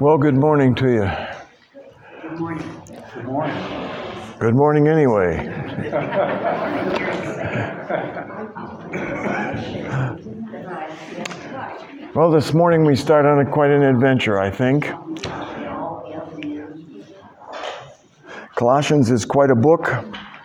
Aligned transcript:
Well, 0.00 0.18
good 0.18 0.34
morning 0.34 0.74
to 0.74 0.88
you. 0.90 1.08
Good 2.22 2.38
morning. 2.40 2.82
Good 3.14 3.24
morning. 3.24 3.56
Good 4.40 4.54
morning, 4.56 4.88
anyway. 4.88 5.48
Well, 12.14 12.30
this 12.30 12.52
morning 12.52 12.84
we 12.84 12.94
start 12.94 13.24
on 13.24 13.38
a, 13.38 13.50
quite 13.50 13.70
an 13.70 13.82
adventure, 13.82 14.38
I 14.38 14.50
think. 14.50 14.86
Colossians 18.54 19.10
is 19.10 19.24
quite 19.24 19.50
a 19.50 19.54
book, 19.54 19.90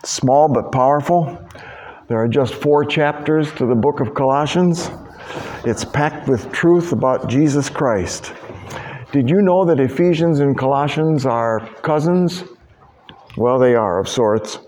small 0.05 0.47
but 0.47 0.71
powerful. 0.71 1.37
There 2.07 2.17
are 2.19 2.29
just 2.29 2.53
four 2.53 2.85
chapters 2.85 3.51
to 3.55 3.65
the 3.65 3.75
book 3.75 3.99
of 3.99 4.13
Colossians. 4.13 4.89
It's 5.65 5.83
packed 5.83 6.29
with 6.29 6.49
truth 6.53 6.93
about 6.93 7.27
Jesus 7.27 7.69
Christ. 7.69 8.31
Did 9.11 9.29
you 9.29 9.41
know 9.41 9.65
that 9.65 9.81
Ephesians 9.81 10.39
and 10.39 10.57
Colossians 10.57 11.25
are 11.25 11.59
cousins? 11.81 12.45
Well, 13.35 13.59
they 13.59 13.75
are, 13.75 13.99
of 13.99 14.07
sorts. 14.07 14.59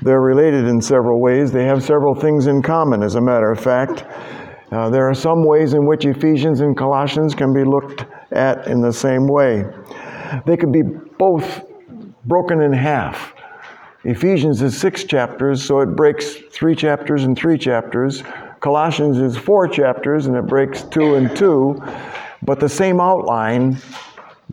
They're 0.00 0.22
related 0.22 0.64
in 0.64 0.80
several 0.80 1.20
ways. 1.20 1.52
They 1.52 1.66
have 1.66 1.84
several 1.84 2.14
things 2.14 2.46
in 2.46 2.62
common, 2.62 3.02
as 3.02 3.16
a 3.16 3.20
matter 3.20 3.50
of 3.50 3.60
fact. 3.60 4.04
Uh, 4.70 4.90
there 4.90 5.08
are 5.08 5.14
some 5.14 5.44
ways 5.44 5.72
in 5.72 5.86
which 5.86 6.04
Ephesians 6.04 6.60
and 6.60 6.76
Colossians 6.76 7.34
can 7.34 7.54
be 7.54 7.64
looked 7.64 8.04
at 8.32 8.66
in 8.66 8.80
the 8.80 8.92
same 8.92 9.26
way. 9.26 9.64
They 10.44 10.56
could 10.56 10.72
be 10.72 10.82
both 10.82 11.64
broken 12.24 12.60
in 12.60 12.72
half. 12.72 13.32
Ephesians 14.04 14.62
is 14.62 14.76
six 14.76 15.04
chapters, 15.04 15.64
so 15.64 15.80
it 15.80 15.96
breaks 15.96 16.36
three 16.52 16.74
chapters 16.74 17.24
and 17.24 17.36
three 17.36 17.58
chapters. 17.58 18.22
Colossians 18.60 19.18
is 19.18 19.36
four 19.36 19.66
chapters, 19.66 20.26
and 20.26 20.36
it 20.36 20.46
breaks 20.46 20.82
two 20.82 21.14
and 21.14 21.34
two. 21.36 21.82
But 22.42 22.60
the 22.60 22.68
same 22.68 23.00
outline, 23.00 23.78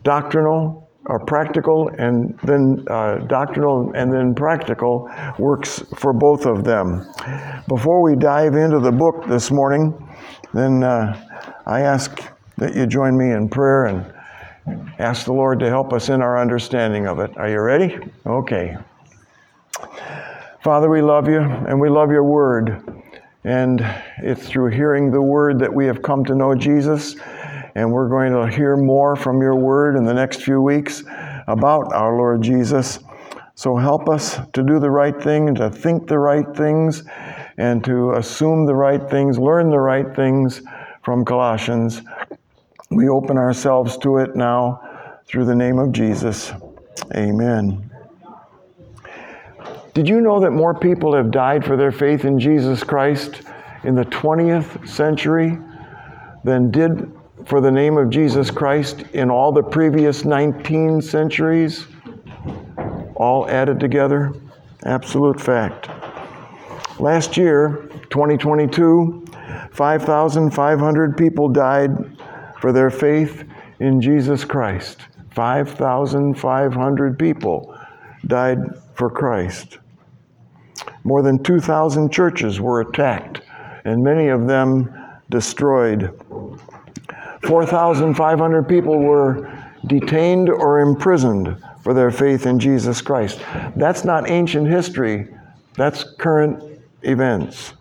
doctrinal 0.02 0.86
or 1.06 1.20
practical, 1.20 1.88
and 1.88 2.36
then 2.42 2.84
uh, 2.88 3.18
doctrinal 3.28 3.92
and 3.94 4.12
then 4.12 4.34
practical, 4.34 5.08
works 5.38 5.82
for 5.96 6.12
both 6.12 6.46
of 6.46 6.64
them. 6.64 7.06
Before 7.68 8.02
we 8.02 8.16
dive 8.16 8.56
into 8.56 8.80
the 8.80 8.90
book 8.90 9.24
this 9.26 9.50
morning, 9.50 9.94
then 10.54 10.82
uh, 10.82 11.18
I 11.66 11.80
ask 11.80 12.22
that 12.56 12.74
you 12.74 12.86
join 12.86 13.16
me 13.16 13.32
in 13.32 13.48
prayer 13.48 13.86
and 13.86 14.12
ask 14.98 15.26
the 15.26 15.32
Lord 15.32 15.60
to 15.60 15.68
help 15.68 15.92
us 15.92 16.08
in 16.08 16.22
our 16.22 16.38
understanding 16.38 17.06
of 17.06 17.18
it. 17.18 17.36
Are 17.36 17.48
you 17.48 17.60
ready? 17.60 17.98
Okay. 18.24 18.76
Father, 20.62 20.88
we 20.88 21.02
love 21.02 21.28
you 21.28 21.40
and 21.40 21.80
we 21.80 21.88
love 21.88 22.10
your 22.10 22.24
word. 22.24 22.82
And 23.44 23.80
it's 24.18 24.48
through 24.48 24.70
hearing 24.70 25.12
the 25.12 25.22
word 25.22 25.60
that 25.60 25.72
we 25.72 25.86
have 25.86 26.02
come 26.02 26.24
to 26.24 26.34
know 26.34 26.54
Jesus. 26.54 27.14
And 27.76 27.92
we're 27.92 28.08
going 28.08 28.32
to 28.32 28.48
hear 28.54 28.76
more 28.76 29.14
from 29.14 29.40
your 29.40 29.54
word 29.54 29.96
in 29.96 30.04
the 30.04 30.14
next 30.14 30.42
few 30.42 30.60
weeks 30.60 31.04
about 31.46 31.92
our 31.92 32.16
Lord 32.16 32.42
Jesus. 32.42 32.98
So 33.54 33.76
help 33.76 34.08
us 34.08 34.38
to 34.54 34.62
do 34.62 34.80
the 34.80 34.90
right 34.90 35.22
thing 35.22 35.48
and 35.48 35.56
to 35.58 35.70
think 35.70 36.08
the 36.08 36.18
right 36.18 36.46
things 36.56 37.04
and 37.58 37.82
to 37.84 38.12
assume 38.12 38.66
the 38.66 38.74
right 38.74 39.08
things, 39.10 39.38
learn 39.38 39.70
the 39.70 39.78
right 39.78 40.14
things 40.14 40.62
from 41.02 41.24
Colossians. 41.24 42.02
We 42.90 43.08
open 43.08 43.38
ourselves 43.38 43.96
to 43.98 44.18
it 44.18 44.36
now 44.36 44.82
through 45.26 45.46
the 45.46 45.54
name 45.54 45.78
of 45.78 45.92
Jesus. 45.92 46.52
Amen. 47.14 47.90
Did 49.94 50.08
you 50.08 50.20
know 50.20 50.40
that 50.40 50.50
more 50.50 50.74
people 50.74 51.14
have 51.14 51.30
died 51.30 51.64
for 51.64 51.76
their 51.76 51.92
faith 51.92 52.24
in 52.24 52.38
Jesus 52.38 52.84
Christ 52.84 53.42
in 53.84 53.94
the 53.94 54.04
20th 54.04 54.86
century 54.86 55.58
than 56.44 56.70
did 56.70 57.10
for 57.46 57.60
the 57.60 57.70
name 57.70 57.96
of 57.96 58.10
Jesus 58.10 58.50
Christ 58.50 59.02
in 59.12 59.30
all 59.30 59.52
the 59.52 59.62
previous 59.62 60.24
19 60.24 61.00
centuries? 61.00 61.86
All 63.14 63.48
added 63.48 63.80
together? 63.80 64.34
Absolute 64.84 65.40
fact. 65.40 65.88
Last 66.98 67.36
year, 67.36 67.88
2022, 68.10 69.26
5,500 69.70 71.16
people 71.16 71.48
died 71.48 71.90
for 72.58 72.72
their 72.72 72.90
faith 72.90 73.44
in 73.80 74.00
Jesus 74.00 74.44
Christ. 74.44 75.02
5,500 75.32 77.18
people 77.18 77.78
died 78.26 78.58
for 78.94 79.10
Christ. 79.10 79.78
More 81.04 81.22
than 81.22 81.42
2,000 81.42 82.10
churches 82.10 82.60
were 82.60 82.80
attacked, 82.80 83.42
and 83.84 84.02
many 84.02 84.28
of 84.28 84.46
them 84.46 84.90
destroyed. 85.28 86.10
4,500 87.42 88.68
people 88.68 88.98
were 88.98 89.52
detained 89.86 90.48
or 90.48 90.80
imprisoned 90.80 91.62
for 91.82 91.92
their 91.92 92.10
faith 92.10 92.46
in 92.46 92.58
Jesus 92.58 93.02
Christ. 93.02 93.40
That's 93.76 94.04
not 94.04 94.30
ancient 94.30 94.66
history, 94.66 95.28
that's 95.74 96.02
current 96.18 96.75
events. 97.02 97.74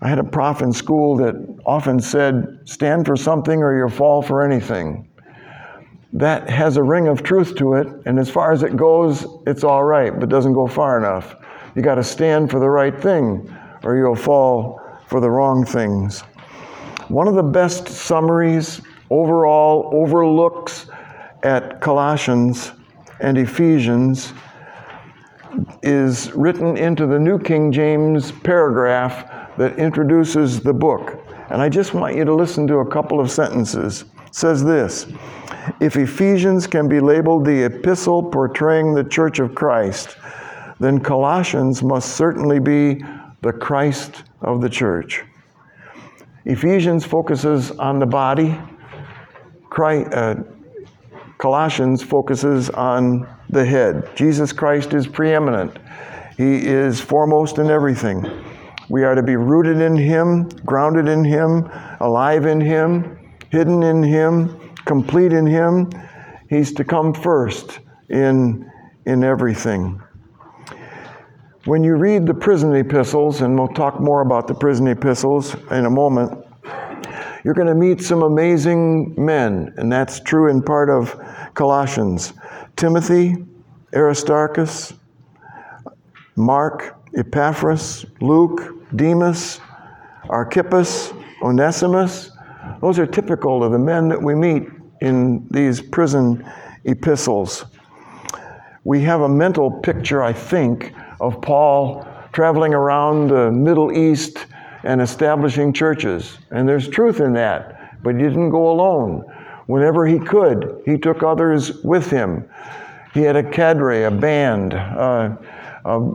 I 0.00 0.08
had 0.08 0.18
a 0.18 0.24
prof 0.24 0.62
in 0.62 0.72
school 0.72 1.16
that 1.18 1.34
often 1.64 2.00
said, 2.00 2.58
Stand 2.64 3.06
for 3.06 3.16
something 3.16 3.62
or 3.62 3.76
you'll 3.76 3.88
fall 3.88 4.20
for 4.20 4.42
anything. 4.42 5.08
That 6.12 6.50
has 6.50 6.76
a 6.76 6.82
ring 6.82 7.08
of 7.08 7.22
truth 7.22 7.54
to 7.56 7.74
it, 7.74 7.86
and 8.04 8.18
as 8.18 8.28
far 8.28 8.52
as 8.52 8.62
it 8.62 8.76
goes, 8.76 9.26
it's 9.46 9.64
all 9.64 9.84
right, 9.84 10.18
but 10.18 10.28
doesn't 10.28 10.52
go 10.52 10.66
far 10.66 10.98
enough. 10.98 11.36
You 11.74 11.82
got 11.82 11.94
to 11.94 12.04
stand 12.04 12.50
for 12.50 12.58
the 12.58 12.68
right 12.68 13.00
thing 13.00 13.48
or 13.82 13.96
you'll 13.96 14.16
fall 14.16 14.80
for 15.06 15.20
the 15.20 15.30
wrong 15.30 15.64
things. 15.64 16.20
One 17.08 17.28
of 17.28 17.34
the 17.34 17.42
best 17.42 17.88
summaries, 17.88 18.80
overall 19.10 19.90
overlooks 19.92 20.86
at 21.42 21.80
Colossians 21.80 22.72
and 23.20 23.38
Ephesians 23.38 24.32
is 25.82 26.32
written 26.32 26.76
into 26.76 27.06
the 27.06 27.18
New 27.18 27.38
King 27.38 27.72
James 27.72 28.32
paragraph 28.32 29.56
that 29.56 29.78
introduces 29.78 30.60
the 30.60 30.72
book. 30.72 31.22
And 31.50 31.60
I 31.60 31.68
just 31.68 31.94
want 31.94 32.16
you 32.16 32.24
to 32.24 32.34
listen 32.34 32.66
to 32.68 32.78
a 32.78 32.90
couple 32.90 33.20
of 33.20 33.30
sentences. 33.30 34.04
It 34.26 34.34
says 34.34 34.64
this 34.64 35.06
If 35.80 35.96
Ephesians 35.96 36.66
can 36.66 36.88
be 36.88 37.00
labeled 37.00 37.44
the 37.44 37.64
epistle 37.64 38.22
portraying 38.22 38.94
the 38.94 39.04
church 39.04 39.38
of 39.38 39.54
Christ, 39.54 40.16
then 40.80 40.98
Colossians 41.00 41.82
must 41.82 42.16
certainly 42.16 42.58
be 42.58 43.04
the 43.42 43.52
Christ 43.52 44.24
of 44.40 44.60
the 44.60 44.70
church. 44.70 45.22
Ephesians 46.44 47.04
focuses 47.04 47.70
on 47.72 47.98
the 47.98 48.06
body, 48.06 48.58
Christ, 49.70 50.12
uh, 50.12 50.36
Colossians 51.38 52.02
focuses 52.02 52.70
on 52.70 53.28
the 53.52 53.64
head. 53.64 54.10
Jesus 54.16 54.52
Christ 54.52 54.94
is 54.94 55.06
preeminent, 55.06 55.78
He 56.36 56.66
is 56.66 57.00
foremost 57.00 57.58
in 57.58 57.70
everything. 57.70 58.26
We 58.88 59.04
are 59.04 59.14
to 59.14 59.22
be 59.22 59.36
rooted 59.36 59.80
in 59.80 59.96
Him, 59.96 60.48
grounded 60.66 61.08
in 61.08 61.24
Him, 61.24 61.70
alive 62.00 62.46
in 62.46 62.60
Him, 62.60 63.18
hidden 63.50 63.82
in 63.82 64.02
Him, 64.02 64.58
complete 64.84 65.32
in 65.32 65.46
Him. 65.46 65.90
He's 66.48 66.72
to 66.74 66.84
come 66.84 67.14
first 67.14 67.78
in, 68.10 68.70
in 69.06 69.24
everything. 69.24 70.02
When 71.64 71.84
you 71.84 71.94
read 71.94 72.26
the 72.26 72.34
prison 72.34 72.74
epistles, 72.74 73.40
and 73.40 73.56
we'll 73.56 73.68
talk 73.68 74.00
more 74.00 74.20
about 74.20 74.48
the 74.48 74.54
prison 74.54 74.88
epistles 74.88 75.54
in 75.70 75.86
a 75.86 75.90
moment, 75.90 76.44
you're 77.44 77.54
going 77.54 77.68
to 77.68 77.74
meet 77.74 78.02
some 78.02 78.22
amazing 78.22 79.14
men, 79.16 79.72
and 79.76 79.90
that's 79.90 80.20
true 80.20 80.50
in 80.50 80.62
part 80.62 80.90
of 80.90 81.18
Colossians. 81.54 82.32
Timothy, 82.76 83.36
Aristarchus, 83.94 84.94
Mark, 86.36 86.98
Epaphras, 87.16 88.06
Luke, 88.20 88.74
Demas, 88.96 89.60
Archippus, 90.28 91.12
Onesimus. 91.42 92.30
Those 92.80 92.98
are 92.98 93.06
typical 93.06 93.62
of 93.62 93.72
the 93.72 93.78
men 93.78 94.08
that 94.08 94.22
we 94.22 94.34
meet 94.34 94.68
in 95.00 95.46
these 95.50 95.80
prison 95.80 96.44
epistles. 96.84 97.64
We 98.84 99.00
have 99.02 99.20
a 99.20 99.28
mental 99.28 99.70
picture, 99.70 100.22
I 100.22 100.32
think, 100.32 100.94
of 101.20 101.40
Paul 101.40 102.06
traveling 102.32 102.74
around 102.74 103.28
the 103.28 103.50
Middle 103.50 103.96
East 103.96 104.46
and 104.84 105.00
establishing 105.00 105.72
churches. 105.72 106.38
And 106.50 106.68
there's 106.68 106.88
truth 106.88 107.20
in 107.20 107.34
that, 107.34 108.02
but 108.02 108.16
he 108.16 108.22
didn't 108.22 108.50
go 108.50 108.70
alone. 108.70 109.24
Whenever 109.72 110.04
he 110.04 110.18
could, 110.18 110.82
he 110.84 110.98
took 110.98 111.22
others 111.22 111.82
with 111.82 112.10
him. 112.10 112.46
He 113.14 113.22
had 113.22 113.36
a 113.36 113.42
cadre, 113.42 114.02
a 114.02 114.10
band, 114.10 114.74
uh, 114.74 115.34
a 115.86 116.12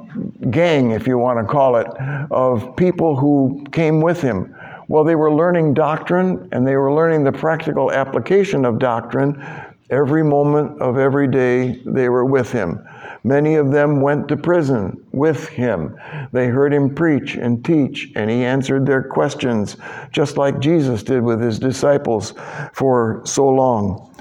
gang, 0.51 0.91
if 0.91 1.07
you 1.07 1.17
want 1.17 1.39
to 1.39 1.51
call 1.51 1.77
it, 1.77 1.87
of 2.29 2.75
people 2.75 3.15
who 3.15 3.65
came 3.71 3.99
with 3.99 4.21
him. 4.21 4.55
Well, 4.89 5.03
they 5.03 5.15
were 5.15 5.33
learning 5.33 5.73
doctrine 5.73 6.47
and 6.51 6.67
they 6.67 6.75
were 6.75 6.93
learning 6.93 7.23
the 7.23 7.31
practical 7.31 7.91
application 7.91 8.63
of 8.63 8.77
doctrine 8.77 9.43
every 9.89 10.23
moment 10.23 10.81
of 10.81 10.97
every 10.97 11.27
day 11.27 11.81
they 11.85 12.09
were 12.09 12.25
with 12.25 12.51
him. 12.51 12.85
Many 13.23 13.55
of 13.55 13.71
them 13.71 14.01
went 14.01 14.27
to 14.29 14.37
prison 14.37 15.03
with 15.11 15.49
him. 15.49 15.97
They 16.31 16.47
heard 16.47 16.73
him 16.73 16.93
preach 16.93 17.35
and 17.35 17.63
teach, 17.63 18.11
and 18.15 18.29
he 18.29 18.43
answered 18.43 18.85
their 18.85 19.03
questions, 19.03 19.77
just 20.11 20.37
like 20.37 20.59
Jesus 20.59 21.03
did 21.03 21.21
with 21.21 21.41
his 21.41 21.59
disciples 21.59 22.33
for 22.73 23.21
so 23.25 23.47
long. 23.49 24.13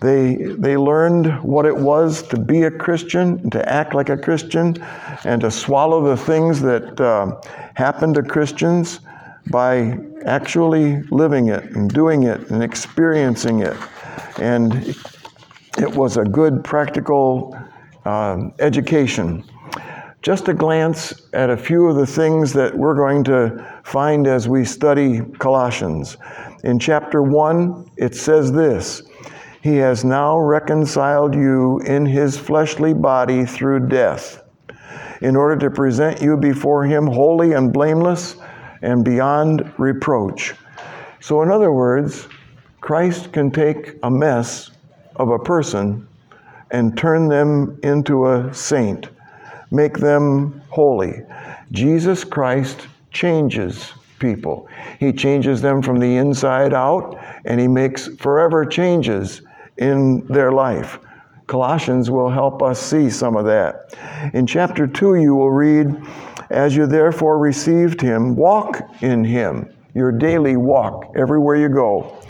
They, 0.00 0.34
they 0.34 0.76
learned 0.76 1.42
what 1.42 1.64
it 1.64 1.76
was 1.76 2.22
to 2.24 2.38
be 2.38 2.62
a 2.62 2.70
Christian, 2.70 3.48
to 3.50 3.68
act 3.68 3.94
like 3.94 4.10
a 4.10 4.16
Christian, 4.16 4.76
and 5.24 5.40
to 5.40 5.50
swallow 5.50 6.04
the 6.04 6.16
things 6.16 6.60
that 6.60 7.00
uh, 7.00 7.40
happen 7.74 8.12
to 8.14 8.22
Christians 8.22 9.00
by 9.50 9.98
actually 10.26 11.02
living 11.04 11.48
it 11.48 11.64
and 11.74 11.90
doing 11.90 12.24
it 12.24 12.50
and 12.50 12.62
experiencing 12.62 13.60
it. 13.60 13.76
And 14.38 14.96
it 15.78 15.90
was 15.90 16.16
a 16.16 16.24
good 16.24 16.62
practical 16.64 17.58
um, 18.04 18.52
education. 18.58 19.44
Just 20.22 20.48
a 20.48 20.54
glance 20.54 21.12
at 21.34 21.50
a 21.50 21.56
few 21.56 21.86
of 21.86 21.96
the 21.96 22.06
things 22.06 22.52
that 22.54 22.74
we're 22.74 22.94
going 22.94 23.24
to 23.24 23.80
find 23.84 24.26
as 24.26 24.48
we 24.48 24.64
study 24.64 25.20
Colossians. 25.38 26.16
In 26.64 26.78
chapter 26.78 27.22
1, 27.22 27.90
it 27.98 28.14
says 28.14 28.50
this 28.50 29.02
He 29.62 29.76
has 29.76 30.02
now 30.04 30.38
reconciled 30.38 31.34
you 31.34 31.80
in 31.80 32.06
his 32.06 32.38
fleshly 32.38 32.94
body 32.94 33.44
through 33.44 33.88
death, 33.88 34.42
in 35.20 35.36
order 35.36 35.56
to 35.56 35.70
present 35.70 36.22
you 36.22 36.38
before 36.38 36.84
him 36.84 37.06
holy 37.06 37.52
and 37.52 37.70
blameless 37.70 38.36
and 38.80 39.04
beyond 39.04 39.72
reproach. 39.78 40.54
So, 41.20 41.42
in 41.42 41.50
other 41.50 41.72
words, 41.72 42.28
Christ 42.84 43.32
can 43.32 43.50
take 43.50 43.96
a 44.02 44.10
mess 44.10 44.70
of 45.16 45.30
a 45.30 45.38
person 45.38 46.06
and 46.70 46.98
turn 46.98 47.30
them 47.30 47.80
into 47.82 48.26
a 48.26 48.52
saint, 48.52 49.08
make 49.70 49.96
them 49.96 50.60
holy. 50.68 51.22
Jesus 51.72 52.24
Christ 52.24 52.86
changes 53.10 53.94
people. 54.18 54.68
He 55.00 55.14
changes 55.14 55.62
them 55.62 55.80
from 55.80 55.98
the 55.98 56.16
inside 56.16 56.74
out, 56.74 57.18
and 57.46 57.58
He 57.58 57.68
makes 57.68 58.08
forever 58.18 58.66
changes 58.66 59.40
in 59.78 60.26
their 60.26 60.52
life. 60.52 60.98
Colossians 61.46 62.10
will 62.10 62.28
help 62.28 62.62
us 62.62 62.78
see 62.78 63.08
some 63.08 63.34
of 63.34 63.46
that. 63.46 63.94
In 64.34 64.46
chapter 64.46 64.86
2, 64.86 65.14
you 65.14 65.34
will 65.34 65.50
read, 65.50 65.96
As 66.50 66.76
you 66.76 66.86
therefore 66.86 67.38
received 67.38 68.02
Him, 68.02 68.36
walk 68.36 68.82
in 69.00 69.24
Him, 69.24 69.73
your 69.94 70.12
daily 70.12 70.56
walk, 70.56 71.12
everywhere 71.16 71.56
you 71.56 71.68
go 71.68 72.20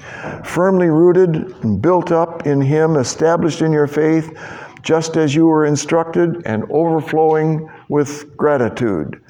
firmly 0.45 0.89
rooted 0.89 1.35
and 1.63 1.81
built 1.81 2.13
up 2.13 2.47
in 2.47 2.61
Him, 2.61 2.97
established 2.97 3.63
in 3.63 3.73
your 3.73 3.87
faith, 3.87 4.37
just 4.83 5.17
as 5.17 5.35
you 5.35 5.47
were 5.47 5.65
instructed, 5.65 6.43
and 6.45 6.65
overflowing 6.71 7.69
with 7.89 8.37
gratitude. 8.37 9.23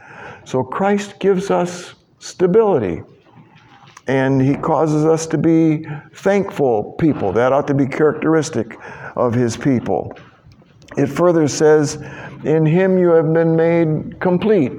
So 0.44 0.62
Christ 0.62 1.18
gives 1.20 1.50
us 1.50 1.94
stability. 2.18 3.02
And 4.06 4.42
he 4.42 4.54
causes 4.54 5.06
us 5.06 5.26
to 5.28 5.38
be 5.38 5.86
thankful 6.12 6.92
people. 6.98 7.32
That 7.32 7.54
ought 7.54 7.66
to 7.68 7.74
be 7.74 7.86
characteristic 7.86 8.76
of 9.16 9.32
his 9.32 9.56
people. 9.56 10.12
It 10.98 11.06
further 11.06 11.48
says, 11.48 11.94
In 12.44 12.66
him 12.66 12.98
you 12.98 13.08
have 13.12 13.32
been 13.32 13.56
made 13.56 14.20
complete. 14.20 14.72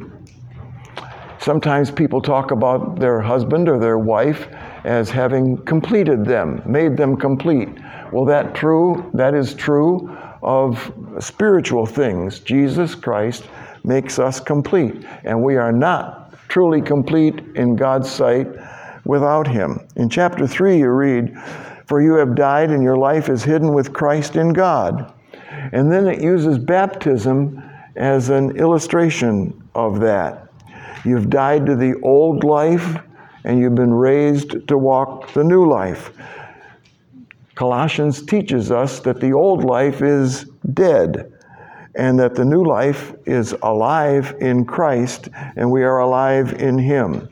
Sometimes 1.46 1.92
people 1.92 2.22
talk 2.22 2.50
about 2.50 3.00
their 3.00 3.22
husband 3.22 3.70
or 3.70 3.78
their 3.78 4.00
wife 4.00 4.48
as 4.84 5.12
having 5.12 5.58
completed 5.58 6.26
them, 6.26 6.60
made 6.66 6.98
them 6.98 7.16
complete. 7.16 7.70
Well, 8.12 8.26
that 8.26 8.56
true, 8.56 9.12
that 9.14 9.36
is 9.36 9.54
true 9.54 10.10
of 10.42 10.92
spiritual 11.20 11.86
things. 11.86 12.40
Jesus 12.40 12.96
Christ 12.96 13.48
makes 13.84 14.18
us 14.18 14.40
complete, 14.40 15.06
and 15.24 15.40
we 15.40 15.56
are 15.56 15.72
not 15.72 16.34
truly 16.48 16.82
complete 16.82 17.44
in 17.54 17.76
God's 17.76 18.10
sight 18.10 18.48
without 19.06 19.46
him. 19.46 19.82
In 19.98 20.10
chapter 20.10 20.48
3 20.48 20.80
you 20.80 20.90
read, 20.90 21.38
"For 21.86 22.02
you 22.02 22.16
have 22.16 22.34
died 22.34 22.72
and 22.72 22.82
your 22.82 22.98
life 22.98 23.30
is 23.30 23.44
hidden 23.44 23.72
with 23.72 23.94
Christ 23.94 24.36
in 24.36 24.52
God." 24.52 25.14
And 25.74 25.92
then 25.92 26.08
it 26.08 26.24
uses 26.24 26.58
baptism 26.58 27.62
as 27.96 28.32
an 28.32 28.58
illustration 28.58 29.54
of 29.76 30.00
that. 30.00 30.45
You've 31.06 31.30
died 31.30 31.68
to 31.68 31.76
the 31.76 32.00
old 32.02 32.44
life 32.44 32.98
and 33.44 33.60
you've 33.60 33.76
been 33.76 33.94
raised 33.94 34.68
to 34.68 34.78
walk 34.78 35.32
the 35.34 35.44
new 35.44 35.70
life. 35.70 36.12
Colossians 37.54 38.26
teaches 38.26 38.72
us 38.72 39.00
that 39.02 39.22
the 39.22 39.32
old 39.32 39.64
life 39.64 40.02
is 40.02 40.46
dead 40.74 41.32
and 41.94 42.20
that 42.20 42.36
the 42.36 42.44
new 42.44 42.66
life 42.66 43.14
is 43.26 43.56
alive 43.62 44.36
in 44.42 44.66
Christ 44.66 45.30
and 45.56 45.72
we 45.72 45.84
are 45.84 46.00
alive 46.00 46.54
in 46.54 46.78
Him. 46.78 47.30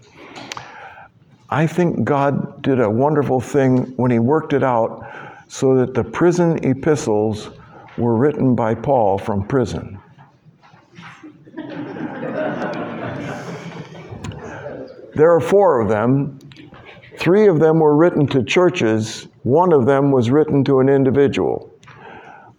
I 1.49 1.67
think 1.67 2.03
God 2.03 2.61
did 2.61 2.79
a 2.79 2.89
wonderful 2.89 3.41
thing 3.41 3.93
when 3.97 4.11
He 4.11 4.19
worked 4.19 4.53
it 4.53 4.63
out 4.63 5.05
so 5.47 5.75
that 5.77 5.93
the 5.93 6.03
prison 6.03 6.63
epistles 6.63 7.49
were 7.97 8.15
written 8.15 8.55
by 8.55 8.75
Paul 8.75 9.17
from 9.17 9.45
prison. 9.47 9.99
There 15.15 15.31
are 15.31 15.39
four 15.39 15.79
of 15.79 15.89
them. 15.89 16.39
Three 17.17 17.47
of 17.47 17.59
them 17.59 17.79
were 17.79 17.95
written 17.95 18.25
to 18.27 18.43
churches, 18.43 19.27
one 19.43 19.71
of 19.71 19.85
them 19.85 20.11
was 20.11 20.31
written 20.31 20.63
to 20.65 20.79
an 20.79 20.89
individual. 20.89 21.71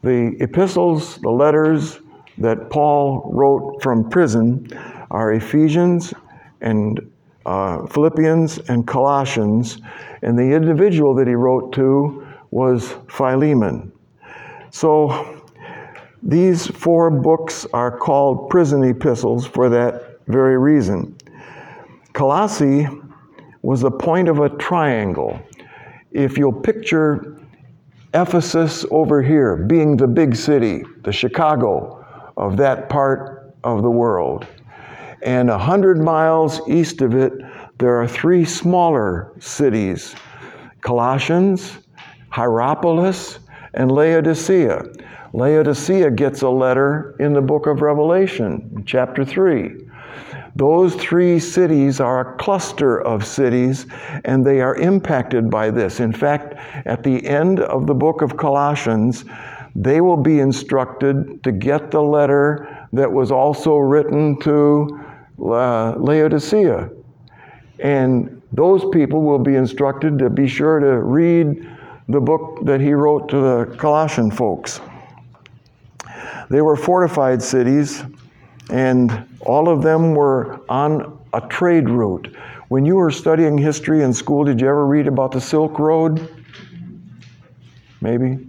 The 0.03 0.37
epistles, 0.41 1.19
the 1.19 1.31
letters 1.31 1.99
that 2.39 2.71
Paul 2.71 3.31
wrote 3.33 3.83
from 3.83 4.09
prison 4.11 4.69
are 5.11 5.33
Ephesians 5.33 6.15
and 6.61 7.01
uh, 7.47 7.87
Philippians 7.87 8.59
and 8.69 8.87
Colossians, 8.87 9.79
and 10.23 10.39
the 10.39 10.55
individual 10.55 11.15
that 11.15 11.27
he 11.27 11.35
wrote 11.35 11.73
to 11.75 12.27
was 12.51 12.95
Philemon. 13.09 13.93
So 14.71 15.43
these 16.23 16.67
four 16.67 17.11
books 17.11 17.67
are 17.73 17.97
called 17.97 18.49
prison 18.49 18.85
epistles 18.85 19.47
for 19.47 19.69
that 19.69 20.21
very 20.27 20.57
reason. 20.59 21.17
Colossae 22.15 22.87
was 23.63 23.81
the 23.81 23.91
point 23.91 24.29
of 24.29 24.39
a 24.39 24.49
triangle. 24.49 25.41
If 26.13 26.39
you'll 26.39 26.53
picture 26.53 27.41
Ephesus 28.15 28.87
over 28.93 29.21
here 29.21 29.57
being 29.57 29.97
the 29.97 30.07
big 30.07 30.37
city, 30.37 30.85
the 31.03 31.11
Chicago 31.11 32.07
of 32.37 32.57
that 32.59 32.89
part 32.89 33.57
of 33.65 33.83
the 33.83 33.91
world, 33.91 34.47
and 35.23 35.51
a 35.51 35.59
hundred 35.59 36.01
miles 36.01 36.61
east 36.69 37.03
of 37.03 37.17
it, 37.17 37.33
there 37.79 38.01
are 38.01 38.07
three 38.07 38.45
smaller 38.45 39.33
cities 39.41 40.15
Colossians, 40.83 41.79
Hierapolis, 42.31 43.41
and 43.73 43.91
Laodicea. 43.91 44.85
Laodicea 45.33 46.13
gets 46.13 46.43
a 46.43 46.49
letter 46.49 47.17
in 47.19 47.33
the 47.33 47.41
book 47.41 47.67
of 47.67 47.83
Revelation, 47.83 48.85
chapter 48.87 49.25
3. 49.25 49.81
Those 50.57 50.95
three 50.95 51.41
cities 51.41 51.99
are 52.01 52.21
a 52.21 52.37
cluster 52.37 53.01
of 53.03 53.27
cities, 53.27 53.87
and 54.25 54.47
they 54.47 54.61
are 54.61 54.77
impacted 54.77 55.51
by 55.51 55.71
this. 55.71 55.99
In 55.99 56.13
fact, 56.13 56.55
at 56.87 57.03
the 57.03 57.27
end 57.27 57.59
of 57.61 57.87
the 57.87 57.95
book 57.95 58.23
of 58.23 58.37
Colossians, 58.37 59.25
they 59.75 60.01
will 60.01 60.17
be 60.17 60.39
instructed 60.39 61.43
to 61.43 61.51
get 61.51 61.91
the 61.91 62.01
letter 62.01 62.87
that 62.93 63.11
was 63.11 63.33
also 63.33 63.77
written 63.77 64.39
to 64.41 65.01
uh, 65.41 65.97
Laodicea. 65.97 66.89
And 67.81 68.41
those 68.53 68.85
people 68.93 69.23
will 69.23 69.41
be 69.41 69.57
instructed 69.57 70.19
to 70.21 70.31
be 70.31 70.47
sure 70.47 70.79
to 70.79 71.03
read 71.03 71.69
the 72.09 72.21
book 72.21 72.65
that 72.65 72.81
he 72.81 72.93
wrote 72.93 73.29
to 73.31 73.41
the 73.41 73.77
Colossian 73.77 74.31
folks. 74.31 74.81
They 76.51 76.61
were 76.61 76.77
fortified 76.77 77.43
cities, 77.43 78.05
and 78.71 79.27
all 79.41 79.69
of 79.69 79.83
them 79.83 80.15
were 80.15 80.61
on 80.69 81.19
a 81.33 81.41
trade 81.41 81.89
route. 81.89 82.35
When 82.69 82.85
you 82.87 82.97
were 82.97 83.11
studying 83.11 83.59
history 83.59 84.03
in 84.03 84.13
school, 84.13 84.45
did 84.45 84.61
you 84.61 84.69
ever 84.69 84.87
read 84.87 85.07
about 85.07 85.33
the 85.33 85.41
Silk 85.41 85.79
Road? 85.79 86.29
Maybe. 88.01 88.47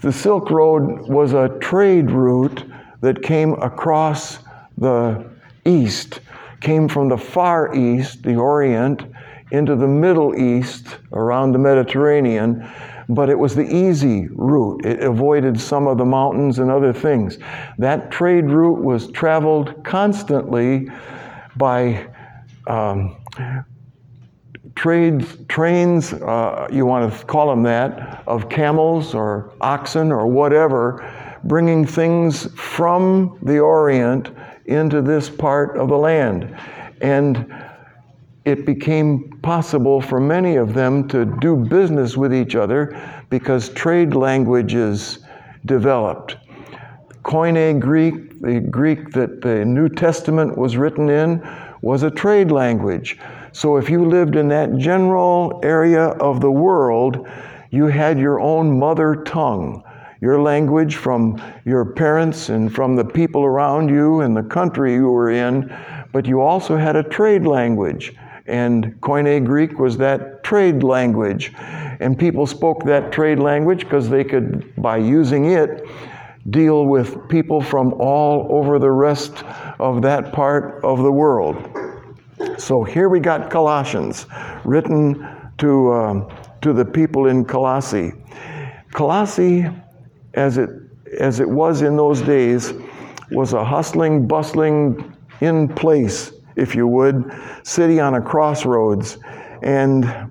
The 0.00 0.12
Silk 0.12 0.50
Road 0.50 1.08
was 1.08 1.32
a 1.32 1.48
trade 1.60 2.10
route 2.10 2.64
that 3.00 3.22
came 3.22 3.54
across 3.54 4.38
the 4.78 5.24
east, 5.64 6.20
came 6.60 6.88
from 6.88 7.08
the 7.08 7.18
far 7.18 7.74
east, 7.74 8.22
the 8.22 8.36
Orient, 8.36 9.02
into 9.50 9.76
the 9.76 9.86
Middle 9.86 10.34
East, 10.34 10.96
around 11.12 11.52
the 11.52 11.58
Mediterranean, 11.58 12.68
but 13.08 13.28
it 13.28 13.38
was 13.38 13.54
the 13.54 13.64
easy 13.64 14.28
route. 14.30 14.84
It 14.84 15.00
avoided 15.00 15.60
some 15.60 15.86
of 15.86 15.98
the 15.98 16.04
mountains 16.04 16.58
and 16.58 16.70
other 16.70 16.92
things. 16.92 17.38
That 17.78 18.10
trade 18.10 18.46
route 18.46 18.82
was 18.82 19.10
traveled 19.10 19.84
constantly 19.84 20.88
by 21.56 22.08
um, 22.66 23.16
trades, 24.74 25.36
trains, 25.48 26.12
uh, 26.12 26.68
you 26.72 26.86
want 26.86 27.12
to 27.12 27.26
call 27.26 27.48
them 27.48 27.62
that, 27.62 28.22
of 28.26 28.48
camels 28.48 29.14
or 29.14 29.52
oxen 29.60 30.10
or 30.10 30.26
whatever, 30.26 31.40
bringing 31.44 31.86
things 31.86 32.46
from 32.54 33.38
the 33.42 33.58
Orient 33.58 34.30
into 34.66 35.02
this 35.02 35.28
part 35.28 35.76
of 35.76 35.88
the 35.88 35.98
land. 35.98 36.58
And 37.00 37.52
it 38.44 38.66
became 38.66 39.30
possible 39.42 40.00
for 40.00 40.20
many 40.20 40.56
of 40.56 40.74
them 40.74 41.08
to 41.08 41.24
do 41.40 41.56
business 41.56 42.16
with 42.16 42.34
each 42.34 42.54
other 42.54 42.98
because 43.30 43.70
trade 43.70 44.14
languages 44.14 45.20
developed. 45.64 46.36
Koine 47.22 47.80
Greek, 47.80 48.40
the 48.42 48.60
Greek 48.60 49.10
that 49.12 49.40
the 49.40 49.64
New 49.64 49.88
Testament 49.88 50.58
was 50.58 50.76
written 50.76 51.08
in, 51.08 51.42
was 51.80 52.02
a 52.02 52.10
trade 52.10 52.50
language. 52.50 53.18
So 53.52 53.76
if 53.76 53.88
you 53.88 54.04
lived 54.04 54.36
in 54.36 54.48
that 54.48 54.76
general 54.76 55.60
area 55.62 56.08
of 56.08 56.40
the 56.40 56.50
world, 56.50 57.26
you 57.70 57.86
had 57.86 58.18
your 58.18 58.40
own 58.40 58.78
mother 58.78 59.22
tongue, 59.24 59.82
your 60.20 60.40
language 60.40 60.96
from 60.96 61.40
your 61.64 61.84
parents 61.84 62.50
and 62.50 62.74
from 62.74 62.94
the 62.94 63.04
people 63.04 63.42
around 63.44 63.88
you 63.88 64.20
and 64.20 64.36
the 64.36 64.42
country 64.42 64.94
you 64.94 65.08
were 65.08 65.30
in, 65.30 65.74
but 66.12 66.26
you 66.26 66.40
also 66.40 66.76
had 66.76 66.94
a 66.94 67.02
trade 67.02 67.46
language. 67.46 68.14
And 68.46 69.00
Koine 69.00 69.44
Greek 69.44 69.78
was 69.78 69.96
that 69.98 70.44
trade 70.44 70.82
language. 70.82 71.52
And 72.00 72.18
people 72.18 72.46
spoke 72.46 72.84
that 72.84 73.10
trade 73.12 73.38
language 73.38 73.80
because 73.80 74.08
they 74.08 74.24
could, 74.24 74.74
by 74.76 74.98
using 74.98 75.46
it, 75.46 75.86
deal 76.50 76.84
with 76.84 77.28
people 77.28 77.62
from 77.62 77.94
all 77.94 78.46
over 78.50 78.78
the 78.78 78.90
rest 78.90 79.44
of 79.78 80.02
that 80.02 80.32
part 80.32 80.84
of 80.84 80.98
the 80.98 81.10
world. 81.10 81.56
So 82.58 82.84
here 82.84 83.08
we 83.08 83.20
got 83.20 83.50
Colossians, 83.50 84.26
written 84.64 85.26
to, 85.58 85.92
um, 85.92 86.28
to 86.60 86.74
the 86.74 86.84
people 86.84 87.28
in 87.28 87.46
Colossae. 87.46 88.12
Colossae, 88.92 89.66
as 90.34 90.58
it, 90.58 90.68
as 91.18 91.40
it 91.40 91.48
was 91.48 91.80
in 91.80 91.96
those 91.96 92.20
days, 92.20 92.74
was 93.30 93.54
a 93.54 93.64
hustling, 93.64 94.26
bustling, 94.26 95.16
in 95.40 95.68
place 95.68 96.33
if 96.56 96.74
you 96.74 96.86
would, 96.86 97.30
city 97.62 98.00
on 98.00 98.14
a 98.14 98.20
crossroads. 98.20 99.18
And 99.62 100.30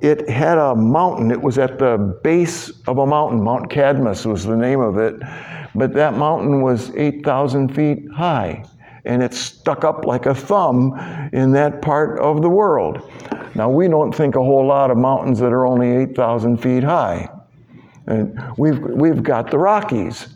it 0.00 0.28
had 0.28 0.58
a 0.58 0.74
mountain. 0.74 1.30
It 1.30 1.40
was 1.40 1.58
at 1.58 1.78
the 1.78 2.18
base 2.24 2.70
of 2.86 2.98
a 2.98 3.06
mountain. 3.06 3.42
Mount 3.42 3.70
Cadmus 3.70 4.24
was 4.24 4.44
the 4.44 4.56
name 4.56 4.80
of 4.80 4.98
it. 4.98 5.14
But 5.74 5.94
that 5.94 6.16
mountain 6.16 6.60
was 6.60 6.90
8,000 6.96 7.74
feet 7.74 8.04
high. 8.14 8.64
And 9.04 9.22
it 9.22 9.32
stuck 9.32 9.84
up 9.84 10.04
like 10.04 10.26
a 10.26 10.34
thumb 10.34 10.94
in 11.32 11.52
that 11.52 11.82
part 11.82 12.18
of 12.20 12.42
the 12.42 12.48
world. 12.48 13.10
Now, 13.54 13.70
we 13.70 13.88
don't 13.88 14.12
think 14.12 14.34
a 14.34 14.42
whole 14.42 14.66
lot 14.66 14.90
of 14.90 14.96
mountains 14.96 15.38
that 15.40 15.52
are 15.52 15.66
only 15.66 15.90
8,000 15.90 16.56
feet 16.58 16.82
high. 16.82 17.28
And 18.06 18.40
we've, 18.56 18.80
we've 18.80 19.22
got 19.22 19.50
the 19.50 19.58
Rockies. 19.58 20.28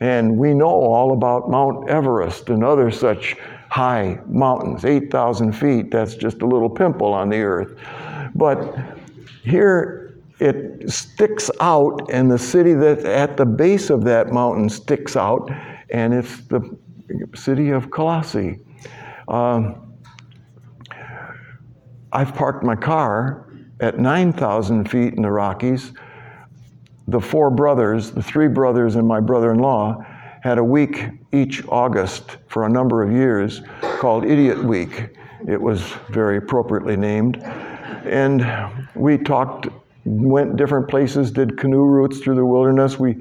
And 0.00 0.36
we 0.36 0.52
know 0.52 0.66
all 0.66 1.12
about 1.12 1.48
Mount 1.48 1.88
Everest 1.88 2.50
and 2.50 2.64
other 2.64 2.90
such 2.90 3.36
high 3.70 4.18
mountains, 4.26 4.84
8,000 4.84 5.52
feet. 5.52 5.90
That's 5.90 6.14
just 6.14 6.42
a 6.42 6.46
little 6.46 6.70
pimple 6.70 7.12
on 7.12 7.28
the 7.28 7.40
earth. 7.40 7.78
But 8.34 8.98
here 9.42 10.18
it 10.38 10.90
sticks 10.90 11.50
out, 11.60 12.10
and 12.12 12.30
the 12.30 12.38
city 12.38 12.74
that 12.74 13.04
at 13.04 13.36
the 13.36 13.46
base 13.46 13.90
of 13.90 14.04
that 14.04 14.32
mountain 14.32 14.68
sticks 14.68 15.16
out, 15.16 15.50
and 15.90 16.12
it's 16.12 16.42
the 16.42 16.76
city 17.34 17.70
of 17.70 17.90
Colossae. 17.90 18.58
Um, 19.28 19.94
I've 22.12 22.34
parked 22.34 22.64
my 22.64 22.76
car 22.76 23.46
at 23.80 23.98
9,000 23.98 24.90
feet 24.90 25.14
in 25.14 25.22
the 25.22 25.30
Rockies. 25.30 25.92
The 27.08 27.20
four 27.20 27.50
brothers, 27.50 28.10
the 28.10 28.22
three 28.22 28.48
brothers, 28.48 28.96
and 28.96 29.06
my 29.06 29.20
brother 29.20 29.52
in 29.52 29.58
law 29.58 30.04
had 30.42 30.58
a 30.58 30.64
week 30.64 31.08
each 31.36 31.66
August 31.68 32.38
for 32.48 32.64
a 32.64 32.68
number 32.68 33.02
of 33.02 33.12
years 33.12 33.62
called 33.98 34.24
Idiot 34.24 34.62
Week. 34.62 35.10
It 35.46 35.60
was 35.60 35.82
very 36.10 36.38
appropriately 36.38 36.96
named. 36.96 37.42
And 38.04 38.44
we 38.94 39.18
talked, 39.18 39.68
went 40.04 40.56
different 40.56 40.88
places, 40.88 41.30
did 41.30 41.58
canoe 41.58 41.84
routes 41.84 42.18
through 42.20 42.36
the 42.36 42.44
wilderness. 42.44 42.98
We 42.98 43.14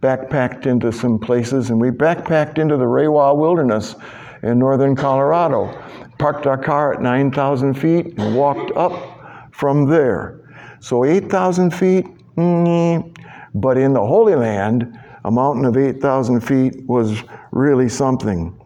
backpacked 0.00 0.66
into 0.66 0.92
some 0.92 1.18
places, 1.18 1.70
and 1.70 1.80
we 1.80 1.90
backpacked 1.90 2.58
into 2.58 2.76
the 2.76 2.84
Rawah 2.84 3.36
Wilderness 3.36 3.94
in 4.42 4.58
northern 4.58 4.94
Colorado. 4.94 5.82
Parked 6.18 6.46
our 6.46 6.58
car 6.58 6.94
at 6.94 7.00
9,000 7.00 7.74
feet 7.74 8.18
and 8.18 8.36
walked 8.36 8.70
up 8.76 9.50
from 9.52 9.88
there. 9.88 10.40
So 10.80 11.04
8,000 11.04 11.72
feet, 11.72 12.06
mm, 12.36 13.16
but 13.54 13.76
in 13.78 13.92
the 13.92 14.04
Holy 14.04 14.34
Land, 14.34 14.98
a 15.24 15.30
mountain 15.30 15.64
of 15.64 15.76
8,000 15.76 16.40
feet 16.40 16.84
was 16.86 17.22
really 17.52 17.88
something. 17.88 18.58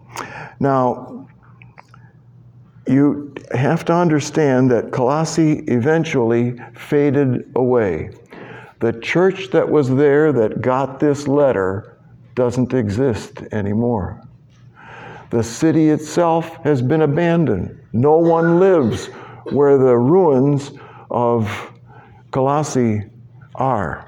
Now, 0.59 1.28
you 2.87 3.35
have 3.52 3.85
to 3.87 3.93
understand 3.93 4.71
that 4.71 4.93
Colossae 4.93 5.64
eventually 5.66 6.59
faded 6.75 7.52
away. 7.57 8.11
The 8.81 8.93
church 8.93 9.50
that 9.50 9.69
was 9.69 9.95
there 9.95 10.33
that 10.33 10.61
got 10.61 11.00
this 11.00 11.26
letter 11.26 11.99
doesn't 12.35 12.73
exist 12.75 13.43
anymore. 13.52 14.23
The 15.31 15.43
city 15.43 15.88
itself 15.90 16.62
has 16.62 16.81
been 16.81 17.02
abandoned. 17.02 17.81
No 17.93 18.19
one 18.19 18.61
lives 18.61 19.07
where 19.50 19.76
the 19.78 19.97
ruins 19.97 20.71
of 21.11 21.73
Colossae 22.31 23.02
are. 23.57 24.07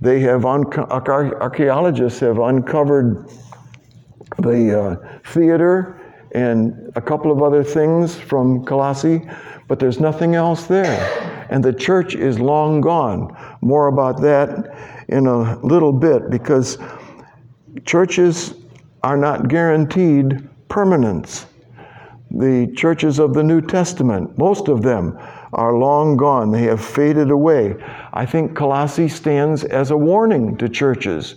They 0.00 0.20
have 0.20 0.46
archaeologists 0.46 2.20
have 2.20 2.38
uncovered 2.38 3.28
the 4.40 4.80
uh, 4.80 5.20
theater 5.24 6.00
and 6.32 6.92
a 6.94 7.00
couple 7.00 7.32
of 7.32 7.42
other 7.42 7.64
things 7.64 8.14
from 8.14 8.64
Colossae, 8.64 9.28
but 9.68 9.78
there's 9.78 10.00
nothing 10.00 10.34
else 10.34 10.64
there. 10.64 11.46
And 11.50 11.64
the 11.64 11.72
church 11.72 12.14
is 12.14 12.38
long 12.38 12.80
gone. 12.80 13.36
More 13.60 13.88
about 13.88 14.20
that 14.20 15.04
in 15.08 15.26
a 15.26 15.58
little 15.64 15.92
bit 15.92 16.30
because 16.30 16.78
churches 17.84 18.54
are 19.02 19.16
not 19.16 19.48
guaranteed 19.48 20.48
permanence. 20.68 21.46
The 22.30 22.72
churches 22.76 23.18
of 23.18 23.34
the 23.34 23.42
New 23.42 23.60
Testament, 23.60 24.38
most 24.38 24.68
of 24.68 24.82
them, 24.82 25.18
are 25.52 25.76
long 25.76 26.16
gone. 26.16 26.52
They 26.52 26.62
have 26.62 26.84
faded 26.84 27.30
away. 27.30 27.74
I 28.12 28.24
think 28.24 28.54
Colossae 28.54 29.08
stands 29.08 29.64
as 29.64 29.90
a 29.90 29.96
warning 29.96 30.56
to 30.58 30.68
churches 30.68 31.34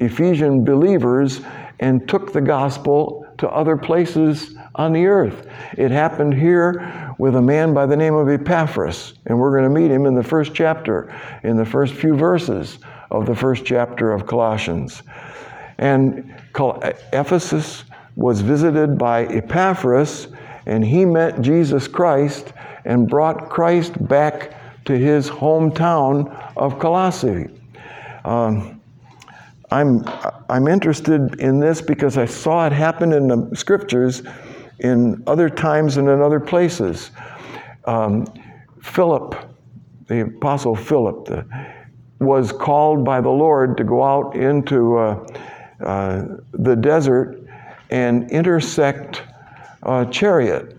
Ephesian 0.00 0.64
believers 0.64 1.42
and 1.78 2.08
took 2.08 2.32
the 2.32 2.40
gospel 2.40 3.24
to 3.38 3.48
other 3.48 3.76
places 3.76 4.56
on 4.74 4.92
the 4.92 5.06
earth. 5.06 5.46
It 5.78 5.92
happened 5.92 6.34
here 6.34 7.14
with 7.16 7.36
a 7.36 7.42
man 7.42 7.74
by 7.74 7.86
the 7.86 7.96
name 7.96 8.14
of 8.14 8.28
Epaphras, 8.28 9.14
and 9.26 9.38
we're 9.38 9.56
going 9.56 9.72
to 9.72 9.80
meet 9.80 9.92
him 9.92 10.04
in 10.04 10.16
the 10.16 10.24
first 10.24 10.52
chapter, 10.52 11.14
in 11.44 11.56
the 11.56 11.64
first 11.64 11.94
few 11.94 12.16
verses 12.16 12.80
of 13.12 13.26
the 13.26 13.36
first 13.36 13.64
chapter 13.64 14.10
of 14.10 14.26
Colossians. 14.26 15.04
And 15.82 16.32
Ephesus 17.12 17.82
was 18.14 18.40
visited 18.40 18.96
by 18.96 19.24
Epaphras, 19.24 20.28
and 20.66 20.84
he 20.84 21.04
met 21.04 21.40
Jesus 21.40 21.88
Christ 21.88 22.52
and 22.84 23.08
brought 23.08 23.50
Christ 23.50 24.06
back 24.06 24.84
to 24.84 24.96
his 24.96 25.28
hometown 25.28 26.30
of 26.56 26.78
Colossae. 26.78 27.48
Um, 28.24 28.80
I'm, 29.72 30.04
I'm 30.48 30.68
interested 30.68 31.40
in 31.40 31.58
this 31.58 31.82
because 31.82 32.16
I 32.16 32.26
saw 32.26 32.64
it 32.64 32.72
happen 32.72 33.12
in 33.12 33.26
the 33.26 33.50
scriptures 33.56 34.22
in 34.78 35.20
other 35.26 35.50
times 35.50 35.96
and 35.96 36.08
in 36.08 36.22
other 36.22 36.38
places. 36.38 37.10
Um, 37.86 38.32
Philip, 38.80 39.34
the 40.06 40.20
Apostle 40.26 40.76
Philip, 40.76 41.24
the, 41.24 41.44
was 42.20 42.52
called 42.52 43.04
by 43.04 43.20
the 43.20 43.30
Lord 43.30 43.76
to 43.78 43.82
go 43.82 44.04
out 44.04 44.36
into 44.36 44.96
uh, 44.96 45.26
uh, 45.82 46.24
the 46.52 46.76
desert 46.76 47.42
and 47.90 48.30
intersect 48.30 49.22
a 49.82 50.06
chariot. 50.10 50.76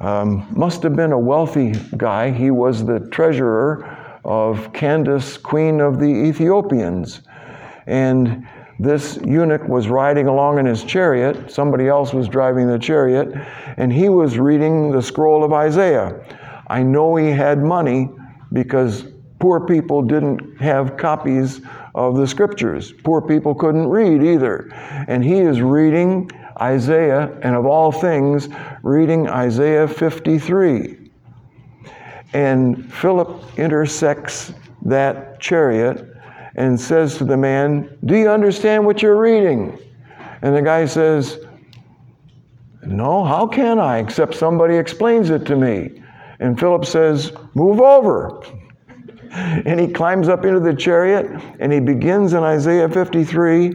Um, 0.00 0.46
must 0.50 0.82
have 0.84 0.94
been 0.94 1.12
a 1.12 1.18
wealthy 1.18 1.74
guy. 1.96 2.30
He 2.30 2.50
was 2.50 2.84
the 2.84 3.00
treasurer 3.10 3.96
of 4.24 4.72
Candace, 4.72 5.36
queen 5.36 5.80
of 5.80 5.98
the 5.98 6.06
Ethiopians. 6.06 7.22
And 7.86 8.46
this 8.78 9.18
eunuch 9.24 9.66
was 9.66 9.88
riding 9.88 10.28
along 10.28 10.58
in 10.58 10.66
his 10.66 10.84
chariot. 10.84 11.50
Somebody 11.50 11.88
else 11.88 12.12
was 12.14 12.28
driving 12.28 12.68
the 12.68 12.78
chariot, 12.78 13.28
and 13.76 13.92
he 13.92 14.08
was 14.08 14.38
reading 14.38 14.92
the 14.92 15.02
scroll 15.02 15.42
of 15.42 15.52
Isaiah. 15.52 16.24
I 16.68 16.82
know 16.82 17.16
he 17.16 17.30
had 17.30 17.58
money 17.58 18.08
because 18.52 19.06
poor 19.38 19.60
people 19.60 20.02
didn't 20.02 20.60
have 20.60 20.96
copies 20.96 21.60
of 21.94 22.16
the 22.16 22.26
scriptures. 22.26 22.92
Poor 22.92 23.20
people 23.20 23.54
couldn't 23.54 23.88
read 23.88 24.22
either. 24.22 24.68
And 25.08 25.24
he 25.24 25.38
is 25.38 25.60
reading 25.60 26.30
Isaiah, 26.60 27.38
and 27.42 27.54
of 27.54 27.66
all 27.66 27.92
things, 27.92 28.48
reading 28.82 29.28
Isaiah 29.28 29.86
53. 29.86 31.10
And 32.32 32.92
Philip 32.92 33.58
intersects 33.58 34.52
that 34.82 35.40
chariot 35.40 36.04
and 36.56 36.78
says 36.78 37.16
to 37.18 37.24
the 37.24 37.36
man, 37.36 37.96
Do 38.04 38.16
you 38.16 38.28
understand 38.28 38.84
what 38.84 39.02
you're 39.02 39.20
reading? 39.20 39.78
And 40.42 40.54
the 40.54 40.62
guy 40.62 40.84
says, 40.86 41.38
No, 42.82 43.24
how 43.24 43.46
can 43.46 43.78
I, 43.78 43.98
except 43.98 44.34
somebody 44.34 44.76
explains 44.76 45.30
it 45.30 45.46
to 45.46 45.56
me? 45.56 46.02
And 46.40 46.58
Philip 46.58 46.84
says, 46.84 47.32
Move 47.54 47.80
over. 47.80 48.42
And 49.30 49.80
he 49.80 49.88
climbs 49.88 50.28
up 50.28 50.44
into 50.44 50.60
the 50.60 50.74
chariot 50.74 51.26
and 51.58 51.72
he 51.72 51.80
begins 51.80 52.32
in 52.32 52.42
Isaiah 52.42 52.88
53 52.88 53.74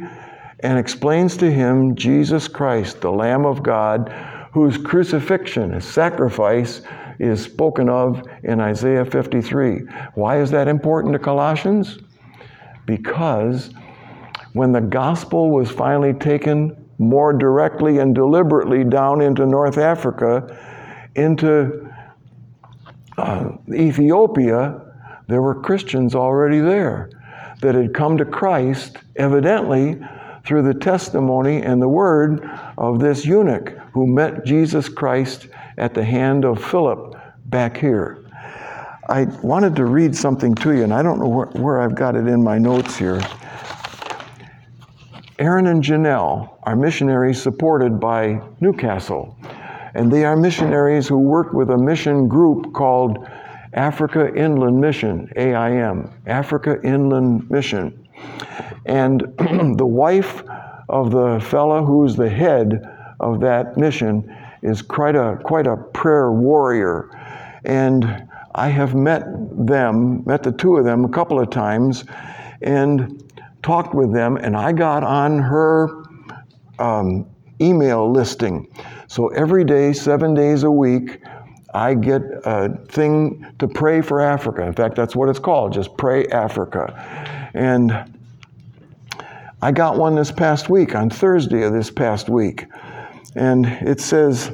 and 0.62 0.80
explains 0.80 1.38
to 1.38 1.52
him 1.52 1.96
Jesus 1.96 2.48
Christ, 2.48 3.02
the 3.02 3.12
Lamb 3.12 3.46
of 3.46 3.62
God, 3.62 4.10
whose 4.54 4.78
crucifixion, 4.78 5.72
his 5.72 5.86
sacrifice, 5.86 6.82
is 7.20 7.44
spoken 7.44 7.90
of 7.90 8.24
in 8.44 8.60
Isaiah 8.60 9.06
53. 9.06 9.80
Why 10.16 10.40
is 10.40 10.52
that 10.52 10.68
important 10.68 11.14
to 11.14 11.20
Colossians? 11.20 12.00
Because 12.86 13.72
when 14.54 14.72
the 14.72 14.82
gospel 14.82 15.50
was 15.52 15.70
finally 15.70 16.14
taken 16.14 16.78
more 16.98 17.34
directly 17.34 18.00
and 18.00 18.14
deliberately 18.14 18.84
down 18.84 19.22
into 19.22 19.46
North 19.46 19.78
Africa, 19.78 20.58
into 21.16 21.90
uh, 23.18 23.52
Ethiopia, 23.72 24.83
there 25.28 25.42
were 25.42 25.56
Christians 25.56 26.16
already 26.16 26.60
there 26.60 27.10
that 27.62 27.76
had 27.76 27.94
come 27.94 28.18
to 28.18 28.26
Christ, 28.26 28.98
evidently 29.16 30.00
through 30.46 30.64
the 30.64 30.74
testimony 30.74 31.62
and 31.62 31.82
the 31.82 31.88
word 31.88 32.50
of 32.78 33.00
this 33.00 33.26
eunuch 33.26 33.70
who 33.94 34.06
met 34.06 34.46
Jesus 34.46 34.90
Christ 34.90 35.48
at 35.78 35.94
the 35.94 36.04
hand 36.04 36.44
of 36.44 36.64
Philip 36.64 37.16
back 37.46 37.78
here. 37.78 38.20
I 39.10 39.24
wanted 39.42 39.76
to 39.78 39.86
read 39.86 40.16
something 40.16 40.56
to 40.56 40.74
you, 40.74 40.84
and 40.84 40.94
I 40.94 41.02
don't 41.04 41.20
know 41.20 41.28
where, 41.28 41.48
where 41.48 41.82
I've 41.82 41.96
got 41.96 42.16
it 42.16 42.28
in 42.28 42.44
my 42.44 42.58
notes 42.58 42.98
here. 42.98 43.22
Aaron 45.40 45.68
and 45.68 45.84
Janelle 45.84 46.58
are 46.64 46.76
missionaries 46.76 47.42
supported 47.42 48.00
by 48.00 48.42
Newcastle, 48.62 49.38
and 49.94 50.12
they 50.12 50.26
are 50.26 50.38
missionaries 50.38 51.08
who 51.08 51.18
work 51.18 51.54
with 51.54 51.70
a 51.70 51.78
mission 51.78 52.28
group 52.28 52.74
called 52.74 53.28
Africa 53.74 54.34
Inland 54.36 54.80
Mission, 54.80 55.32
AIM, 55.36 56.10
Africa 56.28 56.80
Inland 56.84 57.50
Mission. 57.50 58.08
And 58.86 59.22
the 59.78 59.86
wife 59.86 60.44
of 60.90 61.12
the 61.12 61.40
fellow 61.50 61.84
who's 61.86 62.16
the 62.16 62.30
head 62.30 62.84
of 63.20 63.40
that 63.42 63.78
mission 63.78 64.36
is 64.62 64.82
quite 64.82 65.16
a, 65.16 65.40
quite 65.44 65.68
a 65.68 65.78
prayer 65.78 66.32
warrior. 66.32 67.10
And 67.66 68.28
I 68.56 68.70
have 68.70 68.94
met 68.94 69.24
them, 69.66 70.24
met 70.26 70.44
the 70.44 70.52
two 70.52 70.78
of 70.78 70.86
them 70.86 71.06
a 71.06 71.10
couple 71.10 71.40
of 71.40 71.50
times, 71.50 72.06
and 72.62 73.24
talked 73.64 73.96
with 73.96 74.14
them, 74.14 74.38
and 74.38 74.56
I 74.56 74.74
got 74.74 75.04
on 75.04 75.40
her 75.40 76.04
um, 76.80 77.26
email 77.62 78.12
listing. 78.12 78.68
So 79.08 79.30
every 79.30 79.64
day, 79.64 79.94
seven 79.94 80.34
days 80.34 80.64
a 80.64 80.72
week, 80.72 81.22
I 81.74 81.96
get 81.96 82.22
a 82.46 82.78
thing 82.90 83.46
to 83.60 83.68
pray 83.68 84.02
for 84.02 84.22
Africa. 84.22 84.64
In 84.64 84.74
fact, 84.74 84.96
that's 84.96 85.16
what 85.16 85.30
it's 85.30 85.40
called, 85.40 85.74
just 85.74 85.98
Pray 85.98 86.28
Africa. 86.28 87.50
And 87.54 87.92
I 89.62 89.72
got 89.72 89.98
one 89.98 90.16
this 90.16 90.32
past 90.32 90.70
week, 90.70 90.94
on 90.94 91.10
Thursday 91.10 91.64
of 91.64 91.74
this 91.74 91.90
past 91.90 92.30
week. 92.30 92.66
And 93.36 93.66
it 93.66 94.00
says, 94.00 94.52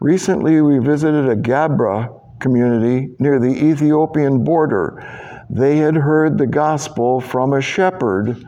Recently 0.00 0.60
we 0.60 0.78
visited 0.78 1.28
a 1.28 1.36
Gabra 1.36 2.20
community 2.40 3.14
near 3.18 3.38
the 3.38 3.46
Ethiopian 3.46 4.42
border. 4.42 5.46
They 5.48 5.76
had 5.76 5.94
heard 5.94 6.36
the 6.36 6.46
gospel 6.46 7.20
from 7.20 7.52
a 7.52 7.60
shepherd, 7.60 8.44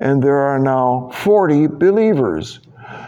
and 0.00 0.22
there 0.22 0.38
are 0.38 0.58
now 0.58 1.10
40 1.14 1.68
believers. 1.68 2.60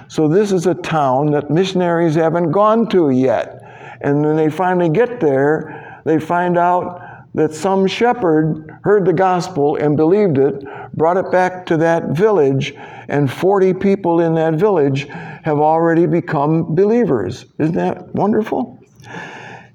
So 0.09 0.29
this 0.29 0.53
is 0.53 0.67
a 0.67 0.75
town 0.75 1.33
that 1.33 1.51
missionaries 1.51 2.15
haven't 2.15 2.53
gone 2.53 2.89
to 2.91 3.11
yet. 3.11 3.61
And 4.01 4.25
when 4.25 4.37
they 4.37 4.51
finally 4.51 4.89
get 4.89 5.21
there, 5.21 6.03
they 6.05 6.19
find 6.19 6.57
out 6.57 7.01
that 7.35 7.55
some 7.55 7.87
shepherd 7.87 8.79
heard 8.83 9.05
the 9.05 9.13
gospel 9.13 9.77
and 9.77 9.97
believed 9.97 10.39
it, 10.39 10.65
brought 10.95 11.17
it 11.17 11.31
back 11.31 11.65
to 11.67 11.77
that 11.77 12.11
village, 12.11 12.75
and 13.09 13.31
40 13.31 13.75
people 13.75 14.21
in 14.21 14.35
that 14.35 14.55
village 14.55 15.07
have 15.09 15.59
already 15.59 16.07
become 16.07 16.75
believers. 16.75 17.47
Isn't 17.59 17.77
that 17.77 18.15
wonderful? 18.15 18.79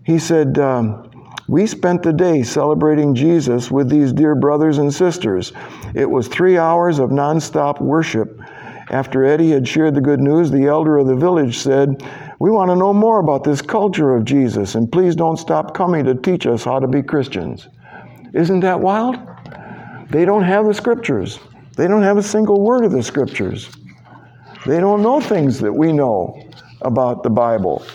He 0.04 0.20
said, 0.20 0.60
um, 0.60 1.10
We 1.48 1.66
spent 1.66 2.04
the 2.04 2.14
day 2.14 2.44
celebrating 2.44 3.16
Jesus 3.16 3.72
with 3.72 3.90
these 3.90 4.12
dear 4.12 4.36
brothers 4.36 4.78
and 4.78 4.94
sisters. 4.94 5.54
It 5.94 6.10
was 6.10 6.28
three 6.28 6.58
hours 6.58 7.00
of 7.00 7.10
nonstop 7.10 7.82
worship. 7.82 8.40
After 8.92 9.24
Eddie 9.24 9.52
had 9.52 9.68
shared 9.68 9.96
the 9.96 10.02
good 10.02 10.20
news, 10.20 10.52
the 10.52 10.68
elder 10.68 10.98
of 10.98 11.08
the 11.08 11.16
village 11.16 11.58
said, 11.58 12.04
we 12.40 12.52
want 12.52 12.70
to 12.70 12.76
know 12.76 12.94
more 12.94 13.20
about 13.20 13.44
this 13.44 13.62
culture 13.62 14.16
of 14.16 14.26
Jesus, 14.26 14.76
and 14.76 14.92
please 14.92 15.16
don't 15.16 15.38
stop 15.38 15.74
coming 15.74 16.04
to 16.06 16.16
teach 16.16 16.46
us 16.46 16.64
how 16.64 16.80
to 16.80 16.88
be 16.88 17.02
Christians. 17.02 17.68
Isn't 18.34 18.60
that 18.62 18.80
wild? 18.80 19.18
They 20.10 20.26
don't 20.26 20.44
have 20.44 20.66
the 20.66 20.74
scriptures, 20.74 21.40
they 21.78 21.88
don't 21.88 22.04
have 22.04 22.18
a 22.18 22.24
single 22.24 22.62
word 22.62 22.84
of 22.84 22.92
the 22.92 23.04
scriptures. 23.04 23.70
They 24.66 24.80
don't 24.80 25.04
know 25.04 25.22
things 25.22 25.60
that 25.60 25.72
we 25.72 25.94
know 25.94 26.42
about 26.82 27.22
the 27.22 27.30
Bible, 27.30 27.86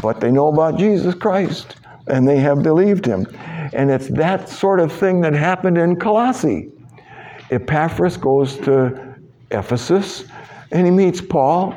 but 0.00 0.20
they 0.20 0.30
know 0.30 0.48
about 0.48 0.78
Jesus 0.78 1.14
Christ, 1.14 1.76
and 2.06 2.28
they 2.28 2.38
have 2.38 2.62
believed 2.62 3.04
him. 3.04 3.26
And 3.72 3.90
it's 3.90 4.08
that 4.10 4.48
sort 4.48 4.78
of 4.78 4.92
thing 4.92 5.20
that 5.22 5.32
happened 5.32 5.78
in 5.78 5.96
Colossae. 5.96 6.70
Epaphras 7.50 8.16
goes 8.16 8.56
to 8.58 9.16
Ephesus 9.50 10.24
and 10.72 10.86
he 10.86 10.90
meets 10.90 11.20
Paul 11.20 11.74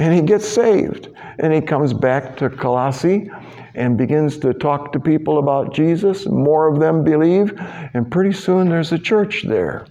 and 0.00 0.14
he 0.14 0.22
gets 0.22 0.48
saved. 0.48 1.08
And 1.38 1.52
he 1.52 1.60
comes 1.60 1.92
back 1.92 2.36
to 2.38 2.48
Colossae 2.48 3.30
and 3.74 3.96
begins 3.96 4.38
to 4.38 4.52
talk 4.54 4.92
to 4.92 4.98
people 4.98 5.38
about 5.38 5.74
Jesus. 5.74 6.26
More 6.26 6.68
of 6.68 6.80
them 6.80 7.04
believe, 7.04 7.52
and 7.94 8.10
pretty 8.10 8.32
soon 8.32 8.68
there's 8.68 8.92
a 8.92 8.98
church 8.98 9.44
there. 9.46 9.86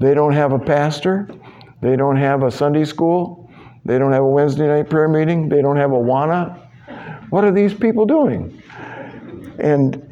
They 0.00 0.14
don't 0.14 0.32
have 0.32 0.52
a 0.52 0.58
pastor. 0.58 1.28
They 1.80 1.96
don't 1.96 2.16
have 2.16 2.42
a 2.42 2.50
Sunday 2.50 2.84
school. 2.84 3.48
They 3.84 3.98
don't 3.98 4.12
have 4.12 4.24
a 4.24 4.28
Wednesday 4.28 4.66
night 4.66 4.90
prayer 4.90 5.08
meeting. 5.08 5.48
They 5.48 5.62
don't 5.62 5.76
have 5.76 5.90
AWANA. 5.90 7.30
What 7.30 7.44
are 7.44 7.52
these 7.52 7.72
people 7.72 8.04
doing? 8.04 8.62
And 9.60 10.02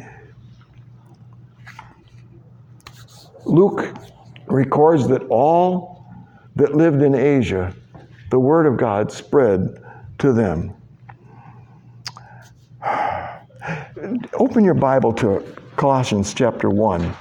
Luke 3.45 3.95
records 4.47 5.09
that 5.09 5.23
all 5.25 6.07
that 6.55 6.77
lived 6.77 7.03
in 7.03 7.17
Asia, 7.17 7.75
the 8.31 8.39
Word 8.39 8.67
of 8.67 8.77
God 8.77 9.11
spread 9.13 9.83
to 10.19 10.33
them. 10.33 10.75
Open 14.35 14.65
your 14.65 14.75
Bible 14.75 15.13
to 15.15 15.45
Colossians 15.77 16.35
chapter 16.35 16.69
1. 16.69 17.15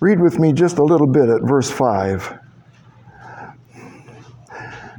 Read 0.00 0.20
with 0.20 0.38
me 0.38 0.52
just 0.52 0.78
a 0.78 0.84
little 0.84 1.06
bit 1.06 1.28
at 1.28 1.42
verse 1.42 1.70
5. 1.70 2.41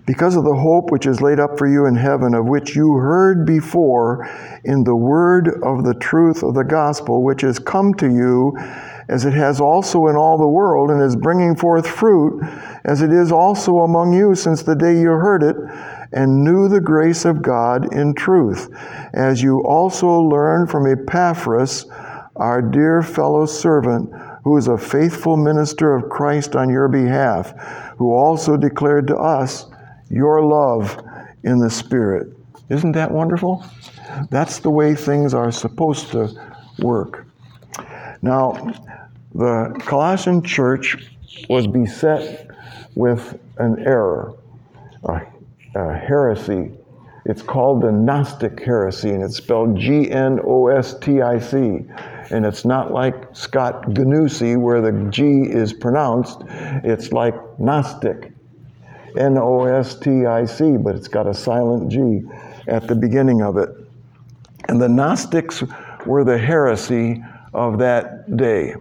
Because 0.05 0.35
of 0.35 0.43
the 0.43 0.55
hope 0.55 0.91
which 0.91 1.05
is 1.05 1.21
laid 1.21 1.39
up 1.39 1.57
for 1.57 1.65
you 1.65 1.85
in 1.85 1.95
heaven, 1.95 2.33
of 2.33 2.45
which 2.45 2.75
you 2.75 2.93
heard 2.93 3.45
before 3.45 4.27
in 4.65 4.83
the 4.83 4.95
word 4.95 5.47
of 5.63 5.85
the 5.85 5.93
truth 5.93 6.43
of 6.43 6.55
the 6.55 6.63
gospel, 6.63 7.23
which 7.23 7.41
has 7.41 7.57
come 7.57 7.93
to 7.95 8.07
you, 8.07 8.57
as 9.07 9.23
it 9.23 9.33
has 9.33 9.61
also 9.61 10.07
in 10.07 10.15
all 10.15 10.37
the 10.37 10.47
world, 10.47 10.91
and 10.91 11.01
is 11.01 11.15
bringing 11.15 11.55
forth 11.55 11.87
fruit, 11.87 12.43
as 12.83 13.01
it 13.01 13.13
is 13.13 13.31
also 13.31 13.79
among 13.79 14.11
you 14.11 14.35
since 14.35 14.61
the 14.63 14.75
day 14.75 14.99
you 14.99 15.07
heard 15.07 15.41
it, 15.41 15.55
and 16.11 16.43
knew 16.43 16.67
the 16.67 16.81
grace 16.81 17.23
of 17.23 17.41
God 17.41 17.93
in 17.93 18.13
truth, 18.13 18.69
as 19.13 19.41
you 19.41 19.61
also 19.63 20.19
learned 20.19 20.69
from 20.69 20.85
Epaphras, 20.85 21.85
our 22.35 22.61
dear 22.61 23.01
fellow 23.01 23.45
servant 23.45 24.11
who 24.43 24.57
is 24.57 24.67
a 24.67 24.77
faithful 24.77 25.37
minister 25.37 25.95
of 25.95 26.09
Christ 26.09 26.55
on 26.55 26.69
your 26.69 26.89
behalf, 26.89 27.53
who 27.97 28.11
also 28.11 28.57
declared 28.57 29.07
to 29.07 29.15
us 29.15 29.67
your 30.13 30.41
love 30.41 31.03
in 31.43 31.57
the 31.57 31.69
Spirit. 31.69 32.27
Isn't 32.69 32.93
that 32.93 33.11
wonderful? 33.11 33.65
That's 34.29 34.59
the 34.59 34.69
way 34.69 34.95
things 34.95 35.33
are 35.33 35.51
supposed 35.51 36.11
to 36.11 36.29
work. 36.79 37.25
Now, 38.21 38.73
the 39.33 39.75
Colossian 39.85 40.43
church 40.43 41.11
was 41.49 41.67
beset 41.67 42.47
with 42.95 43.39
an 43.57 43.79
error, 43.79 44.35
a, 45.03 45.21
a 45.75 45.97
heresy. 45.97 46.71
It's 47.25 47.41
called 47.41 47.81
the 47.81 47.91
Gnostic 47.91 48.59
heresy, 48.59 49.09
and 49.09 49.23
it's 49.23 49.37
spelled 49.37 49.77
G 49.77 50.11
N 50.11 50.39
O 50.43 50.67
S 50.67 50.97
T 50.99 51.21
I 51.21 51.39
C 51.39 51.85
and 52.33 52.45
it's 52.45 52.65
not 52.65 52.91
like 52.91 53.27
Scott 53.33 53.83
Gnusy 53.89 54.57
where 54.57 54.81
the 54.81 55.09
G 55.09 55.43
is 55.43 55.71
pronounced. 55.71 56.41
It's 56.83 57.11
like 57.11 57.35
Gnostic, 57.59 58.31
N 59.17 59.37
O 59.37 59.65
S 59.65 59.95
T 59.95 60.25
I 60.25 60.45
C, 60.45 60.77
but 60.77 60.95
it's 60.95 61.07
got 61.07 61.27
a 61.27 61.33
silent 61.33 61.91
G 61.91 62.21
at 62.67 62.87
the 62.87 62.95
beginning 62.95 63.41
of 63.41 63.57
it. 63.57 63.69
And 64.69 64.81
the 64.81 64.89
Gnostics 64.89 65.63
were 66.05 66.23
the 66.23 66.37
heresy 66.37 67.23
of 67.53 67.77
that 67.79 68.37
day. 68.37 68.75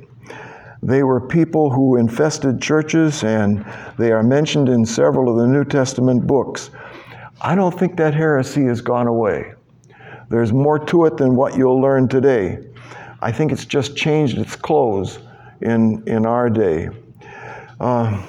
They 0.82 1.04
were 1.04 1.20
people 1.20 1.70
who 1.70 1.96
infested 1.96 2.60
churches, 2.60 3.22
and 3.22 3.64
they 3.98 4.10
are 4.10 4.22
mentioned 4.22 4.68
in 4.68 4.84
several 4.84 5.30
of 5.30 5.36
the 5.36 5.46
New 5.46 5.64
Testament 5.64 6.26
books. 6.26 6.70
I 7.40 7.54
don't 7.54 7.76
think 7.78 7.96
that 7.96 8.14
heresy 8.14 8.64
has 8.64 8.80
gone 8.80 9.06
away. 9.06 9.54
There's 10.28 10.52
more 10.52 10.78
to 10.86 11.04
it 11.04 11.16
than 11.16 11.36
what 11.36 11.56
you'll 11.56 11.80
learn 11.80 12.08
today. 12.08 12.58
I 13.20 13.30
think 13.30 13.52
it's 13.52 13.64
just 13.64 13.96
changed 13.96 14.38
its 14.38 14.56
clothes 14.56 15.18
in, 15.60 16.02
in 16.06 16.26
our 16.26 16.50
day. 16.50 16.88
Uh, 17.78 18.20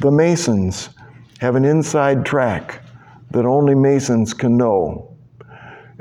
the 0.00 0.10
Masons 0.10 0.90
have 1.38 1.54
an 1.54 1.64
inside 1.64 2.26
track 2.26 2.82
that 3.30 3.44
only 3.44 3.74
Masons 3.74 4.34
can 4.34 4.56
know. 4.56 5.16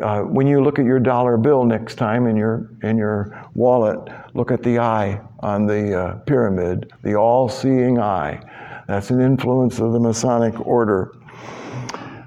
Uh, 0.02 0.22
when 0.22 0.46
you 0.46 0.64
look 0.64 0.78
at 0.80 0.86
your 0.86 1.00
dollar 1.00 1.38
bill 1.38 1.66
next 1.66 1.96
time 1.96 2.28
in 2.28 2.36
your, 2.36 2.70
in 2.84 2.98
your 2.98 3.50
wallet, 3.56 4.00
look 4.34 4.52
at 4.52 4.62
the 4.62 4.78
eye 4.78 5.20
on 5.40 5.66
the 5.66 6.00
uh, 6.00 6.16
pyramid, 6.20 6.92
the 7.04 7.16
all 7.16 7.50
seeing 7.50 8.00
eye. 8.00 8.40
That's 8.88 9.10
an 9.10 9.22
influence 9.22 9.80
of 9.80 9.94
the 9.94 10.00
Masonic 10.00 10.60
order. 10.66 11.14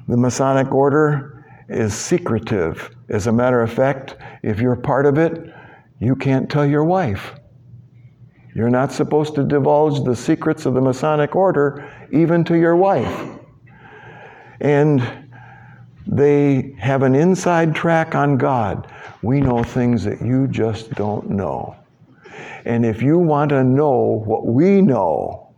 The 0.08 0.16
Masonic 0.16 0.72
order 0.72 1.44
is 1.68 1.94
secretive. 1.94 2.90
As 3.08 3.28
a 3.28 3.32
matter 3.32 3.62
of 3.62 3.72
fact, 3.72 4.16
if 4.42 4.60
you're 4.60 4.76
part 4.76 5.06
of 5.06 5.18
it, 5.18 5.52
you 6.00 6.16
can't 6.16 6.50
tell 6.50 6.66
your 6.66 6.84
wife. 6.84 7.34
You're 8.54 8.70
not 8.70 8.92
supposed 8.92 9.34
to 9.36 9.44
divulge 9.44 10.04
the 10.04 10.16
secrets 10.16 10.66
of 10.66 10.74
the 10.74 10.80
Masonic 10.80 11.36
order 11.36 11.90
even 12.12 12.44
to 12.44 12.56
your 12.56 12.76
wife. 12.76 13.28
And 14.60 15.02
they 16.06 16.74
have 16.78 17.02
an 17.02 17.14
inside 17.14 17.74
track 17.74 18.14
on 18.14 18.36
God. 18.36 18.92
We 19.22 19.40
know 19.40 19.62
things 19.62 20.04
that 20.04 20.20
you 20.20 20.48
just 20.48 20.92
don't 20.94 21.30
know. 21.30 21.76
And 22.64 22.84
if 22.84 23.00
you 23.02 23.18
want 23.18 23.50
to 23.50 23.62
know 23.62 24.22
what 24.24 24.46
we 24.46 24.82
know, 24.82 25.54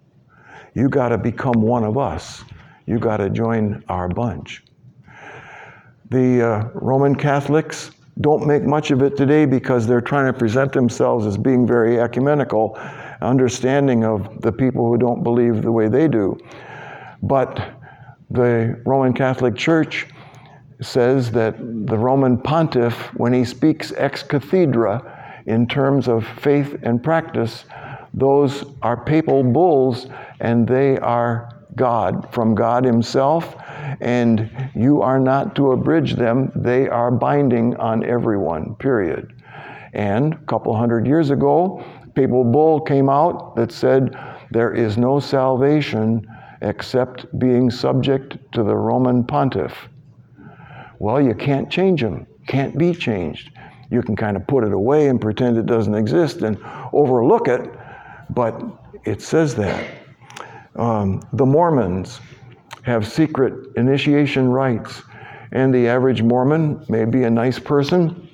you 0.74 0.88
got 0.88 1.08
to 1.08 1.18
become 1.18 1.62
one 1.62 1.84
of 1.84 1.96
us. 1.96 2.44
You 2.86 2.98
got 2.98 3.18
to 3.18 3.30
join 3.30 3.82
our 3.88 4.08
bunch. 4.08 4.62
The 6.10 6.42
uh, 6.42 6.68
Roman 6.74 7.14
Catholics 7.14 7.90
don't 8.22 8.46
make 8.46 8.62
much 8.62 8.90
of 8.90 9.02
it 9.02 9.16
today 9.16 9.44
because 9.44 9.86
they're 9.86 10.00
trying 10.00 10.32
to 10.32 10.38
present 10.38 10.72
themselves 10.72 11.26
as 11.26 11.36
being 11.36 11.66
very 11.66 12.00
ecumenical, 12.00 12.78
understanding 13.20 14.04
of 14.04 14.40
the 14.40 14.52
people 14.52 14.86
who 14.86 14.96
don't 14.96 15.22
believe 15.22 15.62
the 15.62 15.72
way 15.72 15.88
they 15.88 16.08
do. 16.08 16.38
But 17.22 17.74
the 18.30 18.80
Roman 18.86 19.12
Catholic 19.12 19.56
Church 19.56 20.06
says 20.80 21.30
that 21.32 21.56
the 21.58 21.98
Roman 21.98 22.38
pontiff, 22.38 22.94
when 23.14 23.32
he 23.32 23.44
speaks 23.44 23.92
ex 23.96 24.22
cathedra 24.22 25.42
in 25.46 25.66
terms 25.66 26.08
of 26.08 26.26
faith 26.26 26.76
and 26.82 27.02
practice, 27.02 27.64
those 28.14 28.64
are 28.82 29.04
papal 29.04 29.42
bulls 29.42 30.06
and 30.40 30.66
they 30.66 30.98
are 30.98 31.61
God, 31.76 32.32
from 32.32 32.54
God 32.54 32.84
Himself, 32.84 33.56
and 34.00 34.50
you 34.74 35.02
are 35.02 35.18
not 35.18 35.54
to 35.56 35.72
abridge 35.72 36.14
them. 36.14 36.52
They 36.54 36.88
are 36.88 37.10
binding 37.10 37.76
on 37.76 38.04
everyone, 38.04 38.74
period. 38.76 39.32
And 39.92 40.34
a 40.34 40.38
couple 40.38 40.74
hundred 40.76 41.06
years 41.06 41.30
ago, 41.30 41.84
papal 42.14 42.44
bull 42.44 42.80
came 42.80 43.08
out 43.08 43.56
that 43.56 43.72
said 43.72 44.16
there 44.50 44.74
is 44.74 44.98
no 44.98 45.20
salvation 45.20 46.26
except 46.62 47.26
being 47.38 47.70
subject 47.70 48.38
to 48.52 48.62
the 48.62 48.74
Roman 48.74 49.24
pontiff. 49.24 49.88
Well, 50.98 51.20
you 51.20 51.34
can't 51.34 51.70
change 51.70 52.00
them, 52.00 52.26
can't 52.46 52.78
be 52.78 52.94
changed. 52.94 53.50
You 53.90 54.02
can 54.02 54.16
kind 54.16 54.36
of 54.36 54.46
put 54.46 54.64
it 54.64 54.72
away 54.72 55.08
and 55.08 55.20
pretend 55.20 55.58
it 55.58 55.66
doesn't 55.66 55.94
exist 55.94 56.42
and 56.42 56.56
overlook 56.92 57.48
it, 57.48 57.70
but 58.30 58.62
it 59.04 59.20
says 59.20 59.54
that. 59.56 60.01
Um, 60.76 61.22
the 61.32 61.46
Mormons 61.46 62.20
have 62.82 63.06
secret 63.06 63.54
initiation 63.76 64.48
rites, 64.48 65.02
and 65.52 65.72
the 65.74 65.86
average 65.88 66.22
Mormon 66.22 66.84
may 66.88 67.04
be 67.04 67.24
a 67.24 67.30
nice 67.30 67.58
person 67.58 68.28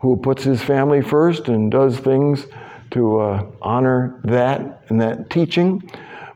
who 0.00 0.16
puts 0.16 0.42
his 0.42 0.60
family 0.60 1.00
first 1.00 1.48
and 1.48 1.70
does 1.70 1.98
things 1.98 2.46
to 2.90 3.20
uh, 3.20 3.46
honor 3.62 4.20
that 4.24 4.84
and 4.88 5.00
that 5.00 5.30
teaching. 5.30 5.82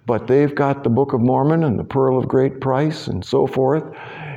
But 0.07 0.27
they've 0.27 0.55
got 0.55 0.85
the 0.85 0.91
Book 0.91 1.13
of 1.13 1.21
Mormon 1.21 1.65
and 1.65 1.79
the 1.79 1.85
Pearl 1.85 2.17
of 2.17 2.29
Great 2.29 2.61
Price 2.61 3.09
and 3.09 3.25
so 3.25 3.47
forth, 3.47 3.85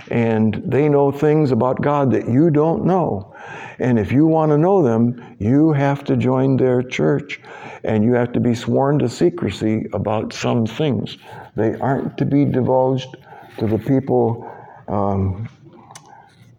and 0.10 0.62
they 0.65 0.89
know 0.89 1.12
things 1.12 1.52
about 1.52 1.82
God 1.82 2.12
that 2.12 2.28
you 2.28 2.50
don't 2.50 2.86
know. 2.86 3.36
And 3.80 3.98
if 3.98 4.12
you 4.12 4.26
want 4.26 4.52
to 4.52 4.58
know 4.58 4.84
them, 4.84 5.36
you 5.39 5.72
have 5.74 6.04
to 6.06 6.17
join 6.17 6.58
their 6.58 6.82
church 6.82 7.39
and 7.84 8.04
you 8.04 8.13
have 8.13 8.34
to 8.34 8.39
be 8.39 8.54
sworn 8.54 9.00
to 9.00 9.10
secrecy 9.10 9.88
about 9.93 10.34
some 10.34 10.65
things. 10.65 11.17
They 11.56 11.76
aren't 11.76 12.17
to 12.17 12.26
be 12.26 12.45
divulged 12.45 13.15
to 13.58 13.67
the 13.67 13.78
people 13.78 14.50
um, 14.88 15.48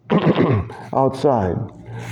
outside. 0.93 1.57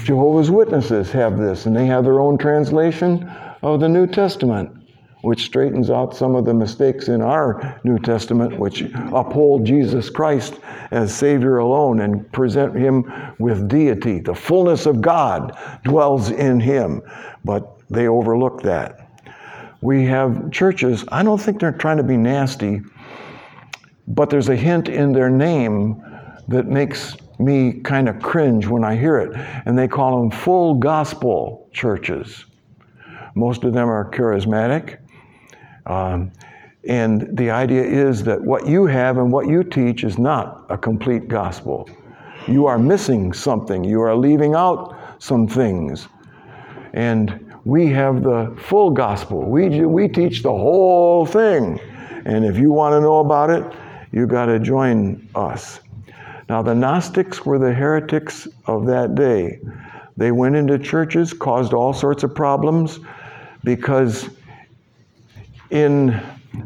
Jehovah's 0.04 0.52
Witnesses 0.52 1.12
have 1.12 1.38
this, 1.38 1.66
and 1.66 1.76
they 1.76 1.88
have 1.88 2.04
their 2.04 2.20
own 2.20 2.38
translation 2.38 3.28
of 3.64 3.80
the 3.80 3.90
New 3.90 4.06
Testament 4.06 4.79
which 5.22 5.46
straightens 5.46 5.90
out 5.90 6.16
some 6.16 6.36
of 6.36 6.46
the 6.46 6.54
mistakes 6.54 7.08
in 7.10 7.22
our 7.22 7.80
New 7.84 8.00
Testament, 8.00 8.58
which 8.58 8.82
uphold 9.14 9.66
Jesus 9.66 10.10
Christ 10.10 10.60
as 10.92 11.14
Savior 11.14 11.58
alone 11.58 12.00
and 12.00 12.32
present 12.32 12.76
Him 12.76 13.12
with 13.40 13.68
deity. 13.68 14.20
The 14.20 14.36
fullness 14.36 14.86
of 14.86 15.02
God 15.02 15.58
dwells 15.84 16.32
in 16.32 16.60
Him, 16.60 17.02
but 17.44 17.78
they 17.90 18.08
overlook 18.08 18.62
that. 18.64 19.08
We 19.82 20.06
have 20.06 20.52
churches, 20.52 21.06
I 21.10 21.24
don't 21.24 21.40
think 21.40 21.60
they're 21.60 21.72
trying 21.72 21.98
to 21.98 22.04
be 22.04 22.18
nasty, 22.18 22.82
but 24.08 24.30
there's 24.30 24.50
a 24.50 24.56
hint 24.56 24.90
in 24.90 25.12
their 25.14 25.30
name 25.30 26.04
that 26.48 26.68
makes 26.68 27.16
me 27.40 27.74
kind 27.82 28.10
of 28.10 28.22
cringe 28.22 28.68
when 28.68 28.84
I 28.84 28.96
hear 28.96 29.18
it. 29.18 29.32
And 29.66 29.78
they 29.78 29.88
call 29.88 30.20
them 30.20 30.32
full 30.32 30.76
gospel 30.76 31.70
churches. 31.72 32.46
Most 33.36 33.64
of 33.64 33.74
them 33.74 33.90
are 33.90 34.10
charismatic. 34.12 34.99
Um, 35.90 36.32
and 36.88 37.36
the 37.38 37.50
idea 37.50 37.84
is 37.84 38.24
that 38.24 38.42
what 38.42 38.66
you 38.68 38.86
have 38.86 39.18
and 39.18 39.32
what 39.32 39.48
you 39.48 39.64
teach 39.64 40.04
is 40.06 40.18
not 40.18 40.66
a 40.70 40.78
complete 40.78 41.28
gospel. 41.28 41.90
You 42.48 42.68
are 42.68 42.80
missing 42.80 43.34
something, 43.34 43.84
you 43.84 44.02
are 44.02 44.16
leaving 44.16 44.56
out 44.56 44.96
some 45.20 45.48
things. 45.48 46.08
And 46.94 47.54
we 47.66 47.88
have 47.88 48.24
the 48.24 48.56
full 48.58 48.92
gospel. 48.92 49.42
We, 49.42 49.86
we 49.86 50.08
teach 50.08 50.42
the 50.42 50.52
whole 50.52 51.26
thing. 51.26 51.80
And 52.26 52.46
if 52.46 52.58
you 52.58 52.72
want 52.72 52.94
to 52.94 53.02
know 53.02 53.20
about 53.20 53.50
it, 53.50 53.64
you 54.12 54.26
got 54.26 54.46
to 54.46 54.60
join 54.60 55.28
us. 55.36 55.82
Now, 56.48 56.62
the 56.62 56.74
Gnostics 56.74 57.46
were 57.46 57.60
the 57.60 57.74
heretics 57.74 58.48
of 58.66 58.88
that 58.88 59.16
day. 59.16 59.60
They 60.18 60.32
went 60.32 60.56
into 60.56 60.80
churches, 60.80 61.32
caused 61.32 61.74
all 61.74 61.94
sorts 61.94 62.24
of 62.24 62.34
problems 62.34 63.00
because, 63.64 64.30
in 65.72 66.20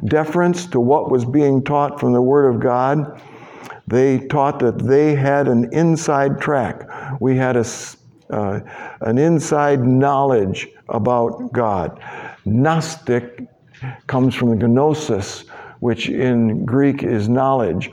deference 0.06 0.66
to 0.68 0.80
what 0.80 1.12
was 1.12 1.26
being 1.26 1.64
taught 1.64 2.00
from 2.00 2.14
the 2.14 2.22
Word 2.22 2.54
of 2.54 2.60
God, 2.62 3.22
they 3.88 4.20
taught 4.28 4.60
that 4.60 4.80
they 4.80 5.14
had 5.14 5.48
an 5.48 5.72
inside 5.74 6.40
track. 6.40 6.88
We 7.20 7.36
had 7.36 7.58
a, 7.58 7.66
uh, 8.30 8.62
an 9.02 9.18
inside 9.18 9.84
knowledge 9.84 10.70
about 10.90 11.52
God. 11.52 12.02
Gnostic 12.46 13.46
comes 14.08 14.36
from 14.36 14.58
the 14.58 14.68
gnosis, 14.68 15.46
which 15.80 16.10
in 16.10 16.66
Greek 16.66 17.04
is 17.04 17.28
knowledge. 17.28 17.92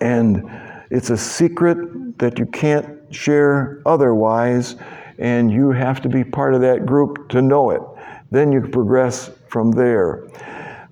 And 0.00 0.48
it's 0.90 1.10
a 1.10 1.16
secret 1.16 2.18
that 2.18 2.38
you 2.38 2.46
can't 2.46 2.96
share 3.14 3.82
otherwise, 3.86 4.76
and 5.18 5.50
you 5.50 5.70
have 5.70 6.00
to 6.02 6.08
be 6.08 6.22
part 6.22 6.54
of 6.54 6.60
that 6.60 6.86
group 6.86 7.28
to 7.30 7.42
know 7.42 7.70
it. 7.70 7.82
Then 8.30 8.52
you 8.52 8.60
progress 8.60 9.30
from 9.48 9.70
there. 9.70 10.26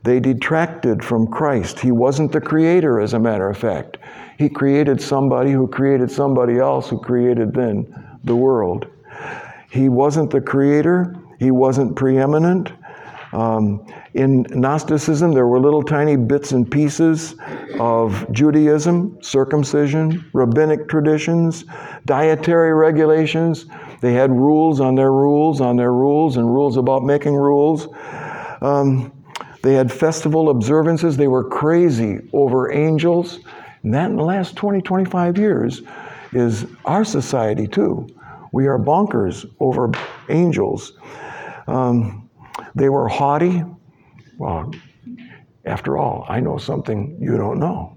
They 0.03 0.21
detracted 0.21 1.03
from 1.03 1.27
Christ. 1.27 1.81
He 1.81 1.91
wasn't 1.91 2.33
the 2.33 2.41
creator, 2.41 3.01
as 3.01 3.15
a 3.15 3.19
matter 3.19 3.49
of 3.49 3.57
fact. 3.57 3.97
He 4.39 4.49
created 4.49 5.01
somebody 5.01 5.51
who 5.53 5.67
created 5.67 6.11
somebody 6.11 6.59
else 6.59 6.89
who 6.89 6.99
created 6.99 7.55
then 7.55 7.87
the 8.25 8.37
world. 8.37 8.87
He 9.71 9.89
wasn't 9.89 10.31
the 10.31 10.41
creator, 10.41 11.17
he 11.39 11.51
wasn't 11.51 11.97
preeminent. 11.97 12.73
Um, 13.33 13.85
in 14.15 14.47
Gnosticism, 14.51 15.33
there 15.33 15.49
were 15.49 15.59
little 15.59 15.83
tiny 15.83 16.17
bits 16.17 16.53
and 16.53 16.71
pieces 16.71 17.35
of 17.81 18.31
Judaism, 18.31 19.19
circumcision, 19.21 20.25
rabbinic 20.33 20.89
traditions, 20.89 21.65
dietary 22.05 22.73
regulations. 22.75 23.67
They 24.01 24.13
had 24.13 24.31
rules 24.31 24.81
on 24.81 24.95
their 24.95 25.11
rules 25.11 25.61
on 25.61 25.77
their 25.77 25.93
rules 25.93 26.37
and 26.37 26.47
rules 26.47 26.77
about 26.77 27.03
making 27.03 27.35
rules. 27.35 27.89
Um, 28.65 29.13
they 29.63 29.75
had 29.75 29.93
festival 29.93 30.49
observances. 30.49 31.17
They 31.17 31.29
were 31.29 31.45
crazy 31.45 32.21
over 32.33 32.73
angels. 32.73 33.41
And 33.83 33.93
that 33.93 34.11
in 34.11 34.17
the 34.17 34.25
last 34.25 34.57
20, 34.57 34.81
25 34.81 35.39
years 35.39 35.83
is 36.33 36.67
our 36.87 37.05
society 37.05 37.67
too. 37.67 38.09
We 38.53 38.67
are 38.67 38.79
bonkers 38.79 39.47
over 39.61 39.93
angels. 40.31 40.95
Um, 41.67 42.31
they 42.75 42.89
were 42.89 43.07
haughty. 43.07 43.63
Well, 44.39 44.71
after 45.67 45.99
all, 45.99 46.25
I 46.29 46.41
know 46.41 46.57
something 46.57 47.17
you 47.21 47.37
don't 47.37 47.59
know. 47.59 47.97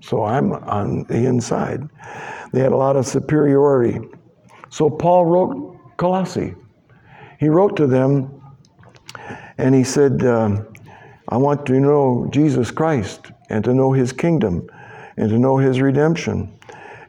So 0.00 0.24
I'm 0.24 0.52
on 0.52 1.04
the 1.04 1.26
inside. 1.26 1.88
They 2.52 2.60
had 2.60 2.72
a 2.72 2.76
lot 2.76 2.96
of 2.96 3.06
superiority. 3.06 4.00
So 4.70 4.90
Paul 4.90 5.26
wrote 5.26 5.96
Colossae. 5.98 6.54
He 7.38 7.48
wrote 7.48 7.76
to 7.76 7.86
them 7.86 8.39
and 9.60 9.74
he 9.74 9.84
said, 9.84 10.24
um, 10.24 10.66
I 11.28 11.36
want 11.36 11.66
to 11.66 11.78
know 11.78 12.28
Jesus 12.30 12.70
Christ 12.70 13.32
and 13.50 13.62
to 13.64 13.74
know 13.74 13.92
his 13.92 14.12
kingdom 14.12 14.68
and 15.16 15.28
to 15.30 15.38
know 15.38 15.58
his 15.58 15.80
redemption 15.80 16.52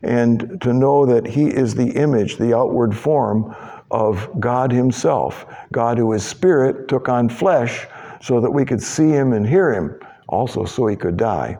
and 0.03 0.59
to 0.61 0.73
know 0.73 1.05
that 1.05 1.25
he 1.25 1.47
is 1.47 1.75
the 1.75 1.91
image, 1.91 2.37
the 2.37 2.55
outward 2.55 2.95
form 2.95 3.55
of 3.91 4.29
God 4.39 4.71
Himself. 4.71 5.45
God, 5.71 5.97
who 5.97 6.13
is 6.13 6.25
Spirit, 6.25 6.87
took 6.87 7.09
on 7.09 7.29
flesh 7.29 7.85
so 8.21 8.39
that 8.39 8.49
we 8.49 8.65
could 8.65 8.81
see 8.81 9.09
Him 9.09 9.33
and 9.33 9.47
hear 9.47 9.73
Him, 9.73 9.99
also 10.27 10.65
so 10.65 10.87
He 10.87 10.95
could 10.95 11.17
die. 11.17 11.57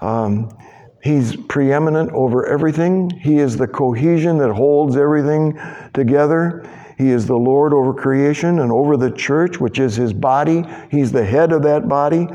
Um, 0.00 0.56
he's 1.02 1.36
preeminent 1.36 2.10
over 2.12 2.46
everything. 2.46 3.10
He 3.10 3.38
is 3.38 3.56
the 3.56 3.66
cohesion 3.66 4.38
that 4.38 4.52
holds 4.52 4.96
everything 4.96 5.58
together. 5.94 6.68
He 6.96 7.10
is 7.10 7.26
the 7.26 7.36
Lord 7.36 7.72
over 7.72 7.92
creation 7.92 8.60
and 8.60 8.72
over 8.72 8.96
the 8.96 9.10
church, 9.10 9.60
which 9.60 9.78
is 9.78 9.96
His 9.96 10.12
body. 10.12 10.64
He's 10.90 11.12
the 11.12 11.24
head 11.24 11.52
of 11.52 11.62
that 11.62 11.88
body, 11.88 12.28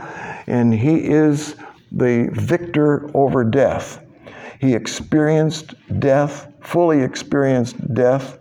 and 0.48 0.74
He 0.74 1.08
is 1.10 1.56
the 1.92 2.30
victor 2.34 3.10
over 3.16 3.44
death. 3.44 4.04
He 4.60 4.74
experienced 4.74 5.74
death, 6.00 6.48
fully 6.62 7.02
experienced 7.02 7.94
death 7.94 8.38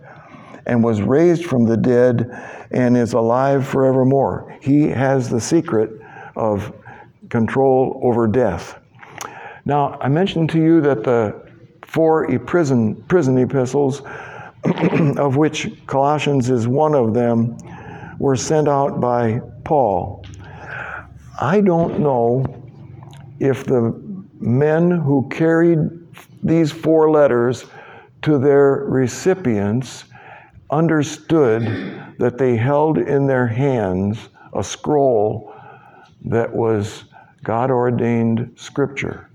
and 0.65 0.83
was 0.83 1.01
raised 1.01 1.45
from 1.45 1.65
the 1.65 1.77
dead 1.77 2.29
and 2.71 2.95
is 2.95 3.13
alive 3.13 3.67
forevermore. 3.67 4.57
He 4.61 4.87
has 4.87 5.29
the 5.29 5.41
secret 5.41 5.91
of 6.35 6.73
control 7.29 7.99
over 8.03 8.27
death. 8.27 8.77
Now, 9.65 9.97
I 9.99 10.07
mentioned 10.07 10.49
to 10.51 10.59
you 10.59 10.81
that 10.81 11.03
the 11.03 11.49
four 11.85 12.27
prison, 12.39 12.95
prison 13.03 13.37
epistles, 13.37 14.01
of 15.17 15.37
which 15.37 15.71
Colossians 15.87 16.49
is 16.49 16.67
one 16.67 16.93
of 16.93 17.13
them, 17.13 17.57
were 18.19 18.35
sent 18.35 18.67
out 18.67 19.01
by 19.01 19.41
Paul. 19.63 20.23
I 21.39 21.61
don't 21.61 21.99
know 21.99 22.45
if 23.39 23.65
the 23.65 23.99
men 24.39 24.91
who 24.91 25.27
carried 25.29 25.79
these 26.43 26.71
four 26.71 27.09
letters 27.09 27.65
to 28.21 28.37
their 28.37 28.85
recipients 28.87 30.05
understood 30.69 31.63
that 32.19 32.37
they 32.37 32.55
held 32.55 32.97
in 32.97 33.25
their 33.25 33.47
hands 33.47 34.29
a 34.53 34.63
scroll 34.63 35.53
that 36.25 36.53
was 36.53 37.05
God 37.43 37.71
ordained 37.71 38.53
scripture. 38.55 39.29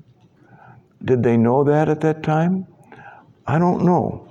Did 1.05 1.23
they 1.23 1.37
know 1.37 1.65
that 1.65 1.89
at 1.89 2.01
that 2.03 2.23
time? 2.23 2.67
I 3.47 3.59
don't 3.59 3.85
know. 3.85 4.26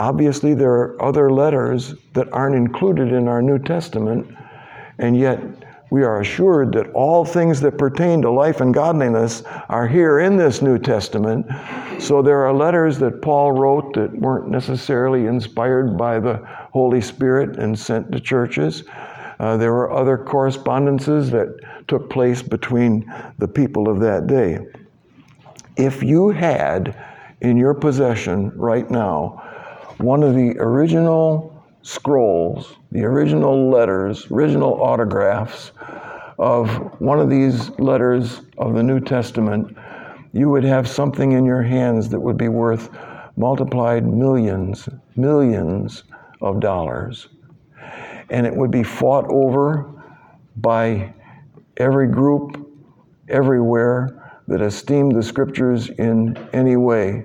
Obviously, 0.00 0.54
there 0.54 0.72
are 0.72 1.02
other 1.02 1.30
letters 1.30 1.94
that 2.14 2.32
aren't 2.32 2.56
included 2.56 3.12
in 3.12 3.28
our 3.28 3.42
New 3.42 3.58
Testament, 3.58 4.34
and 4.96 5.14
yet 5.14 5.38
we 5.90 6.02
are 6.04 6.22
assured 6.22 6.72
that 6.72 6.90
all 6.92 7.22
things 7.22 7.60
that 7.60 7.76
pertain 7.76 8.22
to 8.22 8.30
life 8.30 8.62
and 8.62 8.72
godliness 8.72 9.42
are 9.68 9.86
here 9.86 10.20
in 10.20 10.38
this 10.38 10.62
New 10.62 10.78
Testament. 10.78 11.46
So 11.98 12.22
there 12.22 12.46
are 12.46 12.54
letters 12.54 12.98
that 13.00 13.20
Paul 13.20 13.52
wrote 13.52 13.92
that 13.92 14.18
weren't 14.18 14.48
necessarily 14.48 15.26
inspired 15.26 15.98
by 15.98 16.18
the 16.18 16.36
Holy 16.72 17.02
Spirit 17.02 17.58
and 17.58 17.78
sent 17.78 18.10
to 18.12 18.20
churches. 18.20 18.84
Uh, 19.38 19.58
there 19.58 19.74
were 19.74 19.92
other 19.92 20.16
correspondences 20.16 21.30
that 21.32 21.48
took 21.88 22.08
place 22.08 22.40
between 22.40 23.12
the 23.36 23.48
people 23.48 23.86
of 23.86 24.00
that 24.00 24.26
day. 24.26 24.60
If 25.76 26.02
you 26.02 26.30
had 26.30 26.96
in 27.42 27.58
your 27.58 27.74
possession 27.74 28.50
right 28.56 28.90
now 28.90 29.42
one 30.02 30.22
of 30.22 30.34
the 30.34 30.56
original 30.58 31.64
scrolls, 31.82 32.76
the 32.92 33.04
original 33.04 33.70
letters, 33.70 34.26
original 34.30 34.82
autographs 34.82 35.72
of 36.38 36.68
one 37.00 37.20
of 37.20 37.28
these 37.28 37.70
letters 37.78 38.40
of 38.58 38.74
the 38.74 38.82
New 38.82 39.00
Testament, 39.00 39.76
you 40.32 40.48
would 40.48 40.64
have 40.64 40.88
something 40.88 41.32
in 41.32 41.44
your 41.44 41.62
hands 41.62 42.08
that 42.08 42.20
would 42.20 42.36
be 42.36 42.48
worth 42.48 42.88
multiplied 43.36 44.06
millions, 44.06 44.88
millions 45.16 46.04
of 46.40 46.60
dollars. 46.60 47.28
And 48.30 48.46
it 48.46 48.54
would 48.54 48.70
be 48.70 48.82
fought 48.82 49.26
over 49.28 49.90
by 50.56 51.12
every 51.76 52.06
group 52.06 52.68
everywhere 53.28 54.40
that 54.48 54.60
esteemed 54.62 55.14
the 55.14 55.22
scriptures 55.22 55.90
in 55.90 56.36
any 56.52 56.76
way. 56.76 57.24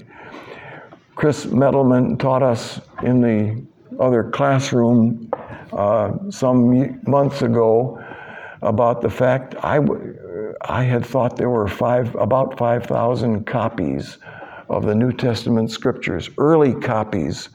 Chris 1.15 1.45
Mettleman 1.45 2.19
taught 2.19 2.43
us 2.43 2.82
in 3.04 3.21
the 3.21 3.65
other 3.99 4.23
classroom 4.23 5.30
uh, 5.71 6.12
some 6.30 6.99
months 7.08 7.41
ago 7.41 8.04
about 8.62 9.01
the 9.01 9.10
fact 9.10 9.56
I, 9.63 9.80
I 10.62 10.84
had 10.84 11.06
thought 11.06 11.38
there 11.38 11.49
were 11.49 11.67
five, 11.67 12.13
about 12.15 12.58
5,000 12.58 13.45
copies 13.45 14.17
of 14.69 14.86
the 14.86 14.95
New 14.95 15.13
Testament 15.13 15.71
scriptures, 15.71 16.30
early 16.38 16.73
copies 16.73 17.49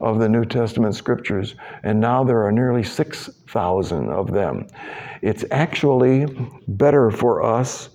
of 0.00 0.18
the 0.18 0.28
New 0.28 0.44
Testament 0.44 0.96
scriptures, 0.96 1.54
and 1.84 2.00
now 2.00 2.24
there 2.24 2.44
are 2.44 2.52
nearly 2.52 2.82
6,000 2.82 4.08
of 4.10 4.32
them. 4.32 4.66
It's 5.22 5.44
actually 5.52 6.26
better 6.66 7.12
for 7.12 7.42
us 7.44 7.90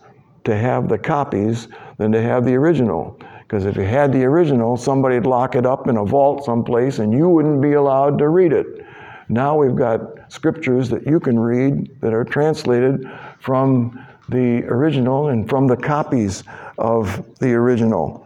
to 0.46 0.56
have 0.56 0.88
the 0.88 0.98
copies 0.98 1.68
than 1.98 2.12
to 2.14 2.22
have 2.22 2.46
the 2.46 2.56
original. 2.56 3.20
Because 3.50 3.66
if 3.66 3.78
you 3.78 3.84
had 3.84 4.14
the 4.14 4.24
original, 4.26 4.78
somebody'd 4.78 5.26
lock 5.26 5.56
it 5.56 5.66
up 5.66 5.88
in 5.88 5.98
a 5.98 6.06
vault 6.06 6.46
someplace 6.46 7.00
and 7.00 7.12
you 7.12 7.28
wouldn't 7.28 7.64
be 7.64 7.74
allowed 7.74 8.20
to 8.20 8.30
read 8.30 8.54
it. 8.54 8.86
Now 9.28 9.58
we've 9.58 9.76
got 9.76 10.32
scriptures 10.32 10.88
that 10.90 11.08
you 11.08 11.20
can 11.20 11.40
read 11.40 12.00
that 12.02 12.14
are 12.14 12.24
translated 12.24 13.10
from 13.40 14.06
the 14.30 14.64
original 14.66 15.30
and 15.30 15.50
from 15.50 15.66
the 15.66 15.76
copies 15.76 16.44
of 16.78 17.26
the 17.40 17.52
original. 17.54 18.24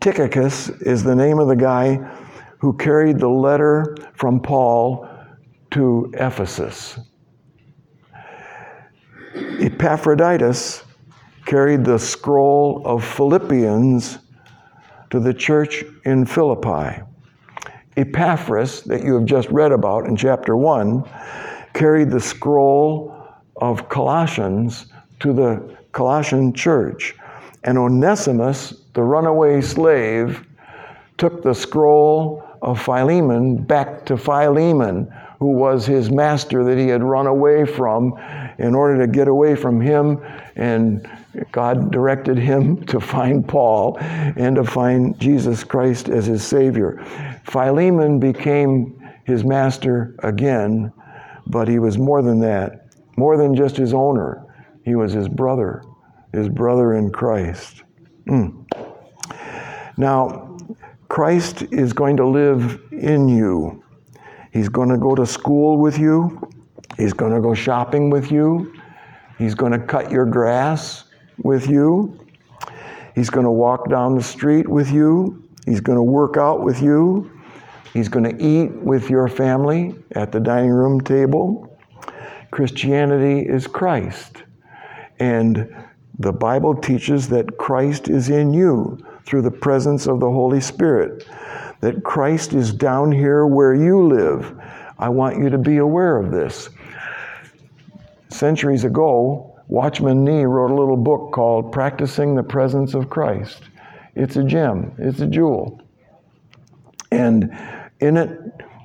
Tychicus 0.00 0.68
is 0.82 1.02
the 1.02 1.16
name 1.16 1.38
of 1.38 1.48
the 1.48 1.56
guy 1.56 1.94
who 2.58 2.74
carried 2.76 3.18
the 3.18 3.28
letter 3.28 3.96
from 4.12 4.38
Paul 4.38 5.08
to 5.70 6.12
Ephesus. 6.12 6.98
Epaphroditus 9.34 10.84
carried 11.48 11.82
the 11.82 11.98
scroll 11.98 12.82
of 12.84 13.02
Philippians 13.02 14.18
to 15.08 15.18
the 15.18 15.32
church 15.32 15.82
in 16.04 16.26
Philippi. 16.26 17.02
Epaphras, 17.96 18.82
that 18.82 19.02
you 19.02 19.14
have 19.14 19.24
just 19.24 19.48
read 19.48 19.72
about 19.72 20.04
in 20.04 20.14
chapter 20.14 20.58
1, 20.58 21.02
carried 21.72 22.10
the 22.10 22.20
scroll 22.20 23.16
of 23.56 23.88
Colossians 23.88 24.92
to 25.20 25.32
the 25.32 25.74
Colossian 25.92 26.52
church. 26.52 27.16
And 27.64 27.78
Onesimus, 27.78 28.74
the 28.92 29.02
runaway 29.02 29.62
slave, 29.62 30.46
took 31.16 31.42
the 31.42 31.54
scroll 31.54 32.46
of 32.60 32.78
Philemon 32.78 33.56
back 33.56 34.04
to 34.04 34.18
Philemon, 34.18 35.10
who 35.38 35.52
was 35.52 35.86
his 35.86 36.10
master 36.10 36.62
that 36.64 36.76
he 36.76 36.88
had 36.88 37.02
run 37.02 37.26
away 37.26 37.64
from 37.64 38.12
in 38.58 38.74
order 38.74 38.98
to 38.98 39.06
get 39.06 39.28
away 39.28 39.54
from 39.54 39.80
him. 39.80 40.20
And 40.54 41.08
God 41.52 41.92
directed 41.92 42.38
him 42.38 42.84
to 42.86 43.00
find 43.00 43.46
Paul 43.46 43.96
and 44.00 44.56
to 44.56 44.64
find 44.64 45.18
Jesus 45.20 45.62
Christ 45.62 46.08
as 46.08 46.26
his 46.26 46.46
Savior. 46.46 47.04
Philemon 47.44 48.18
became 48.18 48.98
his 49.24 49.44
master 49.44 50.16
again, 50.20 50.92
but 51.46 51.68
he 51.68 51.78
was 51.78 51.98
more 51.98 52.22
than 52.22 52.40
that, 52.40 52.86
more 53.16 53.36
than 53.36 53.54
just 53.54 53.76
his 53.76 53.92
owner. 53.92 54.44
He 54.84 54.94
was 54.94 55.12
his 55.12 55.28
brother, 55.28 55.82
his 56.32 56.48
brother 56.48 56.94
in 56.94 57.10
Christ. 57.10 57.82
Mm. 58.26 58.64
Now, 59.96 60.56
Christ 61.08 61.62
is 61.70 61.92
going 61.92 62.16
to 62.18 62.26
live 62.26 62.80
in 62.92 63.28
you. 63.28 63.82
He's 64.52 64.68
going 64.68 64.88
to 64.88 64.98
go 64.98 65.14
to 65.14 65.26
school 65.26 65.78
with 65.78 65.98
you. 65.98 66.50
He's 66.96 67.12
going 67.12 67.34
to 67.34 67.40
go 67.40 67.54
shopping 67.54 68.10
with 68.10 68.32
you. 68.32 68.74
He's 69.38 69.54
going 69.54 69.72
to 69.72 69.78
cut 69.78 70.10
your 70.10 70.26
grass 70.26 71.04
with 71.42 71.68
you. 71.68 72.18
He's 73.14 73.30
going 73.30 73.44
to 73.44 73.50
walk 73.50 73.88
down 73.88 74.14
the 74.14 74.22
street 74.22 74.68
with 74.68 74.90
you. 74.90 75.42
He's 75.66 75.80
going 75.80 75.96
to 75.96 76.02
work 76.02 76.36
out 76.36 76.62
with 76.62 76.80
you. 76.80 77.30
He's 77.92 78.08
going 78.08 78.24
to 78.24 78.44
eat 78.44 78.70
with 78.70 79.10
your 79.10 79.28
family 79.28 79.94
at 80.12 80.30
the 80.30 80.40
dining 80.40 80.70
room 80.70 81.00
table. 81.00 81.78
Christianity 82.50 83.48
is 83.48 83.66
Christ. 83.66 84.42
And 85.18 85.74
the 86.18 86.32
Bible 86.32 86.74
teaches 86.74 87.28
that 87.28 87.58
Christ 87.58 88.08
is 88.08 88.28
in 88.28 88.52
you 88.52 88.98
through 89.24 89.42
the 89.42 89.50
presence 89.50 90.06
of 90.06 90.20
the 90.20 90.30
Holy 90.30 90.60
Spirit, 90.60 91.26
that 91.80 92.02
Christ 92.02 92.54
is 92.54 92.72
down 92.72 93.12
here 93.12 93.46
where 93.46 93.74
you 93.74 94.06
live. 94.06 94.58
I 94.98 95.08
want 95.08 95.38
you 95.38 95.50
to 95.50 95.58
be 95.58 95.76
aware 95.76 96.16
of 96.16 96.30
this. 96.30 96.70
Centuries 98.30 98.84
ago, 98.84 99.47
Watchman 99.68 100.24
Nee 100.24 100.44
wrote 100.44 100.70
a 100.70 100.74
little 100.74 100.96
book 100.96 101.30
called 101.32 101.72
Practicing 101.72 102.34
the 102.34 102.42
Presence 102.42 102.94
of 102.94 103.10
Christ. 103.10 103.64
It's 104.14 104.36
a 104.36 104.42
gem, 104.42 104.92
it's 104.96 105.20
a 105.20 105.26
jewel. 105.26 105.82
And 107.12 107.54
in 108.00 108.16
it, 108.16 108.30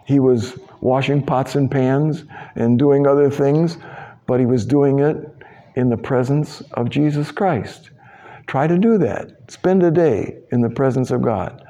he 0.05 0.19
was 0.19 0.59
washing 0.81 1.25
pots 1.25 1.55
and 1.55 1.71
pans 1.71 2.25
and 2.55 2.77
doing 2.77 3.07
other 3.07 3.29
things, 3.29 3.77
but 4.27 4.41
he 4.41 4.45
was 4.45 4.65
doing 4.65 4.99
it 4.99 5.15
in 5.75 5.89
the 5.89 5.97
presence 5.97 6.61
of 6.73 6.89
Jesus 6.89 7.31
Christ. 7.31 7.91
Try 8.47 8.67
to 8.67 8.77
do 8.77 8.97
that. 8.97 9.49
Spend 9.49 9.83
a 9.83 9.91
day 9.91 10.39
in 10.51 10.59
the 10.59 10.69
presence 10.69 11.11
of 11.11 11.21
God. 11.21 11.65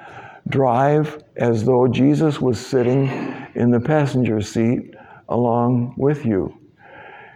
Drive 0.50 1.24
as 1.38 1.64
though 1.64 1.88
Jesus 1.88 2.42
was 2.42 2.60
sitting 2.60 3.08
in 3.54 3.70
the 3.70 3.80
passenger 3.80 4.42
seat 4.42 4.96
along 5.30 5.94
with 5.98 6.26
you. 6.26 6.58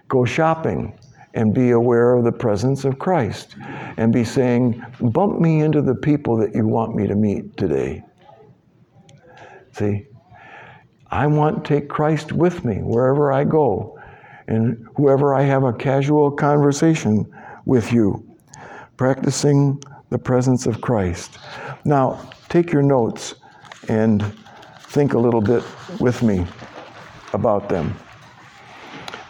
Go 0.07 0.25
shopping 0.25 0.97
and 1.33 1.53
be 1.53 1.71
aware 1.71 2.13
of 2.13 2.23
the 2.23 2.31
presence 2.31 2.85
of 2.85 2.99
Christ 2.99 3.55
and 3.97 4.11
be 4.11 4.23
saying, 4.23 4.83
Bump 4.99 5.39
me 5.39 5.61
into 5.61 5.81
the 5.81 5.95
people 5.95 6.37
that 6.37 6.55
you 6.55 6.67
want 6.67 6.95
me 6.95 7.07
to 7.07 7.15
meet 7.15 7.57
today. 7.57 8.03
See, 9.73 10.07
I 11.11 11.27
want 11.27 11.63
to 11.63 11.73
take 11.79 11.89
Christ 11.89 12.31
with 12.31 12.65
me 12.65 12.77
wherever 12.77 13.31
I 13.31 13.43
go 13.43 13.99
and 14.47 14.87
whoever 14.95 15.35
I 15.35 15.43
have 15.43 15.63
a 15.63 15.73
casual 15.73 16.31
conversation 16.31 17.31
with 17.65 17.91
you, 17.91 18.25
practicing 18.95 19.81
the 20.09 20.17
presence 20.17 20.65
of 20.65 20.81
Christ. 20.81 21.37
Now, 21.85 22.29
take 22.49 22.71
your 22.71 22.81
notes 22.81 23.35
and 23.89 24.23
think 24.79 25.13
a 25.13 25.19
little 25.19 25.41
bit 25.41 25.63
with 25.99 26.23
me 26.23 26.45
about 27.33 27.69
them. 27.69 27.95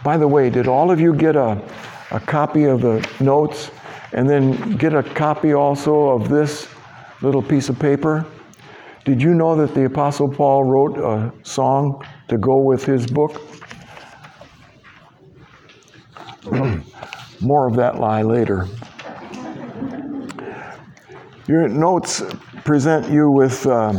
By 0.04 0.16
the 0.16 0.28
way, 0.28 0.50
did 0.50 0.68
all 0.68 0.90
of 0.90 1.00
you 1.00 1.12
get 1.12 1.36
a 1.36 1.60
a 2.10 2.20
copy 2.20 2.64
of 2.64 2.80
the 2.80 3.06
notes 3.20 3.70
and 4.12 4.28
then 4.28 4.76
get 4.76 4.94
a 4.94 5.02
copy 5.02 5.52
also 5.52 6.08
of 6.08 6.28
this 6.28 6.68
little 7.20 7.42
piece 7.42 7.68
of 7.68 7.78
paper. 7.78 8.24
Did 9.04 9.22
you 9.22 9.34
know 9.34 9.56
that 9.56 9.74
the 9.74 9.84
Apostle 9.84 10.28
Paul 10.28 10.64
wrote 10.64 10.98
a 10.98 11.32
song 11.42 12.04
to 12.28 12.38
go 12.38 12.58
with 12.58 12.84
his 12.84 13.06
book? 13.06 13.40
More 17.40 17.68
of 17.68 17.76
that 17.76 17.98
lie 17.98 18.22
later. 18.22 18.66
Your 21.46 21.68
notes 21.68 22.22
present 22.64 23.10
you 23.10 23.30
with 23.30 23.66
uh, 23.66 23.98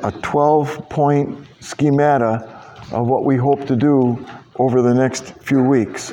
a 0.00 0.12
12 0.12 0.88
point 0.90 1.46
schemata 1.60 2.50
of 2.92 3.06
what 3.06 3.24
we 3.24 3.36
hope 3.36 3.66
to 3.66 3.76
do 3.76 4.24
over 4.56 4.82
the 4.82 4.92
next 4.92 5.34
few 5.40 5.62
weeks. 5.62 6.12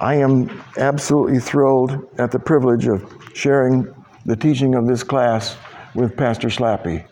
I 0.00 0.14
am 0.14 0.62
absolutely 0.76 1.40
thrilled 1.40 2.08
at 2.18 2.30
the 2.30 2.38
privilege 2.38 2.86
of 2.86 3.12
sharing 3.34 3.92
the 4.26 4.36
teaching 4.36 4.76
of 4.76 4.86
this 4.86 5.02
class 5.02 5.56
with 5.94 6.16
Pastor 6.16 6.48
Slappy. 6.48 7.04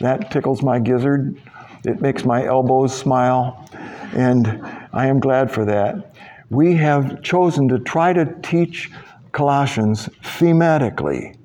That 0.00 0.30
tickles 0.30 0.62
my 0.62 0.78
gizzard. 0.78 1.40
It 1.84 2.02
makes 2.02 2.26
my 2.26 2.44
elbows 2.44 2.94
smile, 2.94 3.66
and 4.12 4.60
I 4.92 5.06
am 5.06 5.20
glad 5.20 5.50
for 5.50 5.64
that. 5.64 6.14
We 6.50 6.74
have 6.74 7.22
chosen 7.22 7.66
to 7.68 7.78
try 7.78 8.12
to 8.12 8.26
teach 8.42 8.90
Colossians 9.32 10.10
thematically. 10.22 11.38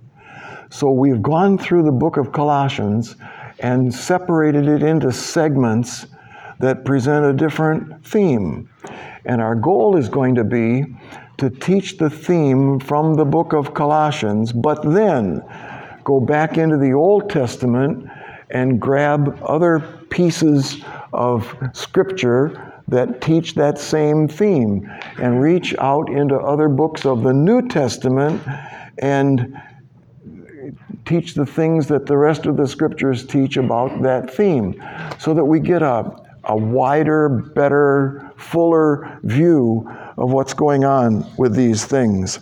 So 0.70 0.92
we've 0.92 1.22
gone 1.22 1.58
through 1.58 1.84
the 1.84 1.94
book 1.94 2.18
of 2.18 2.34
Colossians 2.34 3.16
and 3.60 3.94
separated 3.94 4.68
it 4.68 4.84
into 4.84 5.14
segments 5.14 6.08
that 6.60 6.86
present 6.86 7.26
a 7.26 7.34
different 7.34 8.06
theme. 8.06 8.70
And 9.26 9.42
our 9.42 9.56
goal 9.56 9.98
is 9.98 10.10
going 10.10 10.36
to 10.36 10.44
be 10.44 10.86
to 11.38 11.50
teach 11.50 11.98
the 11.98 12.10
theme 12.10 12.80
from 12.80 13.16
the 13.16 13.26
book 13.26 13.54
of 13.54 13.74
Colossians, 13.74 14.52
but 14.52 14.82
then 14.84 15.42
go 16.04 16.20
back 16.20 16.58
into 16.58 16.78
the 16.78 16.92
Old 16.92 17.30
Testament 17.30 18.10
and 18.50 18.80
grab 18.80 19.40
other 19.44 19.80
pieces 20.10 20.84
of 21.14 21.56
scripture 21.74 22.74
that 22.88 23.22
teach 23.22 23.54
that 23.56 23.78
same 23.78 24.28
theme 24.28 24.90
and 25.20 25.42
reach 25.42 25.76
out 25.78 26.10
into 26.10 26.36
other 26.36 26.68
books 26.68 27.06
of 27.06 27.24
the 27.24 27.34
New 27.34 27.68
Testament 27.68 28.42
and 28.98 29.56
teach 31.06 31.36
the 31.36 31.46
things 31.46 31.88
that 31.88 32.06
the 32.06 32.18
rest 32.18 32.46
of 32.46 32.58
the 32.58 32.68
scriptures 32.68 33.26
teach 33.26 33.58
about 33.58 34.02
that 34.02 34.30
theme 34.34 34.82
so 35.18 35.34
that 35.34 35.46
we 35.46 35.60
get 35.60 35.82
a, 35.82 36.16
a 36.46 36.56
wider, 36.56 37.30
better 37.30 38.32
fuller 38.38 39.20
view 39.24 39.90
of 40.18 40.32
what's 40.32 40.54
going 40.54 40.84
on 40.84 41.26
with 41.38 41.56
these 41.56 41.86
things. 41.86 42.40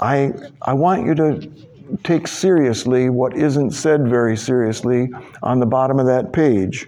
I, 0.00 0.32
I 0.62 0.72
want 0.72 1.06
you 1.06 1.14
to 1.14 1.50
take 2.02 2.26
seriously 2.26 3.08
what 3.08 3.36
isn't 3.36 3.70
said 3.70 4.08
very 4.08 4.36
seriously 4.36 5.08
on 5.42 5.60
the 5.60 5.66
bottom 5.66 5.98
of 5.98 6.06
that 6.06 6.32
page. 6.32 6.86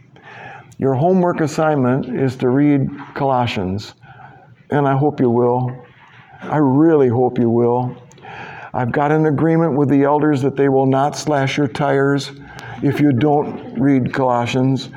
Your 0.79 0.95
homework 0.95 1.41
assignment 1.41 2.07
is 2.07 2.37
to 2.37 2.49
read 2.49 2.89
Colossians, 3.15 3.95
and 4.71 4.87
I 4.87 4.97
hope 4.97 5.21
you 5.21 5.31
will. 5.31 5.85
I 6.41 6.59
really 6.59 7.09
hope 7.09 7.39
you 7.39 7.51
will. 7.51 7.97
I've 8.73 8.93
got 8.93 9.11
an 9.11 9.27
agreement 9.27 9.77
with 9.77 9.89
the 9.89 10.05
elders 10.05 10.43
that 10.43 10.57
they 10.57 10.69
will 10.69 10.87
not 10.87 11.17
slash 11.17 11.57
your 11.57 11.69
tires 11.69 12.31
if 12.83 13.01
you 13.01 13.13
don't 13.13 13.79
read 13.79 14.13
Colossians, 14.13 14.89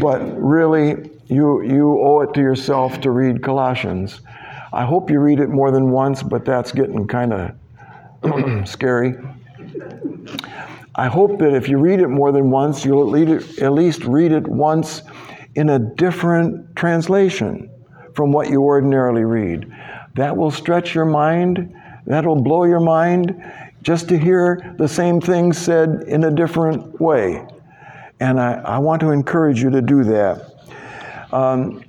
but 0.00 0.20
really, 0.40 1.10
you, 1.26 1.62
you 1.62 2.00
owe 2.00 2.20
it 2.20 2.34
to 2.34 2.40
yourself 2.40 3.00
to 3.00 3.10
read 3.10 3.42
Colossians. 3.42 4.20
I 4.72 4.84
hope 4.84 5.10
you 5.10 5.20
read 5.20 5.40
it 5.40 5.48
more 5.48 5.70
than 5.70 5.90
once, 5.90 6.22
but 6.22 6.44
that's 6.44 6.72
getting 6.72 7.06
kind 7.06 7.32
of 7.32 8.68
scary. 8.68 9.14
I 10.94 11.08
hope 11.08 11.38
that 11.40 11.54
if 11.54 11.68
you 11.68 11.78
read 11.78 12.00
it 12.00 12.08
more 12.08 12.32
than 12.32 12.50
once, 12.50 12.84
you'll 12.84 13.14
at 13.14 13.72
least 13.72 14.04
read 14.04 14.32
it 14.32 14.46
once 14.46 15.02
in 15.54 15.70
a 15.70 15.78
different 15.78 16.76
translation 16.76 17.70
from 18.14 18.32
what 18.32 18.48
you 18.48 18.62
ordinarily 18.62 19.24
read. 19.24 19.70
That 20.14 20.36
will 20.36 20.50
stretch 20.50 20.94
your 20.94 21.04
mind, 21.04 21.74
that'll 22.06 22.40
blow 22.40 22.64
your 22.64 22.80
mind 22.80 23.42
just 23.82 24.08
to 24.08 24.18
hear 24.18 24.74
the 24.78 24.88
same 24.88 25.20
thing 25.20 25.52
said 25.52 26.04
in 26.06 26.24
a 26.24 26.30
different 26.30 27.00
way. 27.00 27.46
And 28.20 28.40
I, 28.40 28.54
I 28.54 28.78
want 28.78 29.00
to 29.00 29.10
encourage 29.10 29.62
you 29.62 29.70
to 29.70 29.82
do 29.82 30.04
that. 30.04 30.52
Um, 31.32 31.84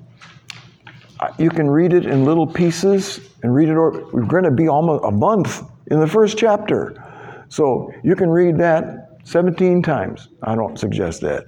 you 1.38 1.50
can 1.50 1.70
read 1.70 1.94
it 1.94 2.06
in 2.06 2.26
little 2.26 2.46
pieces 2.46 3.20
and 3.44 3.54
read 3.54 3.70
it. 3.70 3.74
We're 3.74 4.26
going 4.26 4.44
to 4.44 4.52
be 4.52 4.68
almost 4.68 5.04
a 5.06 5.12
month 5.12 5.64
in 5.88 6.00
the 6.00 6.08
first 6.08 6.38
chapter. 6.38 7.04
So 7.50 7.92
you 8.04 8.16
can 8.16 8.30
read 8.30 8.58
that 8.58 9.20
17 9.24 9.82
times. 9.82 10.30
I 10.44 10.56
don't 10.56 10.78
suggest 10.78 11.22
that. 11.22 11.46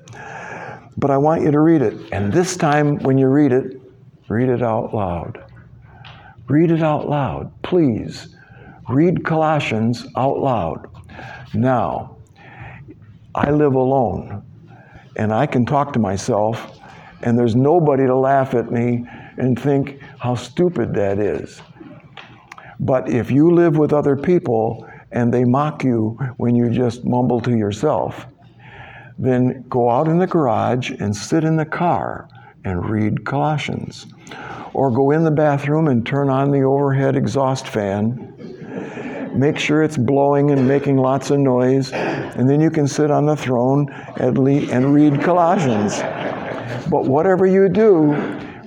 But 0.98 1.12
I 1.12 1.18
want 1.18 1.44
you 1.44 1.52
to 1.52 1.60
read 1.60 1.82
it. 1.82 1.94
And 2.12 2.32
this 2.32 2.58
time, 2.58 2.98
when 3.00 3.18
you 3.18 3.28
read 3.28 3.52
it, 3.52 3.82
read 4.28 4.50
it 4.50 4.62
out 4.62 4.94
loud. 4.94 5.44
Read 6.48 6.72
it 6.72 6.82
out 6.82 7.08
loud, 7.08 7.52
please. 7.62 8.36
Read 8.90 9.24
Colossians 9.24 10.06
out 10.16 10.40
loud. 10.40 10.88
Now, 11.54 12.18
I 13.36 13.52
live 13.52 13.76
alone, 13.76 14.44
and 15.16 15.32
I 15.32 15.46
can 15.46 15.66
talk 15.66 15.94
to 15.94 16.00
myself, 16.00 16.80
and 17.22 17.38
there's 17.38 17.56
nobody 17.56 18.08
to 18.08 18.16
laugh 18.16 18.56
at 18.56 18.72
me 18.72 19.06
and 19.38 19.60
think 19.60 20.02
how 20.18 20.34
stupid 20.34 20.96
that 20.96 21.20
is. 21.20 21.62
But 22.80 23.10
if 23.10 23.30
you 23.30 23.52
live 23.52 23.78
with 23.78 23.94
other 23.94 24.16
people 24.16 24.88
and 25.12 25.32
they 25.32 25.44
mock 25.44 25.84
you 25.84 26.18
when 26.38 26.56
you 26.56 26.72
just 26.72 27.06
mumble 27.06 27.42
to 27.42 27.56
yourself, 27.56 28.26
then 29.20 29.66
go 29.70 29.90
out 29.90 30.08
in 30.08 30.18
the 30.18 30.28
garage 30.28 30.90
and 30.92 31.16
sit 31.16 31.44
in 31.44 31.58
the 31.58 31.66
car 31.66 32.28
and 32.64 32.90
read 32.90 33.26
Colossians. 33.26 34.08
Or 34.74 34.92
go 34.92 35.12
in 35.12 35.24
the 35.24 35.32
bathroom 35.32 35.88
and 35.88 36.06
turn 36.06 36.30
on 36.30 36.52
the 36.52 36.62
overhead 36.62 37.16
exhaust 37.16 37.68
fan. 37.68 38.34
Make 39.34 39.58
sure 39.58 39.84
it's 39.84 39.98
blowing 39.98 40.52
and 40.52 40.68
making 40.68 40.98
lots 40.98 41.30
of 41.30 41.40
noise, 41.40 41.92
and 41.92 42.50
then 42.50 42.60
you 42.60 42.70
can 42.70 42.88
sit 42.88 43.12
on 43.12 43.26
the 43.26 43.36
throne 43.36 43.90
and 44.18 44.94
read 44.94 45.22
Colossians. 45.22 46.00
But 46.90 47.06
whatever 47.06 47.46
you 47.46 47.70
do, 47.70 48.14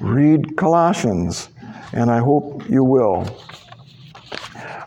read 0.01 0.57
Colossians, 0.57 1.49
and 1.93 2.11
I 2.11 2.19
hope 2.19 2.69
you 2.69 2.85
will. 2.85 3.27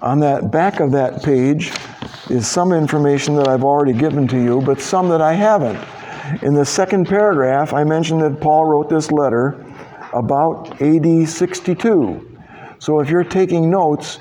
On 0.02 0.20
that 0.20 0.52
back 0.52 0.80
of 0.80 0.92
that 0.92 1.24
page 1.24 1.72
is 2.30 2.48
some 2.48 2.72
information 2.72 3.36
that 3.36 3.48
I've 3.48 3.64
already 3.64 3.94
given 3.94 4.28
to 4.30 4.38
you, 4.42 4.62
but 4.62 4.80
some 4.80 5.10
that 5.10 5.22
I 5.22 5.34
haven't. 5.34 5.80
In 6.42 6.54
the 6.54 6.66
second 6.66 7.08
paragraph, 7.08 7.74
I 7.74 7.84
mentioned 7.84 8.22
that 8.22 8.42
Paul 8.42 8.66
wrote 8.66 8.90
this 8.90 9.12
letter 9.12 9.64
about 10.14 10.82
AD 10.82 11.28
62. 11.28 12.40
So 12.80 13.00
if 13.00 13.10
you're 13.10 13.24
taking 13.24 13.70
notes, 13.70 14.20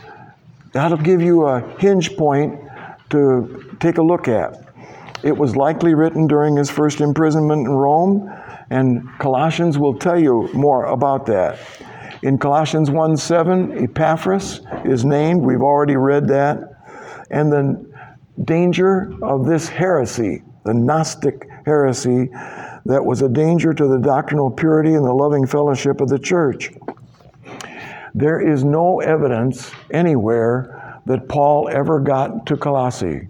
that'll 0.74 0.98
give 0.98 1.22
you 1.22 1.46
a 1.46 1.60
hinge 1.78 2.16
point 2.16 2.60
to 3.10 3.76
take 3.80 3.96
a 3.96 4.02
look 4.02 4.28
at. 4.28 4.60
It 5.22 5.34
was 5.34 5.56
likely 5.56 5.94
written 5.94 6.26
during 6.26 6.56
his 6.56 6.68
first 6.68 7.00
imprisonment 7.00 7.66
in 7.66 7.72
Rome, 7.72 8.30
and 8.68 9.08
Colossians 9.18 9.78
will 9.78 9.98
tell 9.98 10.20
you 10.20 10.50
more 10.52 10.86
about 10.86 11.24
that. 11.26 11.58
In 12.22 12.36
Colossians 12.38 12.90
1 12.90 13.16
7, 13.16 13.84
Epaphras 13.84 14.60
is 14.84 15.04
named. 15.04 15.42
We've 15.42 15.62
already 15.62 15.96
read 15.96 16.28
that. 16.28 16.58
And 17.30 17.52
the 17.52 17.86
danger 18.44 19.12
of 19.22 19.46
this 19.46 19.68
heresy, 19.68 20.42
the 20.64 20.74
Gnostic 20.74 21.48
heresy, 21.64 22.30
that 22.86 23.04
was 23.04 23.22
a 23.22 23.28
danger 23.28 23.72
to 23.72 23.86
the 23.86 23.98
doctrinal 23.98 24.50
purity 24.50 24.94
and 24.94 25.04
the 25.04 25.12
loving 25.12 25.46
fellowship 25.46 26.00
of 26.00 26.08
the 26.08 26.18
church. 26.18 26.72
There 28.14 28.40
is 28.40 28.64
no 28.64 29.00
evidence 29.00 29.72
anywhere 29.90 31.00
that 31.06 31.28
Paul 31.28 31.68
ever 31.68 32.00
got 32.00 32.46
to 32.46 32.56
Colossae. 32.56 33.28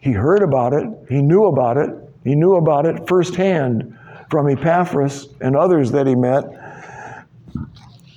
He 0.00 0.12
heard 0.12 0.42
about 0.42 0.72
it, 0.74 0.86
he 1.08 1.22
knew 1.22 1.44
about 1.46 1.76
it, 1.76 1.90
he 2.24 2.34
knew 2.34 2.56
about 2.56 2.86
it 2.86 3.08
firsthand 3.08 3.98
from 4.30 4.48
Epaphras 4.48 5.28
and 5.40 5.56
others 5.56 5.90
that 5.92 6.06
he 6.06 6.14
met 6.14 6.44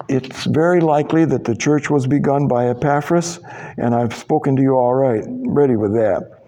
it's 0.09 0.45
very 0.45 0.79
likely 0.79 1.25
that 1.25 1.43
the 1.43 1.55
church 1.55 1.89
was 1.89 2.07
begun 2.07 2.47
by 2.47 2.67
Epaphras, 2.69 3.39
and 3.77 3.93
I've 3.93 4.15
spoken 4.15 4.55
to 4.55 4.61
you 4.61 4.75
all 4.75 4.93
right, 4.93 5.23
ready 5.27 5.75
with 5.75 5.93
that. 5.93 6.41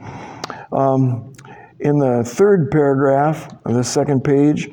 Um, 0.72 1.34
in 1.80 2.00
the 2.00 2.24
third 2.24 2.72
paragraph 2.72 3.54
of 3.66 3.74
the 3.74 3.84
second 3.84 4.24
page, 4.24 4.70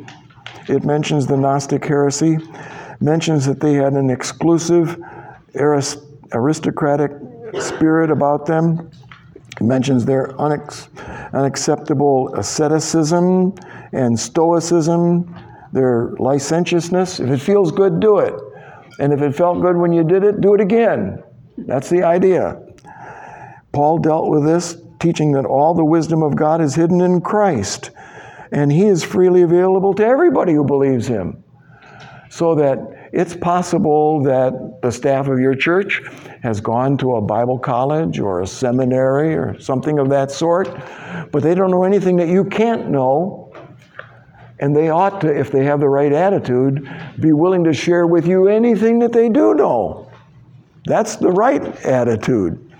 it 0.68 0.84
mentions 0.84 1.26
the 1.26 1.36
Gnostic 1.36 1.84
heresy, 1.84 2.38
mentions 3.00 3.46
that 3.46 3.60
they 3.60 3.74
had 3.74 3.92
an 3.92 4.10
exclusive 4.10 4.98
aristocratic 5.54 7.12
spirit 7.60 8.10
about 8.10 8.46
them, 8.46 8.90
mentions 9.60 10.04
their 10.04 10.28
unex- 10.34 10.88
unacceptable 11.32 12.34
asceticism 12.34 13.54
and 13.92 14.18
stoicism, 14.18 15.34
their 15.72 16.10
licentiousness. 16.18 17.20
If 17.20 17.30
it 17.30 17.38
feels 17.38 17.72
good, 17.72 18.00
do 18.00 18.18
it. 18.18 18.34
And 18.98 19.12
if 19.12 19.20
it 19.20 19.34
felt 19.34 19.60
good 19.60 19.76
when 19.76 19.92
you 19.92 20.04
did 20.04 20.24
it, 20.24 20.40
do 20.40 20.54
it 20.54 20.60
again. 20.60 21.22
That's 21.58 21.88
the 21.88 22.02
idea. 22.02 22.62
Paul 23.72 23.98
dealt 23.98 24.30
with 24.30 24.44
this, 24.44 24.76
teaching 24.98 25.32
that 25.32 25.44
all 25.44 25.74
the 25.74 25.84
wisdom 25.84 26.22
of 26.22 26.36
God 26.36 26.60
is 26.60 26.74
hidden 26.74 27.00
in 27.00 27.20
Christ, 27.20 27.90
and 28.52 28.72
He 28.72 28.86
is 28.86 29.04
freely 29.04 29.42
available 29.42 29.92
to 29.94 30.04
everybody 30.04 30.54
who 30.54 30.64
believes 30.64 31.06
Him. 31.06 31.42
So 32.36 32.54
that 32.56 33.08
it's 33.12 33.34
possible 33.34 34.22
that 34.24 34.82
the 34.82 34.92
staff 34.92 35.26
of 35.26 35.38
your 35.38 35.54
church 35.54 36.02
has 36.42 36.60
gone 36.60 36.98
to 36.98 37.16
a 37.16 37.22
Bible 37.22 37.58
college 37.58 38.20
or 38.20 38.42
a 38.42 38.46
seminary 38.46 39.34
or 39.34 39.58
something 39.58 39.98
of 39.98 40.10
that 40.10 40.30
sort, 40.30 40.68
but 41.32 41.42
they 41.42 41.54
don't 41.54 41.70
know 41.70 41.84
anything 41.84 42.16
that 42.16 42.28
you 42.28 42.44
can't 42.44 42.90
know 42.90 43.50
and 44.60 44.76
they 44.76 44.90
ought 44.90 45.22
to, 45.22 45.34
if 45.34 45.50
they 45.50 45.64
have 45.64 45.80
the 45.80 45.88
right 45.88 46.12
attitude, 46.12 46.86
be 47.20 47.32
willing 47.32 47.64
to 47.64 47.72
share 47.72 48.06
with 48.06 48.26
you 48.26 48.48
anything 48.48 48.98
that 48.98 49.12
they 49.14 49.30
do 49.30 49.54
know. 49.54 50.10
That's 50.84 51.16
the 51.16 51.30
right 51.30 51.64
attitude. 51.86 52.70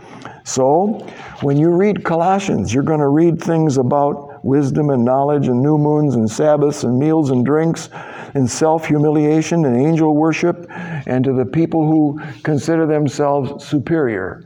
So, 0.45 0.99
when 1.41 1.57
you 1.57 1.71
read 1.71 2.05
Colossians, 2.05 2.75
you're 2.75 2.83
going 2.83 3.01
to 3.01 3.09
read 3.09 3.43
things 3.43 3.79
about 3.79 4.36
wisdom 4.43 4.91
and 4.91 5.05
knowledge 5.05 5.49
and 5.49 5.63
new 5.63 5.79
moons 5.79 6.15
and 6.15 6.31
Sabbaths 6.31 6.85
and 6.85 6.99
meals 6.99 7.31
and 7.31 7.45
drinks 7.45 7.89
and 8.35 8.51
self 8.51 8.87
humiliation 8.87 9.65
and 9.65 9.77
angel 9.77 10.15
worship 10.15 10.67
and 10.71 11.25
to 11.25 11.33
the 11.33 11.45
people 11.45 11.87
who 11.87 12.21
consider 12.43 12.87
themselves 12.87 13.65
superior 13.65 14.43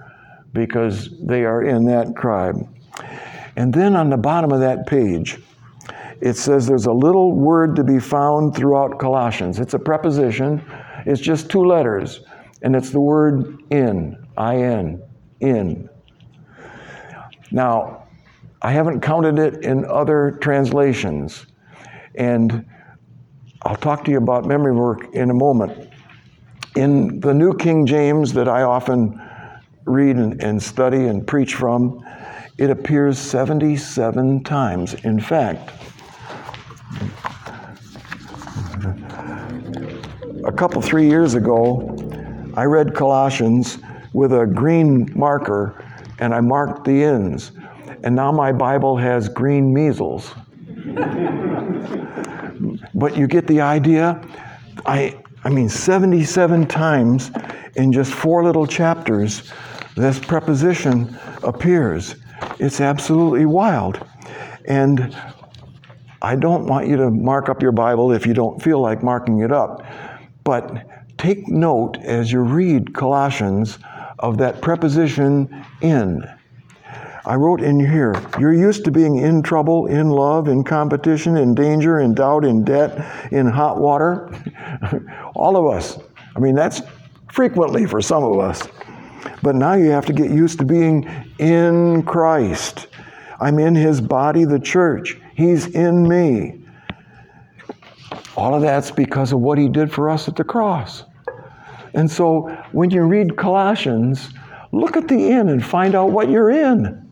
because 0.53 1.11
they 1.20 1.45
are 1.45 1.62
in 1.62 1.84
that 1.86 2.14
tribe. 2.16 2.57
And 3.57 3.72
then 3.72 3.97
on 3.97 4.11
the 4.11 4.16
bottom 4.16 4.53
of 4.53 4.61
that 4.61 4.86
page, 4.86 5.38
it 6.20 6.36
says 6.36 6.66
there's 6.66 6.86
a 6.86 6.93
little 6.93 7.32
word 7.32 7.76
to 7.76 7.84
be 7.84 7.99
found 7.99 8.55
throughout 8.55 8.99
Colossians. 8.99 9.59
It's 9.59 9.74
a 9.74 9.78
preposition, 9.78 10.62
it's 11.07 11.20
just 11.20 11.51
two 11.51 11.64
letters, 11.64 12.20
and 12.62 12.76
it's 12.76 12.91
the 12.91 13.01
word 13.01 13.62
in, 13.70 14.16
I 14.36 14.57
N, 14.57 15.03
in. 15.41 15.88
Now, 17.51 17.99
I 18.62 18.72
haven't 18.72 19.00
counted 19.00 19.38
it 19.38 19.64
in 19.64 19.86
other 19.86 20.32
translations, 20.42 21.46
and 22.14 22.66
I'll 23.62 23.76
talk 23.76 24.04
to 24.04 24.11
you 24.11 24.18
about 24.18 24.44
memory 24.44 24.72
work 24.72 25.14
in 25.14 25.30
a 25.30 25.34
moment. 25.34 25.88
In 26.76 27.20
the 27.20 27.32
New 27.32 27.56
King 27.56 27.86
James 27.86 28.34
that 28.34 28.48
I 28.48 28.62
often 28.62 29.20
read 29.86 30.16
and, 30.16 30.42
and 30.42 30.62
study 30.62 31.06
and 31.06 31.26
preach 31.26 31.54
from, 31.54 32.04
it 32.58 32.68
appears 32.68 33.18
77 33.18 34.44
times. 34.44 34.92
In 35.04 35.18
fact, 35.18 35.70
a 40.44 40.52
couple, 40.52 40.82
three 40.82 41.08
years 41.08 41.34
ago, 41.34 41.96
I 42.54 42.64
read 42.64 42.94
Colossians 42.94 43.78
with 44.12 44.34
a 44.34 44.46
green 44.46 45.11
marker 45.14 45.82
and 46.18 46.34
I 46.34 46.40
marked 46.40 46.84
the 46.84 47.02
ends. 47.02 47.52
And 48.03 48.14
now 48.14 48.32
my 48.32 48.53
Bible 48.53 48.97
has 48.97 49.28
green 49.28 49.72
measles. 49.72 50.34
but 52.95 53.16
you 53.16 53.26
get 53.26 53.47
the 53.47 53.61
idea? 53.61 54.20
I, 54.86 55.18
I 55.45 55.51
mean, 55.51 55.68
77 55.68 56.66
times 56.66 57.30
in 57.76 57.93
just 57.93 58.12
four 58.12 58.45
little 58.45 58.66
chapters, 58.66 59.51
this 59.97 60.18
preposition 60.18 61.18
appears. 61.43 62.16
It's 62.59 62.80
absolutely 62.80 63.47
wild. 63.47 64.07
And 64.66 65.16
I 66.22 66.36
don't 66.36 66.66
want 66.66 66.86
you 66.86 66.97
to 66.97 67.11
mark 67.11 67.49
up 67.49 67.62
your 67.62 67.72
Bible 67.72 68.12
if 68.12 68.26
you 68.26 68.34
don't 68.34 68.62
feel 68.62 68.80
like 68.80 69.03
marking 69.03 69.41
it 69.41 69.53
up. 69.53 69.84
But 70.45 71.16
take 71.18 71.49
note 71.49 71.97
as 72.03 72.30
you 72.30 72.41
read 72.41 72.95
Colossians 72.95 73.78
of 74.18 74.38
that 74.38 74.61
preposition 74.61 75.64
in. 75.80 76.22
I 77.26 77.34
wrote 77.34 77.60
in 77.60 77.78
here, 77.78 78.14
you're 78.38 78.54
used 78.54 78.84
to 78.84 78.90
being 78.90 79.16
in 79.16 79.42
trouble, 79.42 79.86
in 79.86 80.08
love, 80.08 80.48
in 80.48 80.64
competition, 80.64 81.36
in 81.36 81.54
danger, 81.54 82.00
in 82.00 82.14
doubt, 82.14 82.44
in 82.44 82.64
debt, 82.64 83.30
in 83.30 83.46
hot 83.46 83.78
water. 83.78 84.32
All 85.34 85.56
of 85.56 85.74
us. 85.74 85.98
I 86.34 86.40
mean, 86.40 86.54
that's 86.54 86.80
frequently 87.30 87.86
for 87.86 88.00
some 88.00 88.24
of 88.24 88.38
us. 88.38 88.66
But 89.42 89.54
now 89.54 89.74
you 89.74 89.90
have 89.90 90.06
to 90.06 90.12
get 90.12 90.30
used 90.30 90.58
to 90.60 90.64
being 90.64 91.08
in 91.38 92.02
Christ. 92.04 92.86
I'm 93.38 93.58
in 93.58 93.74
his 93.74 94.00
body, 94.00 94.44
the 94.44 94.58
church. 94.58 95.18
He's 95.34 95.66
in 95.66 96.08
me. 96.08 96.64
All 98.36 98.54
of 98.54 98.62
that's 98.62 98.90
because 98.90 99.32
of 99.32 99.40
what 99.40 99.58
he 99.58 99.68
did 99.68 99.92
for 99.92 100.08
us 100.08 100.28
at 100.28 100.36
the 100.36 100.44
cross. 100.44 101.04
And 101.94 102.10
so 102.10 102.48
when 102.72 102.90
you 102.90 103.02
read 103.02 103.36
Colossians, 103.36 104.30
look 104.72 104.96
at 104.96 105.08
the 105.08 105.30
in 105.30 105.48
and 105.48 105.64
find 105.64 105.94
out 105.94 106.10
what 106.10 106.30
you're 106.30 106.50
in. 106.50 107.09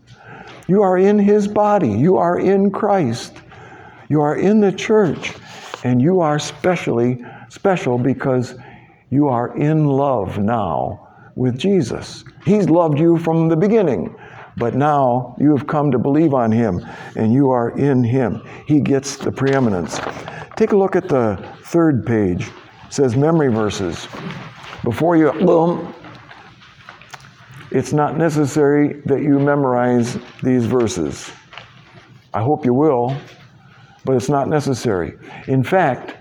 You 0.69 0.83
are 0.83 0.99
in 0.99 1.17
his 1.17 1.47
body, 1.47 1.89
you 1.89 2.17
are 2.17 2.39
in 2.39 2.69
Christ, 2.69 3.33
you 4.07 4.21
are 4.21 4.35
in 4.35 4.59
the 4.59 4.71
church, 4.71 5.33
and 5.83 5.99
you 5.99 6.19
are 6.19 6.37
specially 6.37 7.25
special 7.49 7.97
because 7.97 8.53
you 9.09 9.27
are 9.29 9.57
in 9.57 9.87
love 9.87 10.37
now 10.37 11.07
with 11.35 11.57
Jesus. 11.57 12.23
He's 12.45 12.69
loved 12.69 12.99
you 12.99 13.17
from 13.17 13.49
the 13.49 13.57
beginning, 13.57 14.15
but 14.57 14.75
now 14.75 15.35
you 15.39 15.57
have 15.57 15.65
come 15.65 15.89
to 15.89 15.97
believe 15.97 16.35
on 16.35 16.51
him 16.51 16.85
and 17.15 17.33
you 17.33 17.49
are 17.49 17.71
in 17.75 18.03
him. 18.03 18.43
He 18.67 18.79
gets 18.79 19.17
the 19.17 19.31
preeminence. 19.31 19.99
Take 20.55 20.71
a 20.71 20.77
look 20.77 20.95
at 20.95 21.09
the 21.09 21.43
third 21.63 22.05
page. 22.05 22.51
It 22.85 22.93
says 22.93 23.15
memory 23.15 23.51
verses. 23.51 24.07
Before 24.83 25.17
you, 25.17 25.31
boom, 25.31 25.95
it's 27.71 27.93
not 27.93 28.17
necessary 28.17 29.01
that 29.05 29.21
you 29.21 29.39
memorize 29.39 30.17
these 30.41 30.65
verses. 30.65 31.31
I 32.33 32.41
hope 32.41 32.65
you 32.65 32.73
will, 32.73 33.15
but 34.05 34.15
it's 34.15 34.29
not 34.29 34.47
necessary. 34.47 35.17
In 35.47 35.63
fact, 35.63 36.15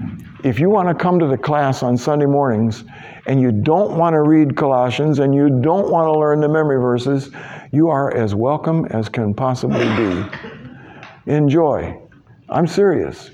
if 0.44 0.58
you 0.58 0.68
want 0.68 0.88
to 0.88 0.94
come 0.94 1.18
to 1.18 1.26
the 1.26 1.38
class 1.38 1.82
on 1.82 1.96
Sunday 1.96 2.26
mornings 2.26 2.84
and 3.26 3.40
you 3.40 3.50
don't 3.50 3.96
want 3.96 4.14
to 4.14 4.22
read 4.22 4.56
Colossians 4.56 5.20
and 5.20 5.34
you 5.34 5.48
don't 5.48 5.90
want 5.90 6.06
to 6.06 6.18
learn 6.18 6.40
the 6.40 6.48
memory 6.48 6.80
verses, 6.80 7.30
you 7.72 7.88
are 7.88 8.14
as 8.14 8.34
welcome 8.34 8.84
as 8.86 9.08
can 9.08 9.32
possibly 9.32 9.86
be. 9.96 10.24
Enjoy. 11.32 11.98
I'm 12.50 12.66
serious. 12.66 13.30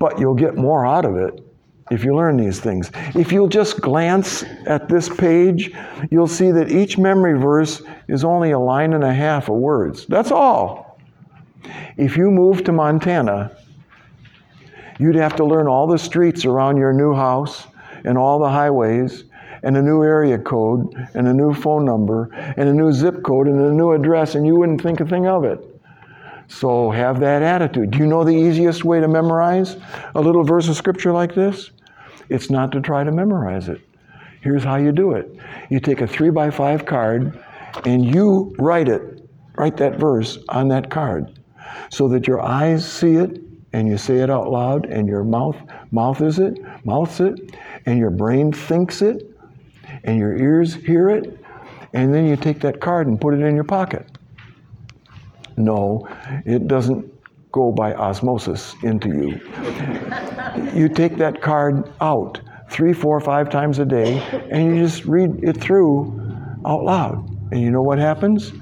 But 0.00 0.18
you'll 0.18 0.34
get 0.34 0.56
more 0.56 0.84
out 0.84 1.04
of 1.04 1.16
it 1.16 1.45
if 1.90 2.04
you 2.04 2.14
learn 2.14 2.36
these 2.36 2.60
things. 2.60 2.90
If 3.14 3.30
you'll 3.32 3.48
just 3.48 3.80
glance 3.80 4.42
at 4.66 4.88
this 4.88 5.08
page, 5.08 5.72
you'll 6.10 6.26
see 6.26 6.50
that 6.50 6.70
each 6.70 6.98
memory 6.98 7.38
verse 7.38 7.82
is 8.08 8.24
only 8.24 8.50
a 8.50 8.58
line 8.58 8.92
and 8.92 9.04
a 9.04 9.14
half 9.14 9.48
of 9.48 9.56
words. 9.56 10.06
That's 10.06 10.32
all. 10.32 10.98
If 11.96 12.16
you 12.16 12.30
move 12.30 12.64
to 12.64 12.72
Montana, 12.72 13.56
you'd 14.98 15.16
have 15.16 15.36
to 15.36 15.44
learn 15.44 15.68
all 15.68 15.86
the 15.86 15.98
streets 15.98 16.44
around 16.44 16.76
your 16.76 16.92
new 16.92 17.14
house 17.14 17.66
and 18.04 18.18
all 18.18 18.38
the 18.38 18.48
highways 18.48 19.24
and 19.62 19.76
a 19.76 19.82
new 19.82 20.02
area 20.02 20.38
code 20.38 20.94
and 21.14 21.26
a 21.28 21.32
new 21.32 21.54
phone 21.54 21.84
number 21.84 22.30
and 22.56 22.68
a 22.68 22.72
new 22.72 22.92
zip 22.92 23.22
code 23.22 23.46
and 23.46 23.60
a 23.60 23.72
new 23.72 23.92
address, 23.92 24.34
and 24.34 24.46
you 24.46 24.56
wouldn't 24.56 24.80
think 24.80 25.00
a 25.00 25.06
thing 25.06 25.26
of 25.26 25.44
it. 25.44 25.58
So 26.48 26.90
have 26.90 27.18
that 27.20 27.42
attitude. 27.42 27.90
Do 27.90 27.98
you 27.98 28.06
know 28.06 28.22
the 28.22 28.30
easiest 28.30 28.84
way 28.84 29.00
to 29.00 29.08
memorize 29.08 29.76
a 30.14 30.20
little 30.20 30.44
verse 30.44 30.68
of 30.68 30.76
scripture 30.76 31.12
like 31.12 31.34
this? 31.34 31.70
It's 32.28 32.50
not 32.50 32.72
to 32.72 32.80
try 32.80 33.04
to 33.04 33.12
memorize 33.12 33.68
it. 33.68 33.80
Here's 34.40 34.64
how 34.64 34.76
you 34.76 34.92
do 34.92 35.12
it 35.12 35.36
you 35.70 35.80
take 35.80 36.00
a 36.00 36.06
three 36.06 36.30
by 36.30 36.50
five 36.50 36.86
card 36.86 37.42
and 37.84 38.04
you 38.04 38.54
write 38.58 38.88
it, 38.88 39.28
write 39.56 39.76
that 39.78 39.98
verse 39.98 40.38
on 40.48 40.68
that 40.68 40.90
card 40.90 41.38
so 41.90 42.08
that 42.08 42.26
your 42.26 42.40
eyes 42.40 42.90
see 42.90 43.16
it 43.16 43.40
and 43.72 43.88
you 43.88 43.98
say 43.98 44.18
it 44.18 44.30
out 44.30 44.50
loud 44.50 44.86
and 44.86 45.08
your 45.08 45.24
mouth 45.24 45.56
mouth 45.90 46.20
is 46.22 46.38
it, 46.38 46.58
mouths 46.84 47.20
it, 47.20 47.56
and 47.86 47.98
your 47.98 48.10
brain 48.10 48.52
thinks 48.52 49.02
it 49.02 49.30
and 50.04 50.18
your 50.18 50.36
ears 50.36 50.74
hear 50.74 51.08
it, 51.08 51.38
and 51.92 52.12
then 52.12 52.26
you 52.26 52.36
take 52.36 52.60
that 52.60 52.80
card 52.80 53.06
and 53.06 53.20
put 53.20 53.34
it 53.34 53.40
in 53.40 53.54
your 53.54 53.64
pocket. 53.64 54.06
No, 55.56 56.08
it 56.44 56.68
doesn't 56.68 57.12
go 57.56 57.72
by 57.72 57.94
osmosis 57.94 58.74
into 58.82 59.08
you. 59.08 59.40
you 60.78 60.90
take 60.90 61.16
that 61.16 61.40
card 61.40 61.90
out 62.02 62.38
three, 62.68 62.92
four, 62.92 63.18
five 63.18 63.48
times 63.48 63.78
a 63.78 63.86
day, 63.86 64.18
and 64.50 64.66
you 64.66 64.82
just 64.82 65.06
read 65.06 65.42
it 65.42 65.56
through 65.56 66.20
out 66.66 66.84
loud. 66.84 67.26
And 67.50 67.62
you 67.62 67.70
know 67.70 67.80
what 67.80 67.98
happens? 67.98 68.52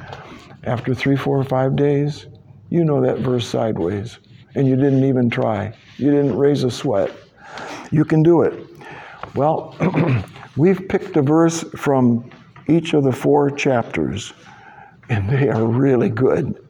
After 0.63 0.95
three, 0.95 1.17
four, 1.17 1.37
or 1.39 1.45
five 1.45 1.75
days, 1.75 2.27
you 2.71 2.85
know 2.85 3.01
that 3.01 3.19
verse 3.19 3.49
sideways. 3.49 4.21
And 4.55 4.69
you 4.69 4.77
didn't 4.77 5.05
even 5.05 5.29
try. 5.29 5.75
You 5.97 6.13
didn't 6.13 6.39
raise 6.39 6.63
a 6.63 6.71
sweat. 6.71 7.11
You 7.91 8.05
can 8.05 8.23
do 8.23 8.43
it. 8.43 8.55
Well, 9.35 9.75
we've 10.57 10.89
picked 10.89 11.17
a 11.17 11.23
verse 11.23 11.65
from 11.77 12.31
each 12.69 12.95
of 12.95 13.03
the 13.03 13.13
four 13.13 13.51
chapters, 13.51 14.33
and 15.09 15.29
they 15.29 15.49
are 15.49 15.65
really 15.65 16.11
good. 16.11 16.64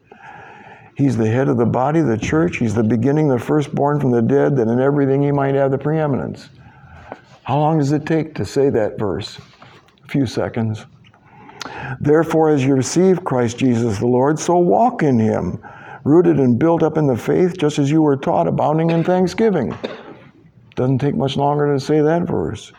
He's 0.95 1.17
the 1.17 1.29
head 1.29 1.49
of 1.49 1.57
the 1.57 1.65
body, 1.65 2.01
the 2.01 2.17
church. 2.17 2.57
He's 2.57 2.73
the 2.73 2.83
beginning, 2.83 3.27
the 3.27 3.37
firstborn 3.37 3.99
from 3.99 4.11
the 4.11 4.21
dead, 4.21 4.55
that 4.55 4.69
in 4.69 4.79
everything 4.79 5.21
he 5.21 5.31
might 5.31 5.53
have 5.55 5.71
the 5.71 5.77
preeminence. 5.77 6.49
How 7.43 7.59
long 7.59 7.77
does 7.77 7.91
it 7.91 8.05
take 8.05 8.33
to 8.35 8.45
say 8.45 8.69
that 8.69 8.97
verse? 8.97 9.37
A 10.05 10.07
few 10.07 10.25
seconds. 10.25 10.85
Therefore, 11.99 12.49
as 12.49 12.63
you 12.63 12.75
receive 12.75 13.23
Christ 13.23 13.57
Jesus 13.57 13.99
the 13.99 14.07
Lord, 14.07 14.39
so 14.39 14.57
walk 14.57 15.03
in 15.03 15.19
him, 15.19 15.61
rooted 16.05 16.39
and 16.39 16.57
built 16.57 16.81
up 16.81 16.97
in 16.97 17.07
the 17.07 17.17
faith, 17.17 17.57
just 17.57 17.77
as 17.77 17.91
you 17.91 18.01
were 18.01 18.17
taught, 18.17 18.47
abounding 18.47 18.91
in 18.91 19.03
thanksgiving. 19.03 19.75
Doesn't 20.75 20.99
take 20.99 21.15
much 21.15 21.35
longer 21.35 21.73
to 21.73 21.79
say 21.79 22.01
that 22.01 22.23
verse. 22.23 22.71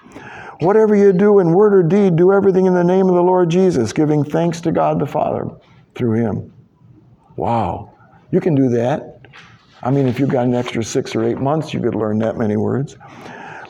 Whatever 0.60 0.96
you 0.96 1.12
do 1.12 1.40
in 1.40 1.52
word 1.52 1.74
or 1.74 1.82
deed, 1.82 2.16
do 2.16 2.32
everything 2.32 2.66
in 2.66 2.74
the 2.74 2.84
name 2.84 3.08
of 3.08 3.14
the 3.14 3.22
Lord 3.22 3.50
Jesus, 3.50 3.92
giving 3.92 4.24
thanks 4.24 4.60
to 4.62 4.72
God 4.72 4.98
the 4.98 5.06
Father 5.06 5.50
through 5.94 6.14
him. 6.14 6.52
Wow. 7.36 7.92
You 8.30 8.40
can 8.40 8.54
do 8.54 8.68
that. 8.70 9.20
I 9.82 9.90
mean, 9.90 10.08
if 10.08 10.18
you've 10.18 10.30
got 10.30 10.46
an 10.46 10.54
extra 10.54 10.82
six 10.82 11.14
or 11.14 11.24
eight 11.24 11.38
months, 11.38 11.72
you 11.72 11.80
could 11.80 11.94
learn 11.94 12.18
that 12.18 12.36
many 12.36 12.56
words. 12.56 12.96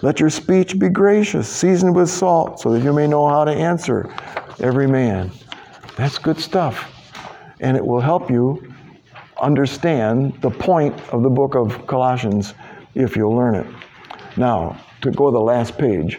Let 0.03 0.21
your 0.21 0.31
speech 0.31 0.79
be 0.79 0.89
gracious, 0.89 1.49
seasoned 1.49 1.95
with 1.95 2.09
salt, 2.09 2.61
so 2.61 2.71
that 2.73 2.83
you 2.83 2.93
may 2.93 3.07
know 3.07 3.29
how 3.29 3.45
to 3.45 3.53
answer 3.53 4.13
every 4.61 4.87
man. 4.87 5.31
That's 5.97 6.19
good 6.19 6.39
stuff. 6.39 6.93
And 7.61 7.77
it 7.77 7.85
will 7.85 8.01
help 8.01 8.31
you 8.31 8.73
understand 9.41 10.41
the 10.41 10.51
point 10.51 10.99
of 11.13 11.23
the 11.23 11.31
book 11.31 11.55
of 11.55 11.87
Colossians 11.87 12.55
if 12.95 13.17
you'll 13.17 13.35
learn 13.35 13.55
it. 13.55 13.67
Now, 14.37 14.79
to 15.03 15.11
go 15.11 15.31
to 15.31 15.33
the 15.33 15.41
last 15.41 15.79
page. 15.79 16.19